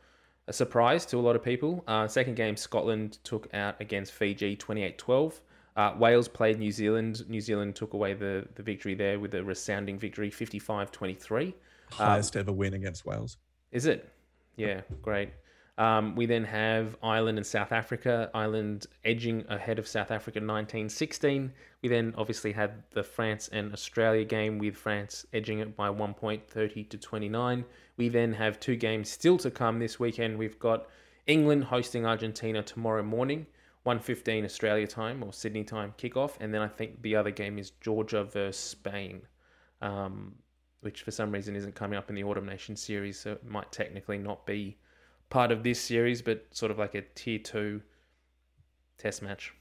a 0.48 0.54
surprise 0.54 1.08
to 1.08 1.18
a 1.18 1.22
lot 1.22 1.36
of 1.36 1.44
people. 1.44 1.84
Uh, 1.88 2.08
second 2.08 2.36
game, 2.36 2.56
Scotland 2.56 3.18
took 3.24 3.52
out 3.54 3.82
against 3.82 4.13
Fiji 4.13 4.56
28-12. 4.56 5.42
Uh, 5.78 5.94
Wales 5.98 6.28
played 6.28 6.58
New 6.58 6.72
Zealand. 6.72 7.24
New 7.30 7.40
Zealand 7.40 7.76
took 7.76 7.94
away 7.94 8.16
the, 8.16 8.48
the 8.56 8.63
victory 8.63 8.96
there 8.96 9.20
with 9.20 9.36
a 9.36 9.44
resounding 9.44 10.00
victory, 10.00 10.32
55 10.32 10.92
23. 10.92 11.54
Highest 11.92 12.36
ever 12.36 12.52
win 12.52 12.74
against 12.74 13.06
Wales. 13.06 13.38
Is 13.72 13.86
it? 13.86 14.12
Yeah, 14.56 14.82
great. 15.04 15.30
Um, 15.78 16.16
we 16.16 16.26
then 16.26 16.44
have 16.44 16.98
Ireland 17.04 17.38
and 17.38 17.46
South 17.46 17.72
Africa. 17.72 18.32
Ireland 18.34 18.88
edging 19.06 19.46
ahead 19.48 19.78
of 19.78 19.88
South 19.88 20.10
Africa 20.10 20.40
19 20.40 20.90
16. 20.90 21.54
We 21.84 21.90
then 21.90 22.16
obviously 22.18 22.52
had 22.52 22.84
the 22.92 23.04
France 23.04 23.48
and 23.54 23.72
Australia 23.72 24.26
game 24.26 24.58
with 24.58 24.76
France 24.76 25.28
edging 25.34 25.60
it 25.60 25.76
by 25.76 25.92
one 25.92 26.16
point 26.16 26.50
30 26.50 26.86
to 26.86 26.98
29. 26.98 27.63
We 27.98 28.10
then 28.10 28.34
have 28.34 28.60
two 28.60 28.76
games 28.76 29.10
still 29.10 29.38
to 29.38 29.52
come 29.52 29.78
this 29.78 30.00
weekend. 30.00 30.40
We've 30.40 30.58
got 30.58 30.88
England 31.28 31.66
hosting 31.66 32.06
Argentina 32.08 32.63
tomorrow 32.63 33.04
morning, 33.04 33.46
1.15 33.86 34.44
Australia 34.44 34.88
time 34.88 35.24
or 35.24 35.32
Sydney 35.32 35.63
time 35.63 35.94
kickoff. 35.98 36.32
And 36.40 36.54
then 36.54 36.62
I 36.62 36.68
think 36.68 37.02
the 37.02 37.16
other 37.16 37.32
game 37.32 37.58
is 37.58 37.72
Georgia 37.82 38.24
versus 38.24 38.58
Spain. 38.58 39.22
Um, 39.82 40.36
which 40.82 41.02
for 41.02 41.12
some 41.12 41.32
reason 41.32 41.56
isn't 41.56 41.76
coming 41.76 41.98
up 41.98 42.10
in 42.10 42.16
the 42.16 42.24
Autumn 42.24 42.46
Nation 42.46 42.76
series, 42.76 43.20
so 43.20 43.32
it 43.34 43.46
might 43.46 43.72
technically 43.72 44.18
not 44.18 44.46
be 44.46 44.78
part 45.30 45.52
of 45.52 45.63
this 45.63 45.82
series, 45.82 46.22
but 46.22 46.46
sort 46.52 46.72
of 46.72 46.78
like 46.78 46.96
a 46.96 47.02
tier 47.16 47.40
two 47.40 47.82
test 48.98 49.22
match. 49.22 49.54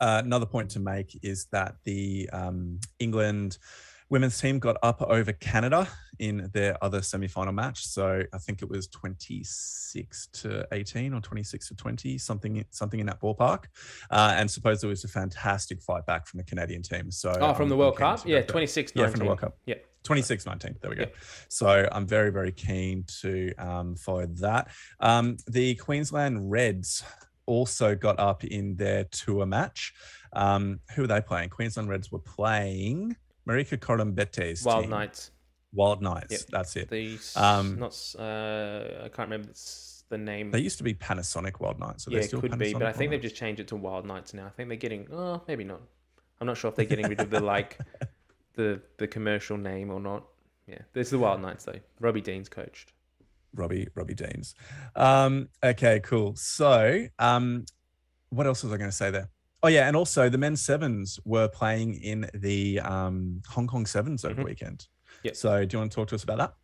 Uh, 0.00 0.20
another 0.24 0.46
point 0.46 0.70
to 0.70 0.80
make 0.80 1.18
is 1.22 1.46
that 1.52 1.76
the 1.84 2.28
um, 2.32 2.78
England 2.98 3.58
women's 4.08 4.40
team 4.40 4.58
got 4.58 4.76
up 4.82 5.02
over 5.02 5.32
Canada 5.32 5.88
in 6.18 6.48
their 6.52 6.82
other 6.82 7.02
semi-final 7.02 7.52
match. 7.52 7.86
So 7.86 8.22
I 8.32 8.38
think 8.38 8.62
it 8.62 8.70
was 8.70 8.86
26 8.88 10.28
to 10.28 10.66
18 10.72 11.12
or 11.12 11.20
26 11.20 11.68
to 11.68 11.74
20, 11.74 12.18
something 12.18 12.64
something 12.70 13.00
in 13.00 13.06
that 13.06 13.20
ballpark. 13.20 13.64
Uh, 14.10 14.34
and 14.36 14.50
suppose 14.50 14.82
it 14.82 14.86
was 14.86 15.04
a 15.04 15.08
fantastic 15.08 15.82
fight 15.82 16.06
back 16.06 16.26
from 16.26 16.38
the 16.38 16.44
Canadian 16.44 16.82
team. 16.82 17.10
So 17.10 17.30
oh, 17.40 17.52
from 17.54 17.64
um, 17.64 17.68
the 17.70 17.76
World 17.76 17.96
Cup, 17.96 18.20
yeah, 18.24 18.42
26 18.42 18.92
Yeah, 18.94 19.08
from 19.08 19.18
the 19.18 19.26
World 19.26 19.40
Cup. 19.40 19.56
Yeah, 19.66 19.76
26 20.04 20.46
19 20.46 20.76
there 20.80 20.90
we 20.90 20.94
go 20.94 21.02
Yeah. 21.02 21.08
so 21.48 21.88
i'm 21.90 22.06
very 22.06 22.30
very 22.30 22.52
keen 22.52 23.02
to 23.22 23.52
um, 23.58 23.96
follow 23.96 24.26
that 24.26 24.68
um, 25.00 25.36
the 25.48 25.74
queensland 25.74 26.48
reds 26.48 27.02
also 27.46 27.96
got 27.96 28.16
up 28.20 28.44
in 28.44 28.76
their 28.76 29.02
tour 29.04 29.46
match 29.46 29.92
um, 30.32 30.78
who 30.94 31.02
were 31.02 31.08
they 31.08 31.20
playing 31.20 31.48
queensland 31.48 31.88
reds 31.88 32.12
were 32.12 32.20
playing 32.20 33.16
Marika 33.48 33.76
Koroibete's 33.78 34.64
Wild 34.64 34.82
team. 34.82 34.90
Knights. 34.90 35.30
wild 35.72 36.02
knights 36.02 36.32
Yep. 36.32 36.40
that's 36.50 36.76
it 36.76 36.88
The 36.90 37.18
Um, 37.36 37.78
not 37.78 38.14
uh, 38.18 39.04
I 39.04 39.08
can't 39.08 39.28
remember 39.30 39.50
the 40.08 40.18
name. 40.18 40.50
they 40.50 40.60
used 40.60 40.78
to 40.78 40.84
be 40.84 40.94
panasonic 40.94 41.60
wild 41.60 41.78
knights 41.78 42.04
so 42.04 42.10
yeah, 42.10 42.18
they 42.18 42.24
it 42.24 42.28
still 42.28 42.40
could 42.40 42.58
be, 42.58 42.72
but 42.72 42.82
I 42.82 42.92
Panasonic 42.92 42.96
think 42.96 43.10
they've 43.10 43.20
just 43.22 43.36
changed 43.36 43.60
it 43.60 43.68
to 43.68 43.76
Wild 43.76 44.06
Knights 44.06 44.32
now. 44.34 44.46
I 44.46 44.50
think 44.50 44.68
they're 44.68 44.76
getting, 44.76 45.06
oh, 45.12 45.42
maybe 45.48 45.64
not. 45.64 45.80
I'm 46.40 46.46
not 46.46 46.56
sure 46.56 46.68
if 46.70 46.76
they're 46.76 46.84
getting 46.84 47.08
rid 47.08 47.20
of 47.20 47.30
the 47.30 47.40
like 47.40 47.78
the 48.54 48.80
the 48.98 49.06
commercial 49.08 49.56
name 49.56 49.90
or 49.90 49.98
not. 50.00 50.24
Yeah, 50.68 50.78
there's 50.92 51.10
the 51.10 51.18
Wild 51.18 51.40
Knights 51.42 51.64
though. 51.64 51.80
Robbie 52.00 52.20
Deans 52.20 52.48
coached. 52.48 52.92
Robbie 53.54 53.88
Robbie 53.94 54.14
Deans. 54.14 54.54
Um, 54.94 55.48
okay, 55.64 56.00
cool. 56.00 56.36
So, 56.36 57.06
um, 57.18 57.64
what 58.30 58.46
else 58.46 58.62
was 58.62 58.72
I 58.72 58.76
going 58.76 58.90
to 58.90 58.96
say 58.96 59.10
there? 59.10 59.28
Oh 59.62 59.68
yeah, 59.68 59.88
and 59.88 59.96
also 59.96 60.28
the 60.28 60.38
men's 60.38 60.62
sevens 60.62 61.18
were 61.24 61.48
playing 61.48 61.94
in 62.02 62.28
the 62.34 62.80
um, 62.80 63.42
Hong 63.48 63.66
Kong 63.66 63.86
sevens 63.86 64.24
over 64.24 64.34
the 64.34 64.42
Mhm. 64.42 64.46
weekend. 64.46 64.86
Yep. 65.22 65.36
So, 65.36 65.64
do 65.64 65.74
you 65.76 65.80
want 65.80 65.90
to 65.92 65.96
talk 65.96 66.08
to 66.08 66.14
us 66.14 66.24
about 66.24 66.38
that? 66.38 66.54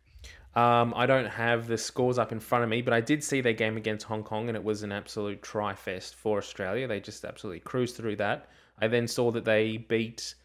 Um, 0.55 0.93
I 0.95 1.07
don't 1.07 1.25
have 1.25 1.67
the 1.67 1.77
scores 1.77 2.19
up 2.19 2.31
in 2.31 2.39
front 2.39 2.63
of 2.63 2.69
me, 2.69 2.83
but 2.83 2.93
I 2.93 3.01
did 3.01 3.23
see 3.23 3.41
their 3.41 3.53
game 3.53 3.75
against 3.75 4.05
Hong 4.05 4.23
Kong, 4.23 4.47
and 4.49 4.55
it 4.55 4.63
was 4.63 4.83
an 4.83 4.91
absolute 4.91 5.41
try 5.41 5.73
fest 5.73 6.15
for 6.15 6.37
Australia. 6.37 6.87
They 6.87 6.99
just 6.99 7.25
absolutely 7.25 7.61
cruised 7.61 7.97
through 7.97 8.17
that. 8.17 8.49
I 8.79 8.87
then 8.87 9.07
saw 9.07 9.31
that 9.31 9.45
they 9.45 9.77
beat 9.77 10.35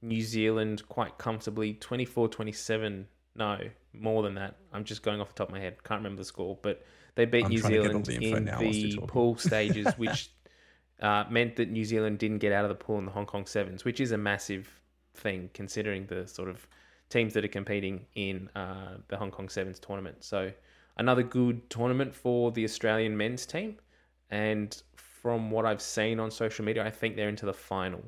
New 0.00 0.22
Zealand 0.22 0.88
quite 0.88 1.18
comfortably 1.18 1.74
24 1.74 2.28
27. 2.28 3.06
No, 3.34 3.58
more 3.92 4.22
than 4.22 4.34
that. 4.34 4.56
I'm 4.72 4.84
just 4.84 5.02
going 5.02 5.20
off 5.20 5.28
the 5.28 5.34
top 5.34 5.48
of 5.48 5.54
my 5.54 5.60
head. 5.60 5.82
Can't 5.84 5.98
remember 6.00 6.20
the 6.22 6.24
score, 6.24 6.58
but 6.62 6.84
they 7.14 7.26
beat 7.26 7.44
I'm 7.44 7.50
New 7.50 7.60
trying 7.60 7.72
to 7.74 7.78
get 7.78 7.94
all 7.94 8.04
Zealand 8.04 8.06
the 8.06 8.38
in 8.38 8.44
now 8.44 8.62
whilst 8.62 8.78
you're 8.80 9.00
the 9.02 9.06
pool 9.06 9.36
stages, 9.36 9.92
which 9.98 10.30
uh, 11.00 11.24
meant 11.30 11.56
that 11.56 11.70
New 11.70 11.84
Zealand 11.84 12.18
didn't 12.18 12.38
get 12.38 12.52
out 12.52 12.64
of 12.64 12.68
the 12.68 12.74
pool 12.74 12.98
in 12.98 13.04
the 13.04 13.10
Hong 13.12 13.26
Kong 13.26 13.46
Sevens, 13.46 13.84
which 13.84 14.00
is 14.00 14.12
a 14.12 14.18
massive 14.18 14.68
thing 15.14 15.50
considering 15.54 16.06
the 16.06 16.26
sort 16.26 16.48
of 16.48 16.66
teams 17.08 17.32
that 17.34 17.44
are 17.44 17.48
competing 17.48 18.04
in 18.14 18.48
uh, 18.54 18.96
the 19.08 19.16
Hong 19.16 19.30
Kong 19.30 19.48
Sevens 19.48 19.78
tournament. 19.78 20.22
So 20.24 20.50
another 20.96 21.22
good 21.22 21.68
tournament 21.70 22.14
for 22.14 22.50
the 22.52 22.64
Australian 22.64 23.16
men's 23.16 23.46
team, 23.46 23.76
and 24.30 24.80
from 24.96 25.50
what 25.50 25.64
I've 25.66 25.82
seen 25.82 26.20
on 26.20 26.30
social 26.30 26.64
media, 26.64 26.84
I 26.84 26.90
think 26.90 27.16
they're 27.16 27.28
into 27.28 27.46
the 27.46 27.54
final, 27.54 28.02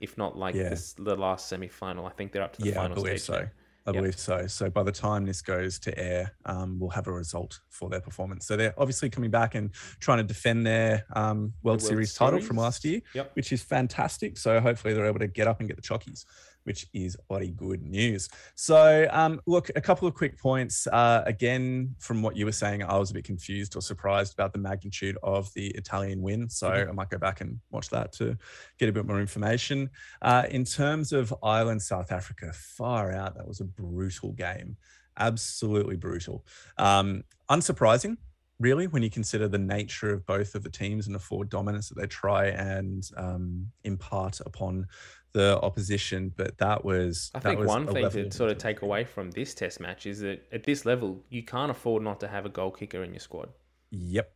if 0.00 0.16
not 0.18 0.36
like 0.36 0.54
Yeah. 0.54 0.70
this, 0.70 0.94
the 0.94 1.16
last 1.16 1.48
semi-final. 1.48 2.06
I 2.06 2.10
think 2.10 2.32
they're 2.32 2.42
up 2.42 2.52
to 2.54 2.60
the 2.62 2.68
Yeah, 2.68 2.72
I 2.80 2.82
final 2.82 2.96
believe 2.96 3.20
stage. 3.20 3.36
so. 3.36 3.42
now. 3.42 3.48
I 3.86 3.90
Yep. 3.92 3.94
believe 4.02 4.18
so. 4.18 4.46
So 4.46 4.68
by 4.68 4.82
the 4.82 4.92
time 4.92 5.24
this 5.24 5.40
goes 5.40 5.78
to 5.80 5.98
air, 5.98 6.32
um, 6.44 6.78
we'll 6.78 6.90
have 6.90 7.06
a 7.06 7.12
result 7.12 7.60
for 7.70 7.88
their 7.88 8.00
performance. 8.00 8.46
So 8.46 8.56
they're 8.56 8.74
obviously 8.78 9.08
coming 9.08 9.30
back 9.30 9.54
and 9.54 9.72
trying 10.00 10.18
to 10.18 10.24
defend 10.24 10.66
their 10.66 11.06
um, 11.16 11.54
World, 11.62 11.80
World 11.80 11.82
Series, 11.82 12.14
title 12.14 12.40
from 12.40 12.58
last 12.58 12.84
year, 12.84 13.00
Yep. 13.14 13.30
which 13.34 13.52
is 13.52 13.62
fantastic. 13.62 14.36
So 14.36 14.60
hopefully 14.60 14.92
they're 14.92 15.06
able 15.06 15.18
to 15.20 15.28
get 15.28 15.46
up 15.48 15.60
and 15.60 15.68
get 15.68 15.76
the 15.76 15.82
chockies, 15.82 16.26
which 16.64 16.86
is 16.92 17.16
bloody 17.28 17.50
good 17.50 17.82
news. 17.82 18.28
So 18.54 19.08
um, 19.10 19.40
look, 19.46 19.70
a 19.76 19.80
couple 19.80 20.06
of 20.06 20.14
quick 20.14 20.38
points. 20.38 20.86
Uh, 20.86 21.22
again, 21.26 21.94
from 21.98 22.22
what 22.22 22.36
you 22.36 22.44
were 22.44 22.52
saying, 22.52 22.82
I 22.82 22.96
was 22.98 23.10
a 23.10 23.14
bit 23.14 23.24
confused 23.24 23.76
or 23.76 23.82
surprised 23.82 24.34
about 24.34 24.52
the 24.52 24.58
magnitude 24.58 25.16
of 25.22 25.52
the 25.54 25.68
Italian 25.68 26.20
win. 26.22 26.48
So 26.50 26.70
Mhm. 26.70 26.88
I 26.88 26.92
might 26.92 27.10
go 27.10 27.18
back 27.18 27.40
and 27.40 27.60
watch 27.70 27.88
that 27.90 28.12
to 28.14 28.36
get 28.78 28.88
a 28.88 28.92
bit 28.92 29.06
more 29.06 29.20
information. 29.20 29.90
Uh, 30.22 30.46
in 30.50 30.64
terms 30.64 31.12
of 31.12 31.34
Ireland, 31.42 31.82
South 31.82 32.12
Africa, 32.12 32.52
far 32.52 33.12
out. 33.12 33.34
That 33.36 33.46
was 33.48 33.60
a 33.60 33.64
brutal 33.64 34.32
game. 34.32 34.76
Absolutely 35.18 35.96
brutal. 35.96 36.46
Um, 36.78 37.24
unsurprising, 37.50 38.16
really, 38.58 38.86
when 38.86 39.02
you 39.02 39.10
consider 39.10 39.48
the 39.48 39.58
nature 39.58 40.12
of 40.12 40.24
both 40.26 40.54
of 40.54 40.62
the 40.62 40.70
teams 40.70 41.06
and 41.06 41.14
the 41.14 41.18
forward 41.18 41.48
dominance 41.48 41.88
that 41.88 41.98
they 41.98 42.06
try 42.06 42.46
and 42.46 43.08
um, 43.16 43.70
impart 43.84 44.40
upon 44.46 44.86
the 45.32 45.60
opposition. 45.60 46.32
But 46.36 46.58
that 46.58 46.84
was. 46.84 47.30
I 47.34 47.38
that 47.38 47.48
think 47.48 47.60
was 47.60 47.68
one 47.68 47.86
thing 47.86 48.10
to 48.10 48.30
sort 48.32 48.50
of 48.50 48.58
take 48.58 48.82
away 48.82 49.04
from 49.04 49.30
this 49.30 49.54
test 49.54 49.80
match 49.80 50.06
is 50.06 50.20
that 50.20 50.46
at 50.52 50.64
this 50.64 50.84
level, 50.84 51.22
you 51.28 51.42
can't 51.42 51.70
afford 51.70 52.02
not 52.02 52.20
to 52.20 52.28
have 52.28 52.46
a 52.46 52.48
goal 52.48 52.70
kicker 52.70 53.02
in 53.02 53.12
your 53.12 53.20
squad. 53.20 53.48
Yep. 53.90 54.32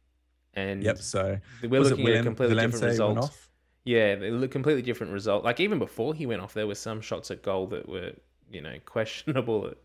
And 0.55 0.83
Yep. 0.83 0.99
So 0.99 1.39
we're 1.63 1.81
was 1.81 1.91
it 1.91 1.99
looking 1.99 2.09
at 2.09 2.21
a 2.21 2.23
completely 2.23 2.57
different 2.57 2.85
result. 2.85 3.37
Yeah, 3.85 4.17
look 4.19 4.51
completely 4.51 4.83
different 4.83 5.13
result. 5.13 5.45
Like 5.45 5.61
even 5.61 5.79
before 5.79 6.15
he 6.15 6.27
went 6.27 6.41
off, 6.41 6.55
there 6.55 6.67
were 6.67 6.75
some 6.75 7.01
shots 7.01 7.31
at 7.31 7.43
goal 7.43 7.67
that 7.69 7.89
were, 7.89 8.13
you 8.51 8.63
know, 8.63 8.77
questionable 8.87 9.67
at, 9.67 9.77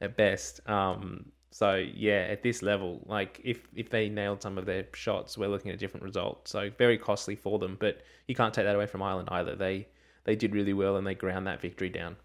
at 0.00 0.16
best. 0.16 0.60
Um, 0.68 1.32
so 1.50 1.74
yeah, 1.74 2.28
at 2.30 2.42
this 2.42 2.62
level, 2.62 3.02
like 3.06 3.40
if 3.42 3.66
if 3.74 3.90
they 3.90 4.08
nailed 4.08 4.40
some 4.40 4.56
of 4.56 4.66
their 4.66 4.86
shots, 4.94 5.36
we're 5.36 5.48
looking 5.48 5.70
at 5.70 5.74
a 5.74 5.78
different 5.78 6.04
result. 6.04 6.46
So 6.46 6.70
very 6.78 6.96
costly 6.96 7.34
for 7.34 7.58
them, 7.58 7.76
but 7.80 8.02
you 8.28 8.34
can't 8.36 8.54
take 8.54 8.66
that 8.66 8.76
away 8.76 8.86
from 8.86 9.02
Ireland 9.02 9.28
either. 9.32 9.56
They 9.56 9.88
they 10.24 10.36
did 10.36 10.54
really 10.54 10.72
well 10.72 10.96
and 10.96 11.06
they 11.06 11.14
ground 11.14 11.46
that 11.46 11.60
victory 11.60 11.88
down. 11.88 12.16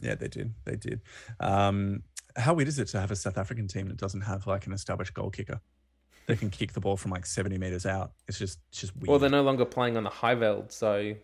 Yeah, 0.00 0.14
they 0.14 0.28
did. 0.28 0.54
They 0.64 0.76
did. 0.76 1.00
Um, 1.40 2.02
how 2.36 2.54
weird 2.54 2.68
is 2.68 2.78
it 2.78 2.88
to 2.88 3.00
have 3.00 3.10
a 3.10 3.16
South 3.16 3.38
African 3.38 3.68
team 3.68 3.88
that 3.88 3.96
doesn't 3.96 4.22
have 4.22 4.46
like 4.46 4.66
an 4.66 4.72
established 4.72 5.14
goal 5.14 5.30
kicker? 5.30 5.60
They 6.26 6.36
can 6.36 6.50
kick 6.50 6.72
the 6.72 6.80
ball 6.80 6.96
from 6.96 7.10
like 7.10 7.26
70 7.26 7.58
meters 7.58 7.86
out. 7.86 8.12
It's 8.28 8.38
just 8.38 8.58
it's 8.70 8.80
just 8.80 8.96
weird. 8.96 9.08
Well, 9.08 9.18
they're 9.18 9.30
no 9.30 9.42
longer 9.42 9.64
playing 9.64 9.96
on 9.96 10.04
the 10.04 10.10
high 10.10 10.34
veld, 10.34 10.72
so 10.72 11.14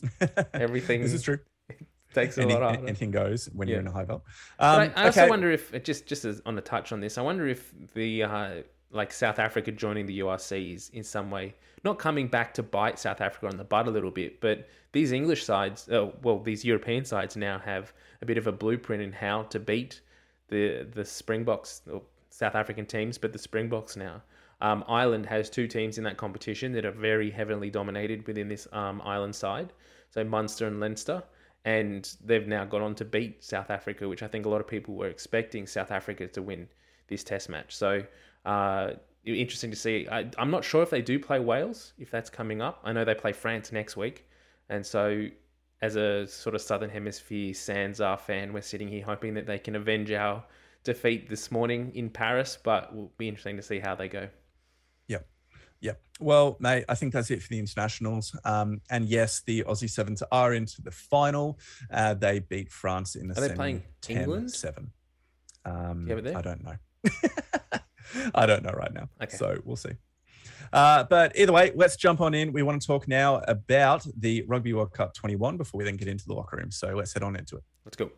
everything 0.54 1.02
this 1.02 1.12
is 1.12 1.22
true. 1.22 1.38
takes 2.14 2.38
a 2.38 2.42
Any, 2.42 2.54
lot 2.54 2.62
out. 2.62 2.78
anything 2.82 3.10
goes 3.10 3.46
when 3.52 3.68
you're 3.68 3.80
in 3.80 3.86
a 3.86 3.92
high. 3.92 4.04
But 4.04 4.16
Um, 4.58 4.80
I, 4.80 4.92
I 4.96 5.04
also 5.06 5.28
wonder 5.28 5.50
if 5.50 5.82
just 5.84 6.06
just 6.06 6.26
on 6.44 6.58
a 6.58 6.60
touch 6.60 6.92
on 6.92 7.00
this, 7.00 7.18
I 7.18 7.22
wonder 7.22 7.46
if 7.46 7.72
the 7.94 8.24
uh, 8.24 8.50
like 8.90 9.12
South 9.12 9.38
Africa 9.38 9.70
joining 9.70 10.06
the 10.06 10.20
URC 10.20 10.74
is 10.74 10.90
in 10.90 11.04
some 11.04 11.30
way 11.30 11.54
not 11.84 11.98
coming 11.98 12.28
back 12.28 12.54
to 12.54 12.62
bite 12.62 12.98
South 12.98 13.20
Africa 13.20 13.46
on 13.46 13.56
the 13.56 13.64
butt 13.64 13.86
a 13.86 13.90
little 13.90 14.10
bit, 14.10 14.40
but 14.40 14.68
these 14.92 15.12
English 15.12 15.44
sides, 15.44 15.88
uh, 15.88 16.10
well, 16.22 16.38
these 16.38 16.64
European 16.64 17.04
sides 17.04 17.36
now 17.36 17.58
have 17.58 17.92
a 18.22 18.26
bit 18.26 18.38
of 18.38 18.46
a 18.46 18.52
blueprint 18.52 19.02
in 19.02 19.12
how 19.12 19.42
to 19.44 19.60
beat 19.60 20.00
the 20.48 20.86
the 20.92 21.04
Springboks 21.04 21.82
or 21.90 22.02
South 22.30 22.54
African 22.54 22.86
teams, 22.86 23.18
but 23.18 23.32
the 23.32 23.38
Springboks 23.38 23.96
now. 23.96 24.22
Um, 24.60 24.84
Ireland 24.88 25.26
has 25.26 25.48
two 25.48 25.68
teams 25.68 25.98
in 25.98 26.04
that 26.04 26.16
competition 26.16 26.72
that 26.72 26.84
are 26.84 26.90
very 26.90 27.30
heavily 27.30 27.70
dominated 27.70 28.26
within 28.26 28.48
this 28.48 28.66
um, 28.72 29.00
Ireland 29.04 29.36
side, 29.36 29.72
so 30.10 30.24
Munster 30.24 30.66
and 30.66 30.80
Leinster 30.80 31.22
and 31.64 32.16
they've 32.24 32.46
now 32.46 32.64
gone 32.64 32.82
on 32.82 32.94
to 32.94 33.04
beat 33.04 33.44
South 33.44 33.70
Africa, 33.70 34.08
which 34.08 34.22
I 34.22 34.28
think 34.28 34.46
a 34.46 34.48
lot 34.48 34.60
of 34.60 34.66
people 34.66 34.94
were 34.94 35.08
expecting 35.08 35.66
South 35.66 35.90
Africa 35.90 36.26
to 36.28 36.40
win 36.40 36.68
this 37.08 37.24
Test 37.24 37.48
match. 37.48 37.74
So 37.76 38.02
uh, 38.48 38.94
interesting 39.24 39.70
to 39.70 39.76
see. 39.76 40.08
I, 40.10 40.28
I'm 40.38 40.50
not 40.50 40.64
sure 40.64 40.82
if 40.82 40.90
they 40.90 41.02
do 41.02 41.18
play 41.18 41.40
Wales, 41.40 41.92
if 41.98 42.10
that's 42.10 42.30
coming 42.30 42.60
up. 42.60 42.80
I 42.84 42.92
know 42.92 43.04
they 43.04 43.14
play 43.14 43.32
France 43.32 43.72
next 43.72 43.96
week, 43.96 44.26
and 44.68 44.84
so 44.84 45.26
as 45.80 45.96
a 45.96 46.26
sort 46.26 46.54
of 46.54 46.60
Southern 46.60 46.90
Hemisphere 46.90 47.52
SANZAAR 47.52 48.18
fan, 48.18 48.52
we're 48.52 48.62
sitting 48.62 48.88
here 48.88 49.04
hoping 49.04 49.34
that 49.34 49.46
they 49.46 49.58
can 49.58 49.76
avenge 49.76 50.10
our 50.10 50.44
defeat 50.82 51.28
this 51.28 51.52
morning 51.52 51.92
in 51.94 52.10
Paris. 52.10 52.58
But 52.62 52.84
it 52.84 52.94
will 52.94 53.12
be 53.18 53.28
interesting 53.28 53.56
to 53.56 53.62
see 53.62 53.78
how 53.78 53.94
they 53.94 54.08
go. 54.08 54.28
Yep. 55.80 56.00
Well, 56.20 56.56
mate, 56.60 56.84
I 56.88 56.94
think 56.94 57.12
that's 57.12 57.30
it 57.30 57.42
for 57.42 57.48
the 57.48 57.58
internationals. 57.58 58.36
Um, 58.44 58.80
and 58.90 59.08
yes, 59.08 59.42
the 59.46 59.62
Aussie 59.64 59.88
Sevens 59.88 60.22
are 60.32 60.54
into 60.54 60.82
the 60.82 60.90
final. 60.90 61.58
Uh, 61.90 62.14
they 62.14 62.40
beat 62.40 62.72
France 62.72 63.14
in 63.14 63.28
the 63.28 63.38
Are 63.38 63.48
they 63.48 63.54
playing 63.54 63.84
10 64.00 64.16
England? 64.16 64.50
7. 64.50 64.90
Um, 65.64 66.06
Yeah, 66.08 66.16
but 66.16 66.34
I 66.34 66.42
don't 66.42 66.64
know. 66.64 66.76
I 68.34 68.46
don't 68.46 68.62
know 68.62 68.72
right 68.72 68.92
now. 68.92 69.08
Okay. 69.22 69.36
So 69.36 69.58
we'll 69.64 69.76
see. 69.76 69.92
Uh, 70.72 71.04
but 71.04 71.32
either 71.36 71.52
way, 71.52 71.72
let's 71.74 71.96
jump 71.96 72.20
on 72.20 72.34
in. 72.34 72.52
We 72.52 72.62
want 72.62 72.80
to 72.80 72.86
talk 72.86 73.08
now 73.08 73.36
about 73.48 74.06
the 74.16 74.44
Rugby 74.46 74.72
World 74.72 74.92
Cup 74.92 75.14
21 75.14 75.56
before 75.56 75.78
we 75.78 75.84
then 75.84 75.96
get 75.96 76.08
into 76.08 76.26
the 76.26 76.34
locker 76.34 76.56
room. 76.56 76.70
So 76.70 76.88
let's 76.88 77.12
head 77.14 77.22
on 77.22 77.36
into 77.36 77.56
it. 77.56 77.62
Let's 77.84 77.96
go. 77.96 78.10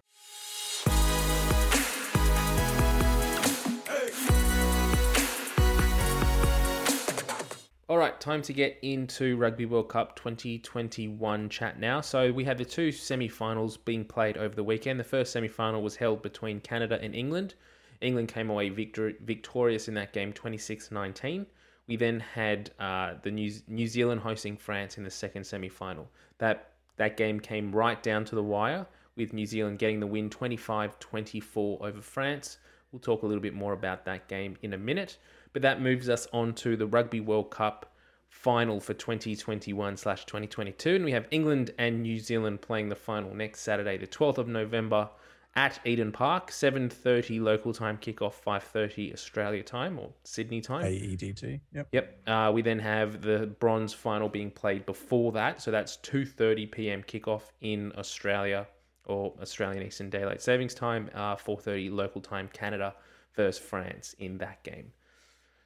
All 7.91 7.99
right, 7.99 8.21
time 8.21 8.41
to 8.43 8.53
get 8.53 8.79
into 8.83 9.37
Rugby 9.37 9.67
World 9.67 9.89
Cup 9.89 10.15
2021 10.15 11.49
chat 11.49 11.81
now. 11.81 12.01
So 12.01 12.31
we 12.31 12.45
had 12.45 12.57
the 12.57 12.65
two 12.65 12.93
semi-finals 12.93 13.79
being 13.79 14.05
played 14.05 14.37
over 14.37 14.55
the 14.55 14.63
weekend. 14.63 15.01
The 15.01 15.05
first 15.05 15.33
semi-final 15.33 15.83
was 15.83 15.97
held 15.97 16.23
between 16.23 16.61
Canada 16.61 17.01
and 17.03 17.17
England. 17.17 17.57
England 18.01 18.29
came 18.29 18.51
away 18.51 18.69
victor- 18.69 19.15
victorious 19.25 19.89
in 19.89 19.95
that 19.95 20.13
game 20.13 20.33
26-19. 20.33 21.47
We 21.87 21.97
then 21.97 22.21
had 22.21 22.71
uh, 22.79 23.15
the 23.23 23.31
New, 23.31 23.53
New 23.67 23.87
Zealand 23.87 24.21
hosting 24.21 24.57
France 24.57 24.97
in 24.97 25.05
the 25.05 25.11
second 25.11 25.45
semi-final. 25.45 26.09
That 26.39 26.71
that 26.97 27.17
game 27.17 27.41
came 27.41 27.73
right 27.73 28.03
down 28.03 28.27
to 28.27 28.35
the 28.35 28.43
wire 28.43 28.87
with 29.17 29.33
New 29.33 29.47
Zealand 29.47 29.79
getting 29.79 30.01
the 30.01 30.07
win 30.07 30.29
25-24 30.29 31.81
over 31.81 32.01
France. 32.03 32.59
We'll 32.93 33.01
talk 33.01 33.23
a 33.23 33.27
little 33.27 33.43
bit 33.43 33.55
more 33.55 33.73
about 33.73 34.05
that 34.05 34.29
game 34.29 34.57
in 34.63 34.75
a 34.75 34.79
minute. 34.79 35.17
But 35.53 35.63
that 35.63 35.81
moves 35.81 36.09
us 36.09 36.29
on 36.33 36.55
to 36.57 36.77
the 36.77 36.87
Rugby 36.87 37.21
World 37.21 37.51
Cup 37.51 37.93
final 38.29 38.81
for 38.81 38.95
2021 38.95 39.97
slash 39.97 40.25
2022. 40.27 40.97
And 40.97 41.05
we 41.05 41.13
have 41.13 41.27
England 41.31 41.73
and 41.79 42.03
New 42.03 42.19
Zealand 42.19 42.61
playing 42.61 42.89
the 42.89 42.97
final 42.97 43.35
next 43.35 43.61
Saturday, 43.61 43.97
the 43.97 44.07
12th 44.07 44.39
of 44.39 44.49
November 44.49 45.09
at 45.57 45.81
Eden 45.85 46.13
Park, 46.13 46.51
7.30 46.51 47.41
local 47.41 47.73
time 47.73 47.99
kickoff, 47.99 48.35
5.30 48.47 49.13
Australia 49.13 49.63
time 49.63 49.99
or 49.99 50.11
Sydney 50.25 50.61
time. 50.61 50.85
AEDT. 50.85 51.61
Yep. 51.73 51.89
Yep. 51.93 52.29
Uh, 52.29 52.51
we 52.55 52.63
then 52.63 52.79
have 52.79 53.21
the 53.21 53.47
bronze 53.59 53.93
final 53.93 54.29
being 54.29 54.51
played 54.51 54.87
before 54.87 55.33
that, 55.33 55.61
so 55.61 55.71
that's 55.71 55.97
2:30 55.99 56.71
p.m. 56.71 57.03
kickoff 57.03 57.43
in 57.61 57.93
Australia 57.99 58.67
or 59.07 59.35
Australian 59.43 59.85
Eastern 59.85 60.09
Daylight 60.09 60.41
Savings 60.41 60.75
Time, 60.75 61.11
uh, 61.15 61.35
4:30 61.35 61.91
local 61.91 62.21
time 62.21 62.49
Canada 62.53 62.95
versus 63.35 63.61
France 63.61 64.15
in 64.19 64.39
that 64.39 64.63
game. 64.63 64.93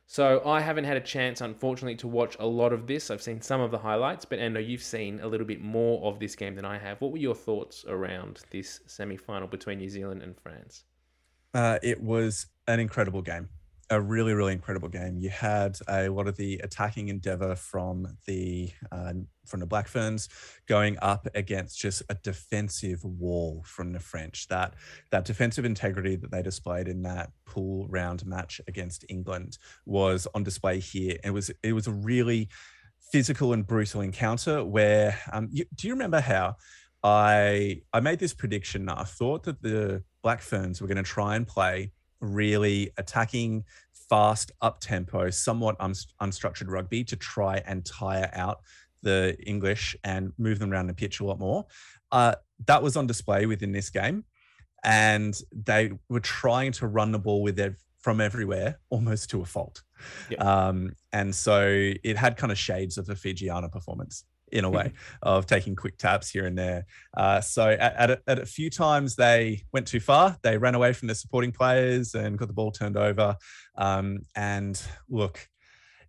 So 0.07 0.42
I 0.44 0.61
haven't 0.61 0.84
had 0.84 0.96
a 0.96 1.00
chance, 1.00 1.40
unfortunately, 1.40 1.96
to 1.96 2.09
watch 2.09 2.36
a 2.38 2.46
lot 2.46 2.72
of 2.72 2.86
this. 2.86 3.11
I've 3.11 3.22
seen 3.22 3.40
some 3.40 3.61
of 3.61 3.70
the 3.70 3.78
highlights, 3.78 4.24
but 4.24 4.38
Endo, 4.38 4.61
you've 4.61 4.82
seen 4.82 5.18
a 5.20 5.26
little 5.26 5.46
bit 5.46 5.62
more 5.62 6.05
of 6.05 6.20
this 6.20 6.36
game 6.36 6.55
than 6.55 6.64
I 6.64 6.78
have. 6.78 7.00
What 7.00 7.11
were 7.12 7.18
your 7.18 7.34
thoughts 7.34 7.84
around 7.88 8.42
this 8.50 8.80
semi-final 8.86 9.48
between 9.48 9.78
New 9.78 9.88
Zealand 9.88 10.22
and 10.22 10.38
France? 10.38 10.84
Uh, 11.55 11.78
it 11.82 12.02
was 12.02 12.46
an 12.68 12.80
incredible 12.80 13.22
game, 13.22 13.48
a 13.91 14.01
really, 14.01 14.32
really 14.32 14.53
incredible 14.53 14.89
game. 14.89 15.18
You 15.18 15.30
had 15.30 15.78
a 15.89 16.09
lot 16.09 16.26
of 16.26 16.37
the 16.37 16.61
attacking 16.62 17.09
endeavor 17.09 17.55
from 17.55 18.07
the 18.26 18.70
uh, 18.91 19.12
from 19.47 19.61
the 19.61 19.66
Black 19.66 19.89
Ferns 19.89 20.28
going 20.66 20.97
up 21.03 21.28
against 21.35 21.78
just 21.78 22.03
a 22.09 22.14
defensive 22.14 23.05
wall 23.05 23.62
from 23.66 23.93
the 23.93 24.01
French. 24.01 24.49
That 24.49 24.74
that 25.11 25.24
defensive 25.24 25.64
integrity 25.64 26.16
that 26.16 26.30
they 26.30 26.43
displayed 26.43 26.89
in 26.89 27.03
that 27.03 27.30
pool 27.47 27.87
round 27.89 28.24
match 28.26 28.61
against 28.66 29.05
England 29.09 29.59
was 29.87 30.26
on 30.35 30.45
display 30.45 30.80
here. 30.80 31.16
It 31.22 31.30
was 31.30 31.51
it 31.62 31.72
was 31.72 31.87
a 31.87 31.93
really 31.93 32.49
physical 33.12 33.53
and 33.53 33.66
brutal 33.66 34.01
encounter 34.01 34.64
where 34.64 35.18
um, 35.32 35.49
you, 35.53 35.64
do 35.74 35.87
you 35.87 35.95
remember 35.95 36.20
how 36.20 36.57
I 37.05 37.82
I 37.93 38.01
made 38.01 38.18
this 38.18 38.32
prediction. 38.32 38.89
I 38.89 39.05
thought 39.05 39.45
that 39.45 39.61
the 39.62 40.03
Black 40.22 40.41
Ferns 40.41 40.80
were 40.80 40.89
going 40.89 40.97
to 40.97 41.03
try 41.03 41.37
and 41.37 41.47
play 41.47 41.93
really 42.25 42.91
attacking, 42.97 43.64
fast, 43.93 44.53
up 44.61 44.81
tempo, 44.81 45.31
somewhat 45.31 45.77
un- 45.81 45.93
unstructured 46.22 46.68
rugby 46.68 47.05
to 47.05 47.16
try 47.16 47.62
and 47.66 47.85
tire 47.85 48.31
out 48.33 48.61
the 49.03 49.37
English 49.47 49.95
and 50.05 50.33
move 50.39 50.59
them 50.59 50.72
around 50.72 50.87
the 50.87 50.95
pitch 50.95 51.20
a 51.20 51.25
lot 51.25 51.39
more. 51.39 51.66
Uh, 52.11 52.35
that 52.66 52.83
was 52.83 52.97
on 52.97 53.07
display 53.07 53.47
within 53.47 53.72
this 53.72 53.91
game, 53.91 54.25
and 54.83 55.39
they 55.53 55.93
were 56.09 56.20
trying 56.20 56.72
to 56.72 56.87
run 56.87 57.12
the 57.12 57.18
ball 57.18 57.43
with 57.43 57.57
their 57.57 57.77
from 58.05 58.20
everywhere, 58.20 58.79
almost 58.91 59.31
to 59.31 59.41
a 59.41 59.45
fault. 59.47 59.83
Yep. 60.29 60.41
Um, 60.41 60.93
and 61.12 61.35
so 61.35 61.93
it 62.05 62.18
had 62.18 62.37
kind 62.37 62.53
of 62.53 62.59
shades 62.59 62.99
of 62.99 63.07
the 63.07 63.14
Fijiana 63.14 63.72
performance 63.72 64.25
in 64.55 64.64
a 64.64 64.70
way 64.70 64.92
of 65.22 65.46
taking 65.46 65.76
quick 65.76 65.98
taps 65.98 66.30
here 66.30 66.46
and 66.46 66.57
there. 66.57 66.86
Uh, 67.16 67.40
so 67.40 67.68
at, 67.68 67.96
at, 67.96 68.11
a, 68.11 68.22
at 68.26 68.38
a 68.38 68.46
few 68.46 68.70
times 68.70 69.16
they 69.16 69.62
went 69.72 69.86
too 69.86 70.00
far. 70.00 70.38
They 70.42 70.57
ran 70.57 70.74
away 70.74 70.92
from 70.92 71.09
the 71.09 71.14
supporting 71.14 71.52
players 71.52 72.14
and 72.14 72.38
got 72.38 72.48
the 72.48 72.55
ball 72.55 72.70
turned 72.70 72.96
over. 72.96 73.36
Um, 73.76 74.20
and 74.34 74.80
look, 75.09 75.46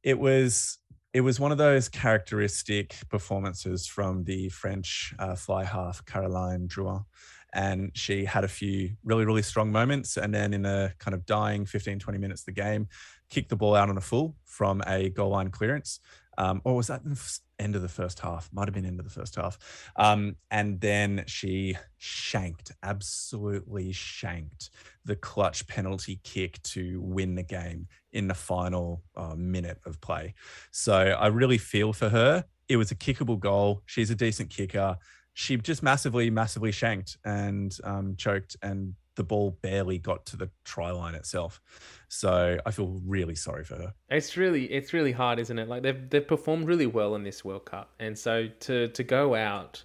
it 0.04 0.18
was 0.18 0.78
it 1.14 1.22
was 1.22 1.40
one 1.40 1.54
of 1.54 1.58
those 1.58 1.88
characteristic 1.88 2.94
performances 3.10 3.88
from 3.88 4.26
the 4.26 4.50
French 4.50 5.14
uh, 5.18 5.34
fly 5.34 5.64
half 5.64 6.06
Caroline 6.06 6.68
Drouin. 6.68 7.06
And 7.54 7.92
she 7.94 8.26
had 8.26 8.44
a 8.44 8.50
few 8.50 8.98
really, 9.06 9.24
really 9.24 9.42
strong 9.42 9.72
moments. 9.72 10.18
And 10.18 10.36
then 10.36 10.54
in 10.54 10.66
a 10.66 10.92
kind 11.00 11.16
of 11.16 11.26
dying 11.26 11.66
15, 11.66 12.00
20 12.00 12.20
minutes 12.20 12.42
of 12.42 12.48
the 12.48 12.52
game, 12.52 12.90
kicked 13.30 13.48
the 13.48 13.56
ball 13.56 13.76
out 13.76 13.90
on 13.90 13.98
a 13.98 14.02
full 14.02 14.36
from 14.44 14.82
a 14.88 15.10
goal 15.10 15.30
line 15.30 15.52
clearance. 15.52 16.02
Um, 16.38 16.62
or 16.64 16.76
was 16.76 16.88
that 16.88 17.04
the 17.04 17.40
end 17.60 17.76
of 17.76 17.82
the 17.82 17.90
first 17.90 18.20
half? 18.20 18.50
Might 18.52 18.68
have 18.68 18.74
been 18.74 18.86
end 18.86 19.00
of 19.00 19.06
the 19.06 19.12
first 19.12 19.36
half. 19.36 19.58
Um, 19.96 20.36
and 20.52 20.80
then 20.82 21.24
she 21.28 21.78
shanked, 21.98 22.72
absolutely 22.84 23.92
shanked 23.92 24.70
the 25.06 25.16
clutch 25.16 25.68
penalty 25.68 26.20
kick 26.24 26.62
to 26.64 27.00
win 27.02 27.36
the 27.36 27.44
game 27.44 27.88
in 28.12 28.28
the 28.28 28.34
final 28.34 29.04
uh, 29.16 29.36
minute 29.36 29.80
of 29.86 30.00
play. 30.02 30.34
So 30.72 30.96
I 30.96 31.28
really 31.28 31.58
feel 31.58 31.94
for 31.94 32.10
her. 32.10 32.46
It 32.68 32.78
was 32.78 32.92
a 32.92 32.96
kickable 32.96 33.40
goal. 33.40 33.84
She's 33.86 34.10
a 34.10 34.16
decent 34.16 34.50
kicker. 34.50 34.98
She 35.34 35.58
just 35.58 35.84
massively, 35.84 36.30
massively 36.30 36.72
shanked 36.72 37.18
and 37.26 37.78
um, 37.84 38.16
choked, 38.18 38.56
and 38.62 38.96
the 39.16 39.24
ball 39.24 39.58
barely 39.62 39.98
got 39.98 40.26
to 40.28 40.38
the 40.38 40.50
try 40.64 40.92
line 40.92 41.16
itself. 41.16 41.62
So 42.08 42.58
I 42.66 42.72
feel 42.72 43.00
really 43.06 43.36
sorry 43.36 43.64
for 43.64 43.76
her. 43.76 43.94
It's 44.10 44.38
really 44.38 44.66
it's 44.66 44.94
really 44.94 45.12
hard, 45.12 45.40
isn't 45.40 45.58
it? 45.58 45.68
Like 45.68 45.84
they've 45.84 46.10
they've 46.10 46.28
performed 46.28 46.68
really 46.68 46.88
well 46.88 47.16
in 47.16 47.24
this 47.24 47.44
World 47.44 47.66
Cup, 47.66 47.94
and 48.00 48.18
so 48.18 48.48
to 48.62 48.88
to 48.90 49.04
go 49.04 49.36
out 49.36 49.84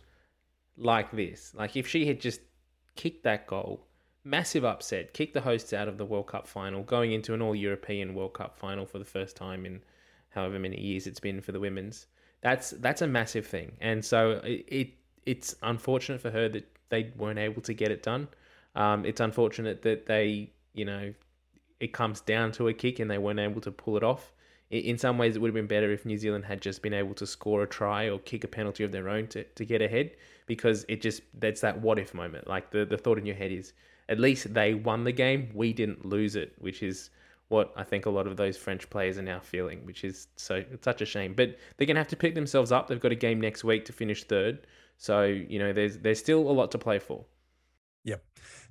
like 0.77 1.11
this, 1.13 1.53
like 1.55 1.77
if 1.77 1.87
she 1.87 2.07
had 2.07 2.21
just 2.21 2.41
kicked 2.97 3.25
that 3.25 3.47
goal, 3.47 3.87
massive 4.25 4.65
upset, 4.65 5.15
kicked 5.15 5.35
the 5.35 5.41
hosts 5.41 5.73
out 5.73 5.89
of 5.89 5.99
the 5.99 6.05
World 6.05 6.27
Cup 6.27 6.47
final, 6.47 6.83
going 6.83 7.13
into 7.13 7.35
an 7.35 7.43
All 7.43 7.55
European 7.55 8.15
World 8.15 8.35
Cup 8.35 8.59
final 8.59 8.87
for 8.87 8.99
the 8.99 9.05
first 9.05 9.37
time 9.37 9.67
in 9.67 9.83
however 10.31 10.59
many 10.59 10.81
years 10.81 11.07
it's 11.07 11.21
been 11.21 11.41
for 11.41 11.53
the 11.53 11.61
women's. 11.61 12.07
That's 12.43 12.71
that's 12.71 13.03
a 13.03 13.07
massive 13.07 13.47
thing, 13.47 13.73
and 13.81 14.05
so 14.05 14.41
it, 14.45 14.65
it 14.69 14.91
it's 15.27 15.55
unfortunate 15.63 16.21
for 16.21 16.31
her 16.31 16.49
that 16.49 16.67
they 16.89 17.13
weren't 17.17 17.39
able 17.39 17.63
to 17.63 17.75
get 17.75 17.91
it 17.91 18.03
done. 18.03 18.29
Um, 18.75 19.05
it's 19.05 19.21
unfortunate 19.21 19.83
that 19.83 20.07
they 20.07 20.53
you 20.75 20.85
know 20.85 21.13
it 21.81 21.93
comes 21.93 22.21
down 22.21 22.53
to 22.53 22.69
a 22.69 22.75
kick 22.75 22.99
and 22.99 23.11
they 23.11 23.19
weren't 23.19 23.41
able 23.41 23.61
to 23.63 23.73
pull 23.73 23.97
it 23.97 24.05
off. 24.05 24.33
In 24.71 24.99
some 24.99 25.19
ways, 25.19 25.35
it 25.35 25.41
would 25.41 25.49
have 25.49 25.55
been 25.55 25.67
better 25.67 25.91
if 25.91 26.07
New 26.07 26.17
Zealand 26.17 26.45
had 26.45 26.61
just 26.61 26.81
been 26.81 26.95
able 26.95 27.15
to 27.15 27.27
score 27.27 27.65
a 27.65 27.67
try 27.67 28.09
or 28.09 28.21
kick 28.21 28.45
a 28.45 28.49
penalty 28.49 28.85
of 28.85 28.93
their 28.93 29.09
own 29.09 29.27
to, 29.29 29.43
to 29.43 29.65
get 29.65 29.83
ahead 29.83 30.13
because 30.47 30.85
it 30.89 31.01
just, 31.01 31.23
that's 31.41 31.61
that 31.63 31.81
what 31.81 31.99
if 31.99 32.15
moment. 32.15 32.47
Like 32.47 32.71
the, 32.71 32.85
the 32.85 32.97
thought 32.97 33.19
in 33.19 33.27
your 33.27 33.35
head 33.35 33.51
is 33.51 33.73
at 34.09 34.21
least 34.21 34.55
they 34.55 34.75
won 34.75 35.03
the 35.03 35.11
game, 35.11 35.51
we 35.55 35.73
didn't 35.73 36.05
lose 36.05 36.37
it, 36.37 36.53
which 36.59 36.85
is 36.85 37.11
what 37.49 37.73
I 37.77 37.83
think 37.83 38.07
a 38.07 38.11
lot 38.11 38.29
of 38.29 38.37
those 38.37 38.57
French 38.57 38.89
players 38.91 39.19
are 39.19 39.23
now 39.23 39.41
feeling, 39.41 39.85
which 39.85 40.05
is 40.05 40.29
so 40.37 40.65
such 40.83 41.03
a 41.03 41.07
shame. 41.07 41.35
But 41.35 41.57
they're 41.77 41.87
going 41.87 41.97
to 41.97 42.01
have 42.01 42.09
to 42.09 42.17
pick 42.17 42.37
themselves 42.37 42.71
up. 42.71 42.87
They've 42.87 43.01
got 43.01 43.11
a 43.11 43.17
game 43.17 43.41
next 43.41 43.65
week 43.65 43.85
to 43.87 43.93
finish 43.93 44.23
third. 44.23 44.67
So, 44.99 45.25
you 45.25 45.59
know, 45.59 45.73
there's 45.73 45.99
there's 45.99 46.21
still 46.21 46.49
a 46.49 46.53
lot 46.53 46.71
to 46.73 46.79
play 46.79 47.01
for. 47.01 47.25
Yep, 48.05 48.25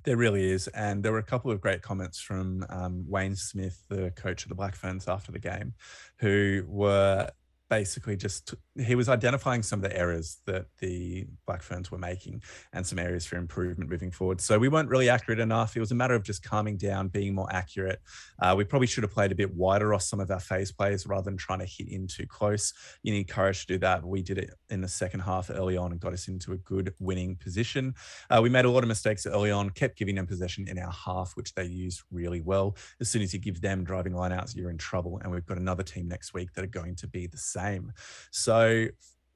there 0.04 0.16
really 0.16 0.50
is. 0.50 0.68
And 0.68 1.02
there 1.02 1.12
were 1.12 1.18
a 1.18 1.22
couple 1.22 1.50
of 1.50 1.60
great 1.60 1.82
comments 1.82 2.20
from 2.20 2.64
um, 2.68 3.04
Wayne 3.08 3.36
Smith, 3.36 3.84
the 3.88 4.10
coach 4.10 4.42
of 4.42 4.48
the 4.48 4.54
Black 4.54 4.74
Ferns 4.74 5.08
after 5.08 5.30
the 5.30 5.38
game, 5.38 5.74
who 6.18 6.64
were 6.66 7.30
basically 7.68 8.16
just 8.16 8.54
he 8.76 8.94
was 8.94 9.08
identifying 9.08 9.62
some 9.62 9.82
of 9.82 9.90
the 9.90 9.96
errors 9.96 10.38
that 10.46 10.66
the 10.78 11.26
Black 11.46 11.62
Ferns 11.62 11.90
were 11.90 11.98
making 11.98 12.42
and 12.72 12.86
some 12.86 13.00
areas 13.00 13.26
for 13.26 13.36
improvement 13.36 13.90
moving 13.90 14.12
forward. 14.12 14.40
So 14.40 14.58
we 14.58 14.68
weren't 14.68 14.88
really 14.88 15.08
accurate 15.08 15.40
enough. 15.40 15.76
It 15.76 15.80
was 15.80 15.90
a 15.90 15.96
matter 15.96 16.14
of 16.14 16.22
just 16.22 16.44
calming 16.44 16.76
down, 16.76 17.08
being 17.08 17.34
more 17.34 17.48
accurate. 17.50 18.00
Uh, 18.40 18.54
we 18.56 18.64
probably 18.64 18.86
should 18.86 19.02
have 19.02 19.12
played 19.12 19.32
a 19.32 19.34
bit 19.34 19.54
wider 19.54 19.92
off 19.92 20.02
some 20.02 20.20
of 20.20 20.30
our 20.30 20.38
phase 20.38 20.70
plays 20.70 21.06
rather 21.06 21.24
than 21.24 21.36
trying 21.36 21.58
to 21.58 21.64
hit 21.64 21.88
in 21.88 22.06
too 22.06 22.26
close. 22.26 22.72
You 23.02 23.12
need 23.12 23.28
courage 23.28 23.66
to 23.66 23.74
do 23.74 23.78
that. 23.78 24.04
We 24.04 24.22
did 24.22 24.38
it 24.38 24.54
in 24.68 24.80
the 24.80 24.88
second 24.88 25.20
half 25.20 25.50
early 25.50 25.76
on 25.76 25.90
and 25.90 26.00
got 26.00 26.12
us 26.12 26.28
into 26.28 26.52
a 26.52 26.58
good 26.58 26.94
winning 27.00 27.36
position. 27.36 27.94
Uh, 28.30 28.40
we 28.40 28.50
made 28.50 28.66
a 28.66 28.70
lot 28.70 28.84
of 28.84 28.88
mistakes 28.88 29.26
early 29.26 29.50
on, 29.50 29.70
kept 29.70 29.98
giving 29.98 30.14
them 30.14 30.26
possession 30.26 30.68
in 30.68 30.78
our 30.78 30.92
half, 30.92 31.32
which 31.34 31.54
they 31.54 31.64
used 31.64 32.02
really 32.12 32.40
well. 32.40 32.76
As 33.00 33.08
soon 33.08 33.22
as 33.22 33.34
you 33.34 33.40
give 33.40 33.60
them 33.60 33.82
driving 33.82 34.12
lineouts, 34.12 34.54
you're 34.54 34.70
in 34.70 34.78
trouble. 34.78 35.18
And 35.22 35.32
we've 35.32 35.46
got 35.46 35.58
another 35.58 35.82
team 35.82 36.06
next 36.06 36.34
week 36.34 36.52
that 36.52 36.62
are 36.62 36.68
going 36.68 36.94
to 36.96 37.08
be 37.08 37.26
the 37.26 37.36
same. 37.36 37.92
So 38.30 38.60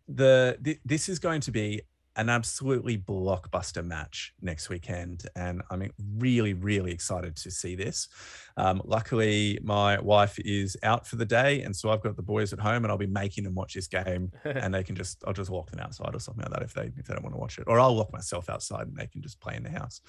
the 0.09 0.59
th- 0.62 0.80
this 0.85 1.09
is 1.09 1.18
going 1.18 1.41
to 1.43 1.51
be 1.51 1.82
an 2.16 2.28
absolutely 2.28 2.97
blockbuster 2.97 3.85
match 3.85 4.35
next 4.41 4.68
weekend, 4.68 5.26
and 5.35 5.62
I'm 5.70 5.91
really, 6.16 6.55
really 6.55 6.93
excited 6.93 7.35
to 7.37 7.51
see 7.51 7.74
this. 7.74 8.09
Um, 8.57 8.80
luckily, 8.85 9.59
my 9.62 9.99
wife 10.01 10.39
is 10.39 10.76
out 10.82 11.07
for 11.07 11.16
the 11.16 11.24
day, 11.24 11.62
and 11.62 11.74
so 11.74 11.91
I've 11.91 12.03
got 12.03 12.16
the 12.16 12.22
boys 12.22 12.53
at 12.53 12.61
home, 12.61 12.85
and 12.85 12.87
I'll 12.93 12.99
be 12.99 13.07
making 13.07 13.45
them 13.45 13.55
watch 13.55 13.74
this 13.74 13.89
game, 13.89 14.30
and 14.45 14.72
they 14.72 14.85
can 14.85 14.95
just 14.95 15.24
I'll 15.26 15.32
just 15.32 15.51
walk 15.51 15.70
them 15.70 15.80
outside 15.80 16.14
or 16.14 16.20
something 16.20 16.45
like 16.45 16.53
that 16.53 16.62
if 16.62 16.74
they 16.74 16.93
if 16.97 17.07
they 17.07 17.14
don't 17.14 17.24
want 17.24 17.35
to 17.35 17.41
watch 17.41 17.59
it, 17.59 17.64
or 17.66 17.80
I'll 17.80 17.95
lock 17.95 18.12
myself 18.12 18.49
outside 18.49 18.87
and 18.87 18.97
they 18.97 19.07
can 19.07 19.20
just 19.20 19.41
play 19.41 19.57
in 19.57 19.64
the 19.64 19.70
house. 19.70 20.01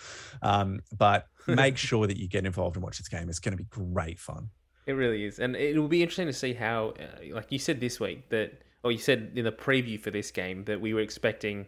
Um, 0.41 0.81
but 0.97 1.27
make 1.47 1.77
sure 1.77 2.05
that 2.05 2.17
you 2.17 2.27
get 2.27 2.45
involved 2.45 2.75
and 2.75 2.83
watch 2.83 2.99
this 2.99 3.07
game. 3.07 3.29
It's 3.29 3.39
going 3.39 3.57
to 3.57 3.63
be 3.63 3.69
great 3.69 4.19
fun. 4.19 4.49
It 4.85 4.93
really 4.93 5.25
is, 5.25 5.39
and 5.39 5.55
it 5.55 5.75
will 5.75 5.87
be 5.87 6.03
interesting 6.03 6.27
to 6.27 6.33
see 6.33 6.53
how, 6.53 6.93
uh, 6.99 7.33
like 7.33 7.51
you 7.51 7.57
said 7.57 7.79
this 7.79 7.99
week, 7.99 8.29
that 8.29 8.61
or 8.85 8.91
you 8.91 8.99
said 8.99 9.31
in 9.35 9.43
the 9.43 9.51
preview 9.51 9.99
for 9.99 10.11
this 10.11 10.29
game 10.29 10.63
that 10.65 10.79
we 10.79 10.93
were 10.93 11.01
expecting, 11.01 11.65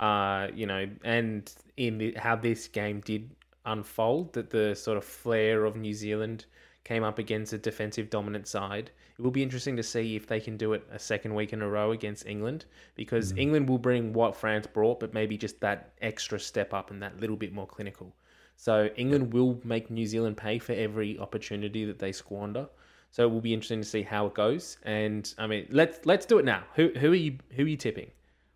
uh, 0.00 0.48
you 0.54 0.66
know, 0.66 0.86
and 1.02 1.50
in 1.78 1.96
the, 1.96 2.14
how 2.16 2.36
this 2.36 2.68
game 2.68 3.00
did 3.00 3.30
unfold, 3.64 4.34
that 4.34 4.50
the 4.50 4.74
sort 4.74 4.98
of 4.98 5.04
flair 5.04 5.64
of 5.64 5.76
New 5.76 5.94
Zealand 5.94 6.44
came 6.84 7.02
up 7.02 7.18
against 7.18 7.54
a 7.54 7.58
defensive 7.58 8.10
dominant 8.10 8.46
side. 8.46 8.90
It 9.18 9.22
will 9.22 9.30
be 9.30 9.42
interesting 9.42 9.76
to 9.78 9.82
see 9.82 10.14
if 10.14 10.26
they 10.26 10.40
can 10.40 10.58
do 10.58 10.74
it 10.74 10.86
a 10.92 10.98
second 10.98 11.34
week 11.34 11.54
in 11.54 11.62
a 11.62 11.68
row 11.68 11.92
against 11.92 12.26
England, 12.26 12.66
because 12.96 13.32
mm. 13.32 13.38
England 13.38 13.66
will 13.66 13.78
bring 13.78 14.12
what 14.12 14.36
France 14.36 14.66
brought, 14.66 15.00
but 15.00 15.14
maybe 15.14 15.38
just 15.38 15.60
that 15.60 15.92
extra 16.02 16.38
step 16.38 16.74
up 16.74 16.90
and 16.90 17.02
that 17.02 17.18
little 17.18 17.36
bit 17.36 17.54
more 17.54 17.66
clinical. 17.66 18.14
So 18.56 18.90
England 18.96 19.32
will 19.32 19.58
make 19.64 19.90
New 19.90 20.06
Zealand 20.06 20.36
pay 20.36 20.58
for 20.58 20.72
every 20.72 21.18
opportunity 21.18 21.86
that 21.86 21.98
they 21.98 22.12
squander. 22.12 22.68
So 23.10 23.24
it 23.24 23.30
will 23.30 23.40
be 23.40 23.54
interesting 23.54 23.80
to 23.80 23.88
see 23.88 24.02
how 24.02 24.26
it 24.26 24.34
goes. 24.34 24.78
And 24.82 25.32
I 25.38 25.46
mean, 25.46 25.66
let's 25.70 26.04
let's 26.04 26.26
do 26.26 26.38
it 26.38 26.44
now. 26.44 26.64
Who 26.74 26.90
who 26.98 27.12
are 27.12 27.16
you 27.16 27.38
who 27.50 27.64
are 27.64 27.68
you 27.68 27.76
tipping? 27.76 28.10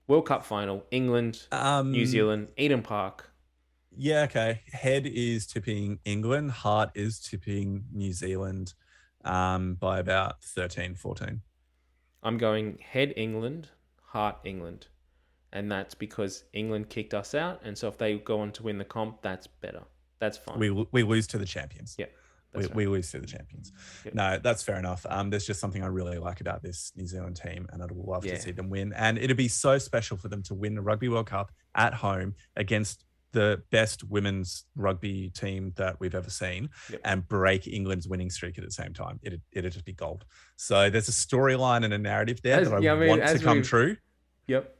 World 0.08 0.26
Cup 0.26 0.44
final, 0.44 0.84
England, 0.90 1.46
um, 1.52 1.92
New 1.92 2.06
Zealand, 2.06 2.48
Eden 2.56 2.82
Park. 2.82 3.30
Yeah, 3.96 4.22
okay. 4.22 4.62
Head 4.72 5.06
is 5.06 5.46
tipping 5.46 6.00
England. 6.04 6.50
Heart 6.50 6.90
is 6.94 7.20
tipping 7.20 7.84
New 7.92 8.12
Zealand 8.12 8.74
um, 9.24 9.74
by 9.74 9.98
about 9.98 10.42
13, 10.42 10.94
14. 10.94 11.42
I'm 12.22 12.38
going 12.38 12.78
head 12.78 13.12
England, 13.16 13.68
heart 14.02 14.38
England 14.44 14.86
and 15.52 15.70
that's 15.70 15.94
because 15.94 16.44
England 16.52 16.88
kicked 16.88 17.14
us 17.14 17.34
out. 17.34 17.60
And 17.62 17.76
so 17.76 17.88
if 17.88 17.98
they 17.98 18.18
go 18.18 18.40
on 18.40 18.52
to 18.52 18.62
win 18.62 18.78
the 18.78 18.84
comp, 18.84 19.22
that's 19.22 19.46
better. 19.46 19.82
That's 20.18 20.38
fine. 20.38 20.58
We 20.58 20.70
we 20.70 21.02
lose 21.02 21.26
to 21.28 21.38
the 21.38 21.44
champions. 21.44 21.96
Yeah. 21.98 22.06
We, 22.54 22.62
right. 22.62 22.74
we 22.74 22.86
lose 22.86 23.10
to 23.12 23.18
the 23.18 23.26
champions. 23.26 23.72
Yep. 24.04 24.14
No, 24.14 24.38
that's 24.42 24.62
fair 24.62 24.78
enough. 24.78 25.06
Um, 25.08 25.30
there's 25.30 25.46
just 25.46 25.60
something 25.60 25.82
I 25.82 25.86
really 25.86 26.18
like 26.18 26.40
about 26.40 26.62
this 26.62 26.92
New 26.96 27.06
Zealand 27.06 27.36
team, 27.36 27.66
and 27.72 27.82
I'd 27.82 27.90
love 27.92 28.24
yeah. 28.24 28.34
to 28.34 28.40
see 28.40 28.50
them 28.52 28.68
win. 28.68 28.92
And 28.94 29.18
it'd 29.18 29.36
be 29.36 29.48
so 29.48 29.78
special 29.78 30.16
for 30.16 30.28
them 30.28 30.42
to 30.44 30.54
win 30.54 30.74
the 30.74 30.82
Rugby 30.82 31.08
World 31.08 31.26
Cup 31.26 31.50
at 31.74 31.94
home 31.94 32.34
against 32.56 33.04
the 33.32 33.62
best 33.70 34.04
women's 34.04 34.66
rugby 34.76 35.30
team 35.30 35.72
that 35.76 35.98
we've 35.98 36.14
ever 36.14 36.28
seen 36.28 36.68
yep. 36.90 37.00
and 37.04 37.26
break 37.26 37.66
England's 37.66 38.06
winning 38.06 38.28
streak 38.28 38.58
at 38.58 38.64
the 38.64 38.70
same 38.70 38.92
time. 38.92 39.18
It'd, 39.22 39.40
it'd 39.52 39.72
just 39.72 39.86
be 39.86 39.94
gold. 39.94 40.26
So 40.56 40.90
there's 40.90 41.08
a 41.08 41.12
storyline 41.12 41.82
and 41.84 41.94
a 41.94 41.98
narrative 41.98 42.42
there 42.42 42.60
as, 42.60 42.68
that 42.68 42.76
I, 42.76 42.80
yeah, 42.80 42.92
I 42.92 42.96
mean, 42.96 43.08
want 43.08 43.26
to 43.26 43.38
come 43.38 43.62
true. 43.62 43.96
Yep 44.48 44.76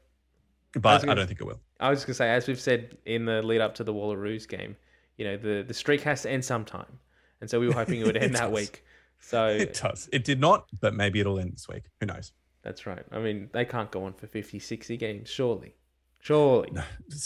but 0.73 1.01
gonna, 1.01 1.11
I, 1.11 1.15
don't 1.15 1.27
think 1.27 1.41
it 1.41 1.45
will. 1.45 1.59
I 1.79 1.89
was 1.89 1.99
going 1.99 2.13
to 2.13 2.15
say, 2.15 2.31
as 2.31 2.47
we've 2.47 2.59
said 2.59 2.97
in 3.05 3.25
the 3.25 3.41
lead 3.41 3.61
up 3.61 3.75
to 3.75 3.83
the 3.83 3.93
Wallaroos 3.93 4.47
game, 4.47 4.75
you 5.17 5.25
know, 5.25 5.37
the, 5.37 5.63
the 5.67 5.73
streak 5.73 6.01
has 6.01 6.23
to 6.23 6.31
end 6.31 6.43
sometime. 6.43 6.99
And 7.43 7.49
so 7.49 7.59
we 7.59 7.67
were 7.67 7.73
hoping 7.73 7.99
it 7.99 8.05
would 8.05 8.15
end 8.23 8.35
that 8.35 8.53
week. 8.53 8.85
So 9.19 9.47
it 9.47 9.73
does. 9.73 10.07
It 10.13 10.23
did 10.23 10.39
not, 10.39 10.69
but 10.79 10.93
maybe 10.93 11.19
it'll 11.19 11.37
end 11.39 11.51
this 11.51 11.67
week. 11.67 11.83
Who 11.99 12.05
knows? 12.05 12.31
That's 12.61 12.85
right. 12.85 13.03
I 13.11 13.19
mean, 13.19 13.49
they 13.51 13.65
can't 13.65 13.91
go 13.91 14.05
on 14.05 14.13
for 14.13 14.27
50, 14.27 14.59
60 14.59 14.95
games, 14.95 15.27
surely. 15.29 15.75
Surely. 16.23 16.69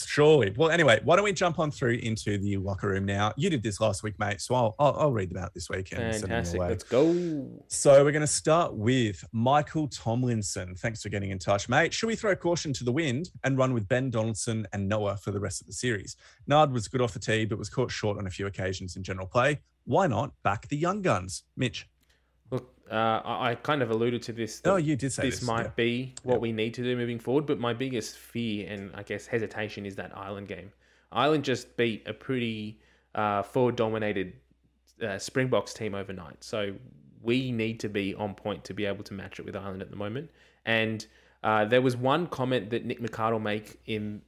Surely. 0.07 0.51
Well, 0.57 0.71
anyway, 0.71 0.99
why 1.03 1.17
don't 1.17 1.23
we 1.23 1.31
jump 1.31 1.59
on 1.59 1.69
through 1.69 1.99
into 2.01 2.39
the 2.39 2.57
locker 2.57 2.87
room 2.87 3.05
now? 3.05 3.31
You 3.37 3.51
did 3.51 3.61
this 3.61 3.79
last 3.79 4.01
week, 4.01 4.17
mate. 4.17 4.41
So 4.41 4.55
I'll, 4.55 4.75
I'll, 4.79 4.95
I'll 4.97 5.11
read 5.11 5.29
them 5.29 5.37
out 5.37 5.53
this 5.53 5.69
weekend. 5.69 6.15
Fantastic. 6.15 6.59
Let's 6.59 6.83
go. 6.83 7.47
So 7.67 8.03
we're 8.03 8.11
going 8.11 8.21
to 8.21 8.27
start 8.27 8.73
with 8.73 9.23
Michael 9.31 9.87
Tomlinson. 9.87 10.73
Thanks 10.73 11.03
for 11.03 11.09
getting 11.09 11.29
in 11.29 11.37
touch, 11.37 11.69
mate. 11.69 11.93
Should 11.93 12.07
we 12.07 12.15
throw 12.15 12.35
caution 12.35 12.73
to 12.73 12.83
the 12.83 12.91
wind 12.91 13.29
and 13.43 13.55
run 13.55 13.71
with 13.71 13.87
Ben 13.87 14.09
Donaldson 14.09 14.65
and 14.73 14.89
Noah 14.89 15.17
for 15.17 15.29
the 15.29 15.39
rest 15.39 15.61
of 15.61 15.67
the 15.67 15.73
series? 15.73 16.15
Nard 16.47 16.71
was 16.71 16.87
good 16.87 16.99
off 16.99 17.13
the 17.13 17.19
tee, 17.19 17.45
but 17.45 17.59
was 17.59 17.69
caught 17.69 17.91
short 17.91 18.17
on 18.17 18.25
a 18.25 18.31
few 18.31 18.47
occasions 18.47 18.95
in 18.95 19.03
general 19.03 19.27
play. 19.27 19.59
Why 19.85 20.07
not 20.07 20.31
back 20.41 20.67
the 20.69 20.75
young 20.75 21.03
guns? 21.03 21.43
Mitch. 21.55 21.87
Uh, 22.89 23.21
I 23.25 23.57
kind 23.61 23.81
of 23.81 23.91
alluded 23.91 24.21
to 24.23 24.33
this. 24.33 24.61
Oh, 24.65 24.77
you 24.77 24.95
did 24.95 25.11
say 25.11 25.23
this, 25.23 25.39
this 25.39 25.47
might 25.47 25.65
yeah. 25.65 25.71
be 25.75 26.15
what 26.23 26.35
yeah. 26.35 26.39
we 26.39 26.51
need 26.51 26.73
to 26.75 26.83
do 26.83 26.95
moving 26.95 27.19
forward. 27.19 27.45
But 27.45 27.59
my 27.59 27.73
biggest 27.73 28.17
fear 28.17 28.67
and 28.69 28.91
I 28.95 29.03
guess 29.03 29.27
hesitation 29.27 29.85
is 29.85 29.95
that 29.95 30.11
Ireland 30.15 30.47
game. 30.47 30.71
Ireland 31.11 31.43
just 31.43 31.75
beat 31.77 32.07
a 32.07 32.13
pretty 32.13 32.79
uh, 33.15 33.41
forward-dominated 33.43 34.33
uh, 35.01 35.17
Springboks 35.17 35.73
team 35.73 35.95
overnight, 35.95 36.43
so 36.43 36.73
we 37.21 37.51
need 37.51 37.79
to 37.79 37.89
be 37.89 38.13
on 38.15 38.35
point 38.35 38.63
to 38.65 38.73
be 38.73 38.85
able 38.85 39.03
to 39.03 39.13
match 39.13 39.39
it 39.39 39.45
with 39.45 39.55
Ireland 39.55 39.81
at 39.81 39.89
the 39.89 39.95
moment. 39.95 40.29
And 40.65 41.05
uh, 41.43 41.65
there 41.65 41.81
was 41.81 41.95
one 41.95 42.27
comment 42.27 42.69
that 42.71 42.85
Nick 42.85 43.01
McArdle 43.01 43.41
make 43.41 43.79
in 43.85 44.21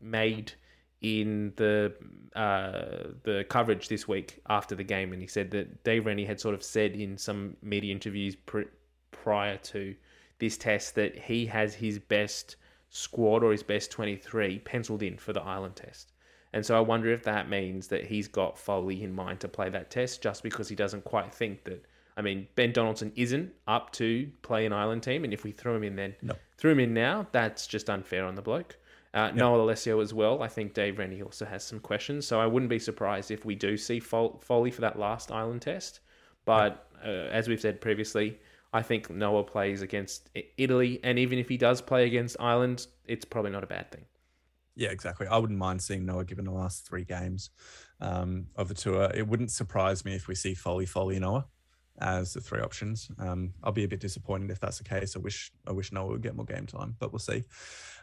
made 0.00 0.52
in 1.00 1.52
the 1.56 1.94
uh, 2.34 3.12
the 3.22 3.44
coverage 3.48 3.88
this 3.88 4.08
week 4.08 4.40
after 4.48 4.74
the 4.74 4.84
game, 4.84 5.12
and 5.12 5.22
he 5.22 5.28
said 5.28 5.50
that 5.52 5.84
Dave 5.84 6.06
Rennie 6.06 6.24
had 6.24 6.40
sort 6.40 6.54
of 6.54 6.62
said 6.62 6.92
in 6.92 7.16
some 7.16 7.56
media 7.62 7.92
interviews 7.92 8.36
pr- 8.36 8.62
prior 9.10 9.56
to 9.58 9.94
this 10.38 10.56
test 10.56 10.94
that 10.94 11.16
he 11.18 11.46
has 11.46 11.74
his 11.74 11.98
best 11.98 12.56
squad 12.90 13.42
or 13.42 13.52
his 13.52 13.62
best 13.62 13.90
23 13.90 14.60
penciled 14.60 15.02
in 15.02 15.16
for 15.16 15.32
the 15.32 15.42
Ireland 15.42 15.76
test. 15.76 16.12
And 16.52 16.64
so 16.64 16.76
I 16.76 16.80
wonder 16.80 17.10
if 17.10 17.24
that 17.24 17.48
means 17.48 17.88
that 17.88 18.06
he's 18.06 18.28
got 18.28 18.58
Foley 18.58 19.02
in 19.02 19.12
mind 19.12 19.40
to 19.40 19.48
play 19.48 19.68
that 19.68 19.90
test 19.90 20.22
just 20.22 20.42
because 20.42 20.68
he 20.68 20.74
doesn't 20.74 21.04
quite 21.04 21.32
think 21.32 21.64
that. 21.64 21.84
I 22.16 22.20
mean, 22.20 22.48
Ben 22.56 22.72
Donaldson 22.72 23.12
isn't 23.14 23.52
up 23.68 23.92
to 23.92 24.28
play 24.42 24.66
an 24.66 24.72
Ireland 24.72 25.04
team, 25.04 25.22
and 25.22 25.32
if 25.32 25.44
we 25.44 25.52
throw 25.52 25.76
him 25.76 25.84
in 25.84 25.94
then, 25.94 26.16
no. 26.20 26.34
threw 26.56 26.72
him 26.72 26.80
in 26.80 26.92
now, 26.92 27.28
that's 27.30 27.66
just 27.66 27.88
unfair 27.88 28.24
on 28.24 28.34
the 28.34 28.42
bloke. 28.42 28.76
Uh, 29.14 29.26
yep. 29.26 29.34
Noah 29.34 29.58
Lolesio 29.58 30.02
as 30.02 30.12
well. 30.12 30.42
I 30.42 30.48
think 30.48 30.74
Dave 30.74 30.98
Rennie 30.98 31.22
also 31.22 31.44
has 31.46 31.64
some 31.64 31.80
questions, 31.80 32.26
so 32.26 32.40
I 32.40 32.46
wouldn't 32.46 32.68
be 32.68 32.78
surprised 32.78 33.30
if 33.30 33.44
we 33.44 33.54
do 33.54 33.76
see 33.76 34.00
Foley 34.00 34.70
for 34.70 34.80
that 34.82 34.98
last 34.98 35.32
Ireland 35.32 35.62
test. 35.62 36.00
But 36.44 36.88
yep. 37.02 37.06
uh, 37.06 37.30
as 37.30 37.48
we've 37.48 37.60
said 37.60 37.80
previously, 37.80 38.38
I 38.72 38.82
think 38.82 39.08
Noah 39.08 39.44
plays 39.44 39.80
against 39.80 40.28
Italy, 40.58 41.00
and 41.02 41.18
even 41.18 41.38
if 41.38 41.48
he 41.48 41.56
does 41.56 41.80
play 41.80 42.06
against 42.06 42.36
Ireland, 42.38 42.86
it's 43.06 43.24
probably 43.24 43.50
not 43.50 43.64
a 43.64 43.66
bad 43.66 43.90
thing. 43.90 44.04
Yeah, 44.76 44.90
exactly. 44.90 45.26
I 45.26 45.38
wouldn't 45.38 45.58
mind 45.58 45.82
seeing 45.82 46.04
Noah 46.04 46.24
given 46.24 46.44
the 46.44 46.52
last 46.52 46.86
three 46.86 47.04
games 47.04 47.50
um, 48.00 48.46
of 48.56 48.68
the 48.68 48.74
tour. 48.74 49.10
It 49.14 49.26
wouldn't 49.26 49.50
surprise 49.50 50.04
me 50.04 50.14
if 50.14 50.28
we 50.28 50.34
see 50.34 50.54
Foley, 50.54 50.86
Foley, 50.86 51.18
Noah 51.18 51.46
as 52.00 52.32
the 52.32 52.40
three 52.40 52.60
options. 52.60 53.10
Um, 53.18 53.52
I'll 53.62 53.72
be 53.72 53.84
a 53.84 53.88
bit 53.88 54.00
disappointed 54.00 54.50
if 54.50 54.60
that's 54.60 54.78
the 54.78 54.84
case. 54.84 55.16
I 55.16 55.18
wish 55.18 55.52
I 55.66 55.72
wish 55.72 55.92
Noah 55.92 56.08
would 56.08 56.22
get 56.22 56.36
more 56.36 56.46
game 56.46 56.66
time, 56.66 56.96
but 56.98 57.12
we'll 57.12 57.18
see. 57.18 57.44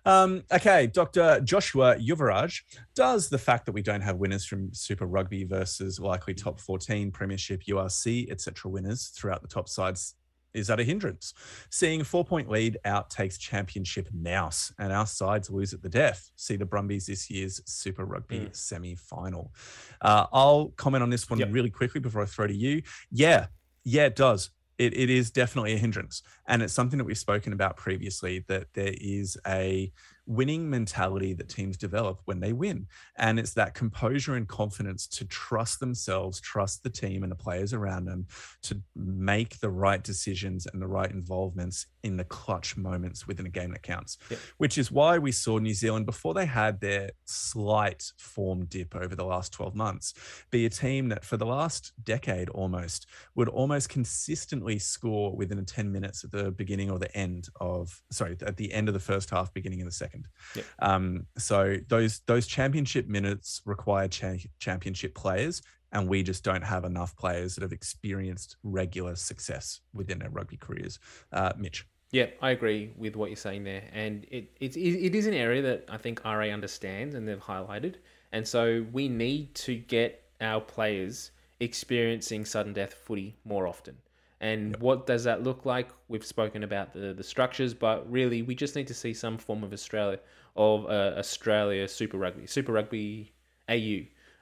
Um, 0.05 0.43
okay, 0.51 0.87
Dr. 0.87 1.41
Joshua 1.41 1.95
Yuvaraj, 1.95 2.61
does 2.93 3.29
the 3.29 3.39
fact 3.39 3.65
that 3.65 3.71
we 3.71 3.81
don't 3.81 4.01
have 4.01 4.17
winners 4.17 4.45
from 4.45 4.71
Super 4.73 5.05
Rugby 5.05 5.45
versus 5.45 5.99
likely 5.99 6.35
top 6.35 6.59
14 6.59 7.11
Premiership, 7.11 7.63
URC, 7.63 8.29
etc. 8.29 8.69
winners 8.69 9.07
throughout 9.07 9.41
the 9.41 9.47
top 9.47 9.67
sides 9.67 10.15
is 10.55 10.67
that 10.67 10.79
a 10.79 10.83
hindrance? 10.83 11.33
Seeing 11.69 12.01
a 12.01 12.03
four 12.05 12.23
point 12.23 12.49
lead 12.49 12.77
out 12.85 13.09
takes 13.09 13.37
championship 13.37 14.07
mouse, 14.13 14.73
and 14.79 14.91
our 14.91 15.05
sides 15.05 15.49
lose 15.49 15.73
at 15.73 15.83
the 15.83 15.89
death. 15.89 16.31
See 16.37 16.55
the 16.55 16.65
Brumbies 16.65 17.07
this 17.07 17.29
year's 17.29 17.61
Super 17.65 18.05
Rugby 18.05 18.39
mm. 18.39 18.55
semi 18.55 18.95
final. 18.95 19.53
Uh, 20.01 20.25
I'll 20.31 20.69
comment 20.77 21.03
on 21.03 21.09
this 21.09 21.29
one 21.29 21.39
yep. 21.39 21.49
really 21.51 21.69
quickly 21.69 21.99
before 21.99 22.21
I 22.21 22.25
throw 22.25 22.47
to 22.47 22.55
you. 22.55 22.81
Yeah, 23.11 23.47
yeah, 23.85 24.05
it 24.05 24.15
does. 24.15 24.49
It, 24.77 24.97
it 24.97 25.09
is 25.09 25.31
definitely 25.31 25.73
a 25.73 25.77
hindrance. 25.77 26.21
And 26.47 26.61
it's 26.61 26.73
something 26.73 26.97
that 26.97 27.05
we've 27.05 27.17
spoken 27.17 27.53
about 27.53 27.77
previously 27.77 28.43
that 28.49 28.73
there 28.73 28.93
is 28.99 29.37
a 29.47 29.93
winning 30.25 30.69
mentality 30.69 31.33
that 31.33 31.49
teams 31.49 31.77
develop 31.77 32.21
when 32.25 32.39
they 32.39 32.53
win. 32.53 32.87
And 33.17 33.39
it's 33.39 33.53
that 33.53 33.73
composure 33.73 34.35
and 34.35 34.47
confidence 34.47 35.07
to 35.07 35.25
trust 35.25 35.79
themselves, 35.79 36.41
trust 36.41 36.83
the 36.83 36.89
team 36.89 37.23
and 37.23 37.31
the 37.31 37.35
players 37.35 37.73
around 37.73 38.05
them 38.05 38.27
to 38.63 38.81
make 38.95 39.59
the 39.59 39.69
right 39.69 40.03
decisions 40.03 40.65
and 40.71 40.81
the 40.81 40.87
right 40.87 41.11
involvements 41.11 41.87
in 42.03 42.17
the 42.17 42.23
clutch 42.23 42.77
moments 42.77 43.27
within 43.27 43.45
a 43.45 43.49
game 43.49 43.71
that 43.71 43.81
counts, 43.81 44.17
Yep. 44.29 44.39
which 44.57 44.77
is 44.77 44.91
why 44.91 45.17
we 45.17 45.31
saw 45.31 45.57
New 45.57 45.73
Zealand 45.73 46.05
before 46.05 46.33
they 46.33 46.45
had 46.45 46.79
their 46.79 47.11
slight 47.25 48.03
form 48.17 48.65
dip 48.65 48.95
over 48.95 49.15
the 49.15 49.25
last 49.25 49.51
12 49.53 49.75
months 49.75 50.13
be 50.51 50.65
a 50.65 50.69
team 50.69 51.09
that 51.09 51.25
for 51.25 51.37
the 51.37 51.45
last 51.45 51.93
decade 52.03 52.49
almost 52.49 53.07
would 53.35 53.49
almost 53.49 53.89
consistently 53.89 54.77
score 54.79 55.35
within 55.35 55.63
10 55.65 55.91
minutes 55.91 56.23
at 56.23 56.31
the 56.31 56.51
beginning 56.51 56.91
or 56.91 56.99
the 56.99 57.15
end 57.17 57.47
of 57.59 58.01
sorry 58.11 58.37
at 58.45 58.57
the 58.57 58.71
end 58.71 58.87
of 58.87 58.93
the 58.93 58.99
first 58.99 59.29
half 59.29 59.53
beginning 59.53 59.79
in 59.79 59.85
the 59.85 59.91
second 59.91 60.14
Yep. 60.55 60.65
um, 60.79 61.25
so 61.37 61.77
those 61.87 62.21
those 62.27 62.47
championship 62.47 63.07
minutes 63.07 63.61
require 63.65 64.07
cha- 64.07 64.35
championship 64.59 65.15
players 65.15 65.61
and 65.95 66.09
we 66.09 66.23
just 66.23 66.43
don't 66.43 66.63
have 66.63 66.83
enough 66.83 67.15
players 67.15 67.55
that 67.55 67.61
have 67.61 67.71
experienced 67.71 68.57
regular 68.63 69.15
success 69.15 69.79
within 69.93 70.19
their 70.19 70.29
rugby 70.29 70.57
careers. 70.57 70.99
Uh, 71.31 71.53
mitch. 71.57 71.87
Yeah, 72.11 72.27
I 72.41 72.51
agree 72.51 72.93
with 72.97 73.15
what 73.15 73.29
you're 73.29 73.37
saying 73.37 73.63
there, 73.63 73.83
and 73.91 74.25
it 74.29 74.51
it's 74.59 74.77
it 74.77 75.15
is 75.15 75.25
an 75.25 75.33
area 75.33 75.61
that 75.63 75.85
I 75.89 75.97
think 75.97 76.23
RA 76.23 76.45
understands 76.45 77.15
and 77.15 77.27
they've 77.27 77.39
highlighted, 77.39 77.95
and 78.31 78.47
so 78.47 78.85
we 78.91 79.09
need 79.09 79.55
to 79.55 79.75
get 79.75 80.23
our 80.41 80.61
players 80.61 81.31
experiencing 81.59 82.45
sudden 82.45 82.73
death 82.73 82.93
footy 82.93 83.37
more 83.43 83.67
often. 83.67 83.97
And 84.45 84.75
what 84.77 85.07
does 85.07 85.23
that 85.23 85.41
look 85.41 85.65
like? 85.65 85.89
We've 86.07 86.23
spoken 86.23 86.61
about 86.61 86.93
the 86.93 87.15
the 87.19 87.23
structures, 87.23 87.73
but 87.73 87.97
really 88.11 88.43
we 88.43 88.53
just 88.53 88.75
need 88.75 88.85
to 88.87 88.93
see 88.93 89.11
some 89.11 89.39
form 89.39 89.63
of 89.63 89.73
Australia 89.73 90.19
of 90.55 90.85
uh, 90.85 91.15
Australia 91.17 91.87
Super 91.87 92.19
Rugby, 92.19 92.45
Super 92.45 92.73
Rugby 92.73 93.31
AU. 93.69 93.97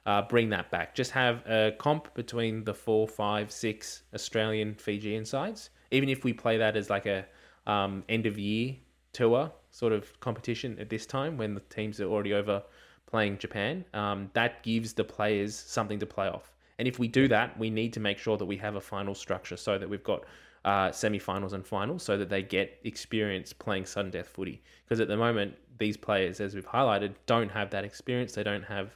Uh, 0.05 0.21
bring 0.23 0.49
that 0.49 0.69
back. 0.69 0.93
Just 0.93 1.11
have 1.11 1.35
a 1.47 1.71
comp 1.79 2.13
between 2.15 2.65
the 2.65 2.73
four, 2.73 3.07
five, 3.07 3.49
six 3.49 4.03
Australian 4.13 4.75
Fijian 4.75 5.23
sides. 5.23 5.69
Even 5.91 6.09
if 6.09 6.25
we 6.25 6.33
play 6.33 6.57
that 6.57 6.75
as 6.75 6.89
like 6.89 7.05
a 7.05 7.25
um, 7.65 8.03
end 8.09 8.25
of 8.25 8.37
year 8.37 8.75
tour 9.13 9.49
sort 9.71 9.93
of 9.93 10.19
competition 10.19 10.77
at 10.79 10.89
this 10.89 11.05
time 11.05 11.37
when 11.37 11.53
the 11.53 11.61
teams 11.75 12.01
are 12.01 12.09
already 12.09 12.33
over 12.33 12.61
playing 13.05 13.37
Japan, 13.37 13.85
um, 13.93 14.29
that 14.33 14.63
gives 14.63 14.91
the 14.91 15.05
players 15.05 15.55
something 15.55 15.99
to 15.99 16.05
play 16.05 16.27
off. 16.27 16.52
And 16.79 16.87
if 16.87 16.99
we 16.99 17.07
do 17.07 17.27
that, 17.27 17.57
we 17.57 17.69
need 17.69 17.93
to 17.93 17.99
make 17.99 18.17
sure 18.17 18.37
that 18.37 18.45
we 18.45 18.57
have 18.57 18.75
a 18.75 18.81
final 18.81 19.15
structure 19.15 19.57
so 19.57 19.77
that 19.77 19.89
we've 19.89 20.03
got 20.03 20.23
uh, 20.65 20.91
semi-finals 20.91 21.53
and 21.53 21.65
finals 21.65 22.03
so 22.03 22.17
that 22.17 22.29
they 22.29 22.41
get 22.41 22.79
experience 22.83 23.51
playing 23.51 23.85
sudden 23.85 24.11
death 24.11 24.27
footy. 24.27 24.61
Because 24.83 24.99
at 24.99 25.07
the 25.07 25.17
moment, 25.17 25.55
these 25.77 25.97
players, 25.97 26.39
as 26.39 26.55
we've 26.55 26.67
highlighted, 26.67 27.15
don't 27.25 27.49
have 27.49 27.69
that 27.71 27.83
experience. 27.83 28.33
They 28.33 28.43
don't 28.43 28.63
have 28.63 28.95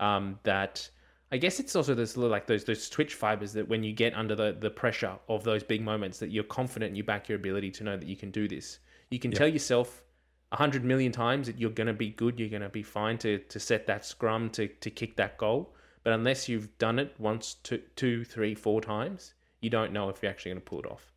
um, 0.00 0.38
that. 0.42 0.88
I 1.32 1.38
guess 1.38 1.58
it's 1.58 1.74
also 1.74 1.94
this 1.94 2.16
little 2.16 2.30
like 2.30 2.46
those 2.46 2.64
those 2.64 2.88
twitch 2.88 3.14
fibers 3.14 3.52
that 3.54 3.68
when 3.68 3.82
you 3.82 3.92
get 3.92 4.14
under 4.14 4.36
the 4.36 4.56
the 4.58 4.70
pressure 4.70 5.16
of 5.28 5.42
those 5.42 5.62
big 5.62 5.82
moments, 5.82 6.18
that 6.18 6.30
you're 6.30 6.44
confident 6.44 6.90
and 6.90 6.96
you 6.96 7.04
back 7.04 7.28
your 7.28 7.36
ability 7.36 7.70
to 7.72 7.84
know 7.84 7.96
that 7.96 8.06
you 8.06 8.16
can 8.16 8.30
do 8.30 8.46
this. 8.46 8.78
You 9.10 9.18
can 9.18 9.30
tell 9.30 9.48
yourself 9.48 10.04
a 10.52 10.56
hundred 10.56 10.84
million 10.84 11.12
times 11.12 11.46
that 11.46 11.58
you're 11.58 11.70
going 11.70 11.88
to 11.88 11.92
be 11.92 12.10
good, 12.10 12.38
you're 12.38 12.48
going 12.48 12.62
to 12.62 12.68
be 12.68 12.82
fine 12.82 13.18
to 13.18 13.38
to 13.38 13.58
set 13.58 13.86
that 13.86 14.04
scrum 14.04 14.50
to 14.50 14.68
to 14.68 14.90
kick 14.90 15.16
that 15.16 15.38
goal. 15.38 15.74
But 16.06 16.12
unless 16.12 16.48
you've 16.48 16.78
done 16.78 17.00
it 17.00 17.16
once, 17.18 17.54
two, 17.64 17.82
two, 17.96 18.22
three, 18.22 18.54
four 18.54 18.80
times, 18.80 19.34
you 19.60 19.70
don't 19.70 19.92
know 19.92 20.08
if 20.08 20.22
you're 20.22 20.30
actually 20.30 20.52
going 20.52 20.62
to 20.62 20.64
pull 20.64 20.78
it 20.78 20.86
off. 20.86 21.12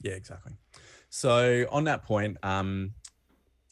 Yeah, 0.00 0.14
exactly. 0.14 0.54
So 1.10 1.64
on 1.70 1.84
that 1.84 2.02
point, 2.02 2.38
um, 2.42 2.94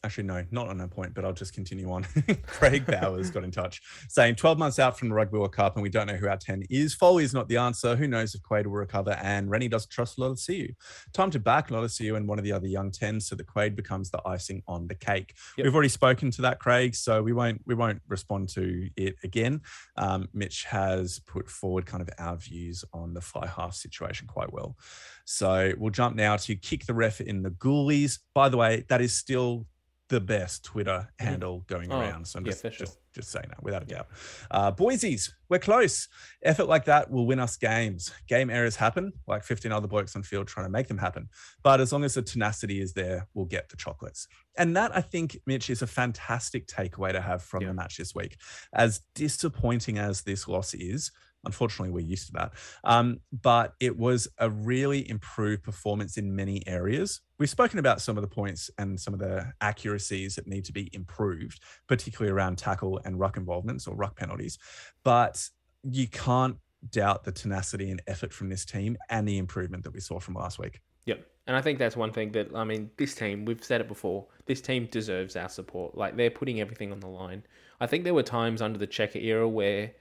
actually 0.03 0.23
no, 0.23 0.43
not 0.49 0.67
on 0.67 0.79
that 0.79 0.89
point, 0.89 1.13
but 1.13 1.23
I'll 1.23 1.33
just 1.33 1.53
continue 1.53 1.91
on. 1.91 2.05
Craig 2.47 2.85
Bowers 2.87 3.29
got 3.29 3.43
in 3.43 3.51
touch 3.51 3.81
saying 4.09 4.35
12 4.35 4.57
months 4.57 4.79
out 4.79 4.97
from 4.97 5.09
the 5.09 5.15
Rugby 5.15 5.37
World 5.37 5.53
Cup 5.53 5.75
and 5.75 5.83
we 5.83 5.89
don't 5.89 6.07
know 6.07 6.15
who 6.15 6.27
our 6.27 6.37
10 6.37 6.63
is. 6.71 6.95
Foley 6.95 7.23
is 7.23 7.33
not 7.33 7.47
the 7.47 7.57
answer. 7.57 7.95
Who 7.95 8.07
knows 8.07 8.33
if 8.33 8.41
Quade 8.41 8.65
will 8.65 8.73
recover 8.73 9.11
and 9.21 9.51
Rennie 9.51 9.67
doesn't 9.67 9.91
trust 9.91 10.17
Lolesio. 10.17 10.73
Time 11.13 11.29
to 11.31 11.39
back 11.39 11.69
Lolesio 11.69 12.17
and 12.17 12.27
one 12.27 12.39
of 12.39 12.43
the 12.43 12.51
other 12.51 12.67
young 12.67 12.89
10s 12.89 13.23
so 13.23 13.35
that 13.35 13.45
Quade 13.45 13.75
becomes 13.75 14.09
the 14.09 14.21
icing 14.25 14.63
on 14.67 14.87
the 14.87 14.95
cake. 14.95 15.35
Yep. 15.57 15.65
We've 15.65 15.75
already 15.75 15.89
spoken 15.89 16.31
to 16.31 16.41
that, 16.41 16.59
Craig, 16.59 16.95
so 16.95 17.21
we 17.21 17.33
won't 17.33 17.61
we 17.67 17.75
won't 17.75 18.01
respond 18.07 18.49
to 18.49 18.89
it 18.95 19.15
again. 19.23 19.61
Um, 19.97 20.29
Mitch 20.33 20.63
has 20.65 21.19
put 21.19 21.47
forward 21.47 21.85
kind 21.85 22.01
of 22.01 22.09
our 22.17 22.37
views 22.37 22.83
on 22.91 23.13
the 23.13 23.21
fly 23.21 23.45
half 23.45 23.75
situation 23.75 24.27
quite 24.27 24.51
well. 24.51 24.77
So 25.25 25.73
we'll 25.77 25.91
jump 25.91 26.15
now 26.15 26.37
to 26.37 26.55
kick 26.55 26.85
the 26.85 26.93
ref 26.93 27.21
in 27.21 27.43
the 27.43 27.51
ghoulies. 27.51 28.19
By 28.33 28.49
the 28.49 28.57
way, 28.57 28.85
that 28.89 29.01
is 29.01 29.13
still 29.13 29.67
the 30.11 30.19
best 30.21 30.63
Twitter 30.65 31.07
handle 31.19 31.63
going 31.67 31.91
Oh, 31.91 31.99
around. 31.99 32.27
So 32.27 32.37
I'm 32.37 32.45
yeah, 32.45 32.51
just, 32.51 32.61
sure. 32.61 32.71
just, 32.71 32.97
just 33.15 33.31
saying 33.31 33.45
that 33.49 33.63
without 33.63 33.81
a 33.83 33.85
doubt. 33.85 34.07
Uh, 34.51 34.69
Boise's, 34.69 35.33
we're 35.49 35.57
close. 35.57 36.07
Effort 36.43 36.65
like 36.65 36.85
that 36.85 37.09
will 37.09 37.25
win 37.25 37.39
us 37.39 37.55
games. 37.57 38.11
Game 38.27 38.49
errors 38.49 38.75
happen, 38.75 39.13
like 39.25 39.43
15 39.43 39.71
other 39.71 39.87
blokes 39.87 40.15
on 40.15 40.21
field 40.23 40.47
trying 40.47 40.65
to 40.65 40.69
make 40.71 40.87
them 40.87 40.97
happen. 40.97 41.29
But 41.63 41.79
as 41.81 41.91
long 41.93 42.03
as 42.03 42.13
the 42.13 42.21
tenacity 42.21 42.81
is 42.81 42.93
there, 42.93 43.27
we'll 43.33 43.45
get 43.45 43.69
the 43.69 43.77
chocolates. 43.77 44.27
And 44.57 44.75
that, 44.75 44.95
I 44.95 45.01
think, 45.01 45.39
Mitch, 45.47 45.69
is 45.69 45.81
a 45.81 45.87
fantastic 45.87 46.67
takeaway 46.67 47.13
to 47.13 47.21
have 47.21 47.41
from 47.41 47.61
Yeah. 47.61 47.69
the 47.69 47.73
match 47.73 47.97
this 47.97 48.13
week. 48.13 48.37
As 48.73 49.01
disappointing 49.15 49.97
as 49.97 50.21
this 50.23 50.47
loss 50.47 50.73
is, 50.73 51.11
unfortunately, 51.45 51.91
we're 51.91 52.07
used 52.07 52.27
to 52.27 52.33
that. 52.33 52.53
Um, 52.83 53.19
but 53.31 53.73
it 53.79 53.97
was 53.97 54.27
a 54.37 54.49
really 54.49 55.09
improved 55.09 55.63
performance 55.63 56.17
in 56.17 56.35
many 56.35 56.65
areas. 56.67 57.21
We've 57.37 57.49
spoken 57.49 57.79
about 57.79 58.01
some 58.01 58.17
of 58.17 58.21
the 58.21 58.27
points 58.27 58.69
and 58.77 58.99
some 58.99 59.13
of 59.13 59.19
the 59.19 59.51
accuracies 59.61 60.35
that 60.35 60.47
need 60.47 60.65
to 60.65 60.73
be 60.73 60.89
improved, 60.93 61.59
particularly 61.87 62.31
around 62.31 62.57
tackle 62.57 62.99
and 63.05 63.19
ruck 63.19 63.37
involvements 63.37 63.87
or 63.87 63.95
ruck 63.95 64.15
penalties. 64.15 64.57
But 65.03 65.43
you 65.83 66.07
can't 66.07 66.57
doubt 66.89 67.23
the 67.23 67.31
tenacity 67.31 67.91
and 67.91 68.01
effort 68.07 68.33
from 68.33 68.49
this 68.49 68.65
team 68.65 68.97
and 69.09 69.27
the 69.27 69.37
improvement 69.37 69.83
that 69.83 69.93
we 69.93 69.99
saw 69.99 70.19
from 70.19 70.35
last 70.35 70.59
week. 70.59 70.81
Yep. 71.05 71.25
And 71.47 71.55
I 71.55 71.61
think 71.61 71.79
that's 71.79 71.97
one 71.97 72.11
thing 72.11 72.31
that, 72.33 72.55
I 72.55 72.63
mean, 72.63 72.91
this 72.97 73.15
team, 73.15 73.45
we've 73.45 73.63
said 73.63 73.81
it 73.81 73.87
before, 73.87 74.27
this 74.45 74.61
team 74.61 74.87
deserves 74.91 75.35
our 75.35 75.49
support. 75.49 75.97
Like, 75.97 76.15
they're 76.15 76.29
putting 76.29 76.61
everything 76.61 76.91
on 76.91 76.99
the 76.99 77.07
line. 77.07 77.43
I 77.79 77.87
think 77.87 78.03
there 78.03 78.13
were 78.13 78.23
times 78.23 78.61
under 78.61 78.77
the 78.77 78.85
Cheika 78.85 79.21
era 79.21 79.49
where 79.49 79.91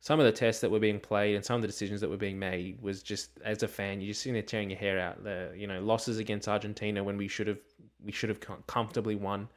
some 0.00 0.20
of 0.20 0.26
the 0.26 0.32
tests 0.32 0.60
that 0.60 0.70
were 0.70 0.78
being 0.78 1.00
played 1.00 1.34
and 1.34 1.44
some 1.44 1.56
of 1.56 1.62
the 1.62 1.66
decisions 1.66 2.00
that 2.00 2.08
were 2.08 2.16
being 2.16 2.38
made 2.38 2.80
was 2.80 3.02
just, 3.02 3.30
as 3.44 3.62
a 3.62 3.68
fan, 3.68 4.00
you're 4.00 4.08
just 4.08 4.22
sitting 4.22 4.34
there 4.34 4.42
tearing 4.42 4.70
your 4.70 4.78
hair 4.78 5.00
out. 5.00 5.24
The, 5.24 5.52
you 5.56 5.66
know, 5.66 5.80
losses 5.80 6.18
against 6.18 6.46
Argentina 6.46 7.02
when 7.02 7.16
we 7.16 7.26
should 7.26 7.48
have, 7.48 7.58
we 8.04 8.12
should 8.12 8.28
have 8.28 8.38
comfortably 8.66 9.16
won 9.16 9.48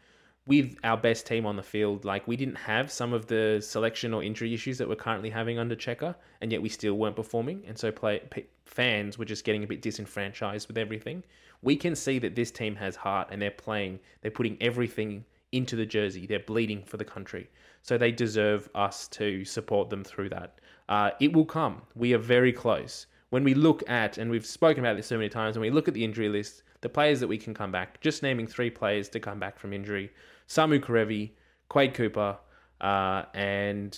with 0.48 0.76
our 0.84 0.98
best 0.98 1.28
team 1.28 1.46
on 1.46 1.56
the 1.56 1.64
field. 1.64 2.06
Like, 2.06 2.28
we 2.28 2.36
didn't 2.36 2.56
have 2.56 2.92
some 2.92 3.14
of 3.14 3.28
the 3.28 3.62
selection 3.62 4.14
or 4.14 4.24
injury 4.24 4.54
issues 4.54 4.80
that 4.80 4.90
we're 4.90 4.96
currently 4.96 5.30
having 5.30 5.60
under 5.60 5.76
Cheika, 5.76 6.16
and 6.42 6.52
yet 6.52 6.62
we 6.62 6.70
still 6.70 6.96
weren't 6.96 7.16
performing. 7.16 7.64
And 7.68 7.78
so, 7.78 7.92
play 7.92 8.20
p- 8.32 8.48
fans 8.66 9.20
were 9.20 9.26
just 9.26 9.44
getting 9.44 9.64
a 9.64 9.68
bit 9.68 9.84
disenfranchised 9.84 10.68
with 10.68 10.78
everything. 10.80 11.24
We 11.62 11.76
can 11.76 11.96
see 11.96 12.18
that 12.18 12.34
this 12.34 12.50
team 12.50 12.76
has 12.78 12.96
heart 12.96 13.28
and 13.30 13.40
they're 13.40 13.52
playing, 13.52 14.00
they're 14.22 14.32
putting 14.32 14.58
everything 14.60 15.26
into 15.52 15.76
the 15.76 15.86
jersey. 15.86 16.26
They're 16.26 16.40
bleeding 16.40 16.84
for 16.84 16.98
the 16.98 17.06
country. 17.06 17.50
So 17.82 17.98
they 17.98 18.12
deserve 18.12 18.70
us 18.76 19.08
to 19.10 19.44
support 19.46 19.90
them 19.90 20.04
through 20.04 20.30
that. 20.30 20.60
Uh, 20.90 21.12
it 21.20 21.34
will 21.34 21.46
come. 21.46 21.82
We 21.96 22.14
are 22.14 22.20
very 22.20 22.54
close. 22.54 23.08
When 23.30 23.44
we 23.44 23.54
look 23.54 23.82
at, 23.90 24.18
and 24.18 24.30
we've 24.30 24.46
spoken 24.46 24.84
about 24.84 24.98
this 24.98 25.08
so 25.08 25.18
many 25.18 25.30
times, 25.30 25.58
when 25.58 25.62
we 25.62 25.72
look 25.72 25.88
at 25.88 25.94
the 25.94 26.04
injury 26.04 26.30
list, 26.30 26.64
the 26.82 26.90
players 26.90 27.20
that 27.22 27.28
we 27.28 27.38
can 27.38 27.54
come 27.54 27.72
back, 27.72 28.02
just 28.02 28.24
naming 28.24 28.46
three 28.46 28.70
players 28.70 29.08
to 29.10 29.20
come 29.20 29.40
back 29.40 29.58
from 29.60 29.74
injury 29.74 30.12
Samu 30.48 30.80
Kerevi, 30.82 31.32
Quade 31.70 31.94
Cooper, 31.94 32.38
uh, 32.82 33.24
and 33.34 33.98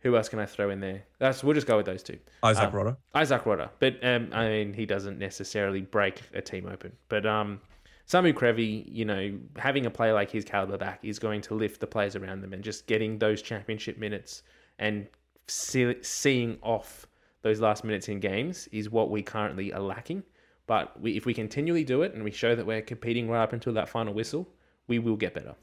who 0.00 0.16
else 0.16 0.28
can 0.28 0.40
I 0.40 0.46
throw 0.46 0.70
in 0.70 0.80
there? 0.80 1.04
That's 1.20 1.44
We'll 1.44 1.54
just 1.54 1.66
go 1.68 1.76
with 1.76 1.86
those 1.86 2.02
two. 2.02 2.18
Isaac 2.42 2.64
Um, 2.64 2.72
Rodda. 2.72 2.96
Isaac 3.14 3.44
Rodda, 3.44 3.70
but 3.78 4.04
um, 4.04 4.28
I 4.32 4.48
mean, 4.48 4.72
he 4.74 4.86
doesn't 4.86 5.18
necessarily 5.18 5.82
break 5.82 6.20
a 6.34 6.42
team 6.42 6.66
open. 6.66 6.92
But 7.08 7.24
um, 7.26 7.60
Samu 8.08 8.34
Kerevi, 8.34 8.84
you 8.86 9.04
know, 9.04 9.38
having 9.56 9.86
a 9.86 9.90
player 9.90 10.12
like 10.12 10.30
his 10.30 10.44
caliber 10.44 10.76
back 10.76 11.00
is 11.02 11.18
going 11.18 11.40
to 11.42 11.54
lift 11.54 11.80
the 11.80 11.86
players 11.86 12.16
around 12.16 12.42
them, 12.42 12.52
and 12.52 12.62
just 12.62 12.86
getting 12.86 13.18
those 13.18 13.40
championship 13.40 13.98
minutes 13.98 14.42
and 14.78 15.06
see, 15.46 15.94
seeing 16.02 16.58
off 16.62 17.06
those 17.42 17.60
last 17.60 17.84
minutes 17.84 18.08
in 18.08 18.20
games 18.20 18.68
is 18.72 18.90
what 18.90 19.10
we 19.10 19.22
currently 19.22 19.72
are 19.72 19.80
lacking. 19.80 20.22
But 20.66 20.98
we, 21.00 21.16
if 21.16 21.26
we 21.26 21.34
continually 21.34 21.84
do 21.84 22.02
it 22.02 22.14
and 22.14 22.24
we 22.24 22.30
show 22.30 22.54
that 22.54 22.64
we're 22.66 22.82
competing 22.82 23.28
right 23.28 23.42
up 23.42 23.52
until 23.52 23.72
that 23.74 23.88
final 23.88 24.14
whistle, 24.14 24.48
we 24.86 24.98
will 24.98 25.16
get 25.16 25.34
better. 25.34 25.54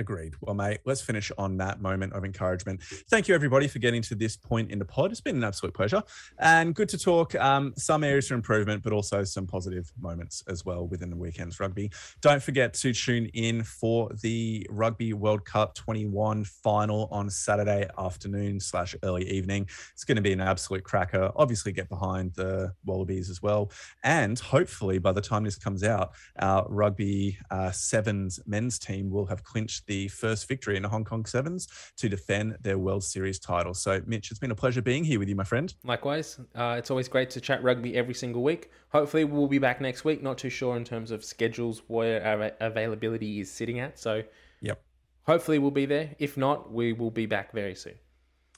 Agreed. 0.00 0.34
Well, 0.40 0.54
mate, 0.54 0.78
let's 0.84 1.00
finish 1.00 1.32
on 1.38 1.56
that 1.56 1.80
moment 1.80 2.12
of 2.12 2.24
encouragement. 2.24 2.80
Thank 3.10 3.26
you, 3.26 3.34
everybody, 3.34 3.66
for 3.66 3.80
getting 3.80 4.00
to 4.02 4.14
this 4.14 4.36
point 4.36 4.70
in 4.70 4.78
the 4.78 4.84
pod. 4.84 5.10
It's 5.10 5.20
been 5.20 5.34
an 5.34 5.42
absolute 5.42 5.74
pleasure 5.74 6.04
and 6.38 6.72
good 6.72 6.88
to 6.90 6.98
talk 6.98 7.34
um, 7.34 7.74
some 7.76 8.04
areas 8.04 8.28
for 8.28 8.34
improvement, 8.34 8.84
but 8.84 8.92
also 8.92 9.24
some 9.24 9.44
positive 9.44 9.90
moments 10.00 10.44
as 10.46 10.64
well 10.64 10.86
within 10.86 11.10
the 11.10 11.16
weekend's 11.16 11.58
rugby. 11.58 11.90
Don't 12.20 12.40
forget 12.40 12.74
to 12.74 12.92
tune 12.92 13.26
in 13.34 13.64
for 13.64 14.08
the 14.22 14.64
Rugby 14.70 15.14
World 15.14 15.44
Cup 15.44 15.74
21 15.74 16.44
final 16.44 17.08
on 17.10 17.28
Saturday 17.28 17.88
afternoon 17.98 18.60
slash 18.60 18.94
early 19.02 19.28
evening. 19.28 19.68
It's 19.94 20.04
going 20.04 20.14
to 20.14 20.22
be 20.22 20.32
an 20.32 20.40
absolute 20.40 20.84
cracker. 20.84 21.32
Obviously, 21.34 21.72
get 21.72 21.88
behind 21.88 22.34
the 22.34 22.72
Wallabies 22.84 23.30
as 23.30 23.42
well. 23.42 23.72
And 24.04 24.38
hopefully, 24.38 24.98
by 24.98 25.10
the 25.10 25.20
time 25.20 25.42
this 25.42 25.56
comes 25.56 25.82
out, 25.82 26.12
our 26.38 26.68
Rugby 26.68 27.36
uh, 27.50 27.72
Sevens 27.72 28.38
men's 28.46 28.78
team 28.78 29.10
will 29.10 29.26
have 29.26 29.42
clinched 29.42 29.87
the 29.88 30.06
first 30.08 30.46
victory 30.46 30.76
in 30.76 30.82
the 30.84 30.88
Hong 30.88 31.04
Kong 31.04 31.24
Sevens 31.24 31.66
to 31.96 32.08
defend 32.08 32.56
their 32.62 32.78
World 32.78 33.02
Series 33.02 33.40
title. 33.40 33.74
So, 33.74 34.00
Mitch, 34.06 34.30
it's 34.30 34.38
been 34.38 34.52
a 34.52 34.54
pleasure 34.54 34.80
being 34.80 35.02
here 35.02 35.18
with 35.18 35.28
you, 35.28 35.34
my 35.34 35.44
friend. 35.44 35.74
Likewise, 35.82 36.38
uh, 36.54 36.76
it's 36.78 36.90
always 36.90 37.08
great 37.08 37.30
to 37.30 37.40
chat 37.40 37.62
rugby 37.62 37.96
every 37.96 38.14
single 38.14 38.42
week. 38.42 38.70
Hopefully, 38.90 39.24
we'll 39.24 39.48
be 39.48 39.58
back 39.58 39.80
next 39.80 40.04
week. 40.04 40.22
Not 40.22 40.38
too 40.38 40.50
sure 40.50 40.76
in 40.76 40.84
terms 40.84 41.10
of 41.10 41.24
schedules 41.24 41.82
where 41.88 42.24
our 42.24 42.52
availability 42.60 43.40
is 43.40 43.50
sitting 43.50 43.80
at. 43.80 43.98
So, 43.98 44.22
yep. 44.60 44.80
Hopefully, 45.26 45.58
we'll 45.58 45.70
be 45.70 45.86
there. 45.86 46.14
If 46.18 46.36
not, 46.36 46.72
we 46.72 46.92
will 46.92 47.10
be 47.10 47.26
back 47.26 47.52
very 47.52 47.74
soon. 47.74 47.94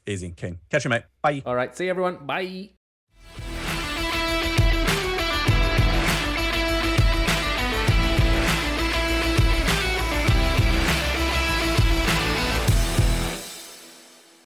Easy, 0.06 0.30
Keen. 0.30 0.58
Catch 0.70 0.84
you, 0.84 0.90
mate. 0.90 1.02
Bye. 1.22 1.42
All 1.46 1.54
right. 1.54 1.76
See 1.76 1.84
you, 1.84 1.90
everyone. 1.90 2.26
Bye. 2.26 2.70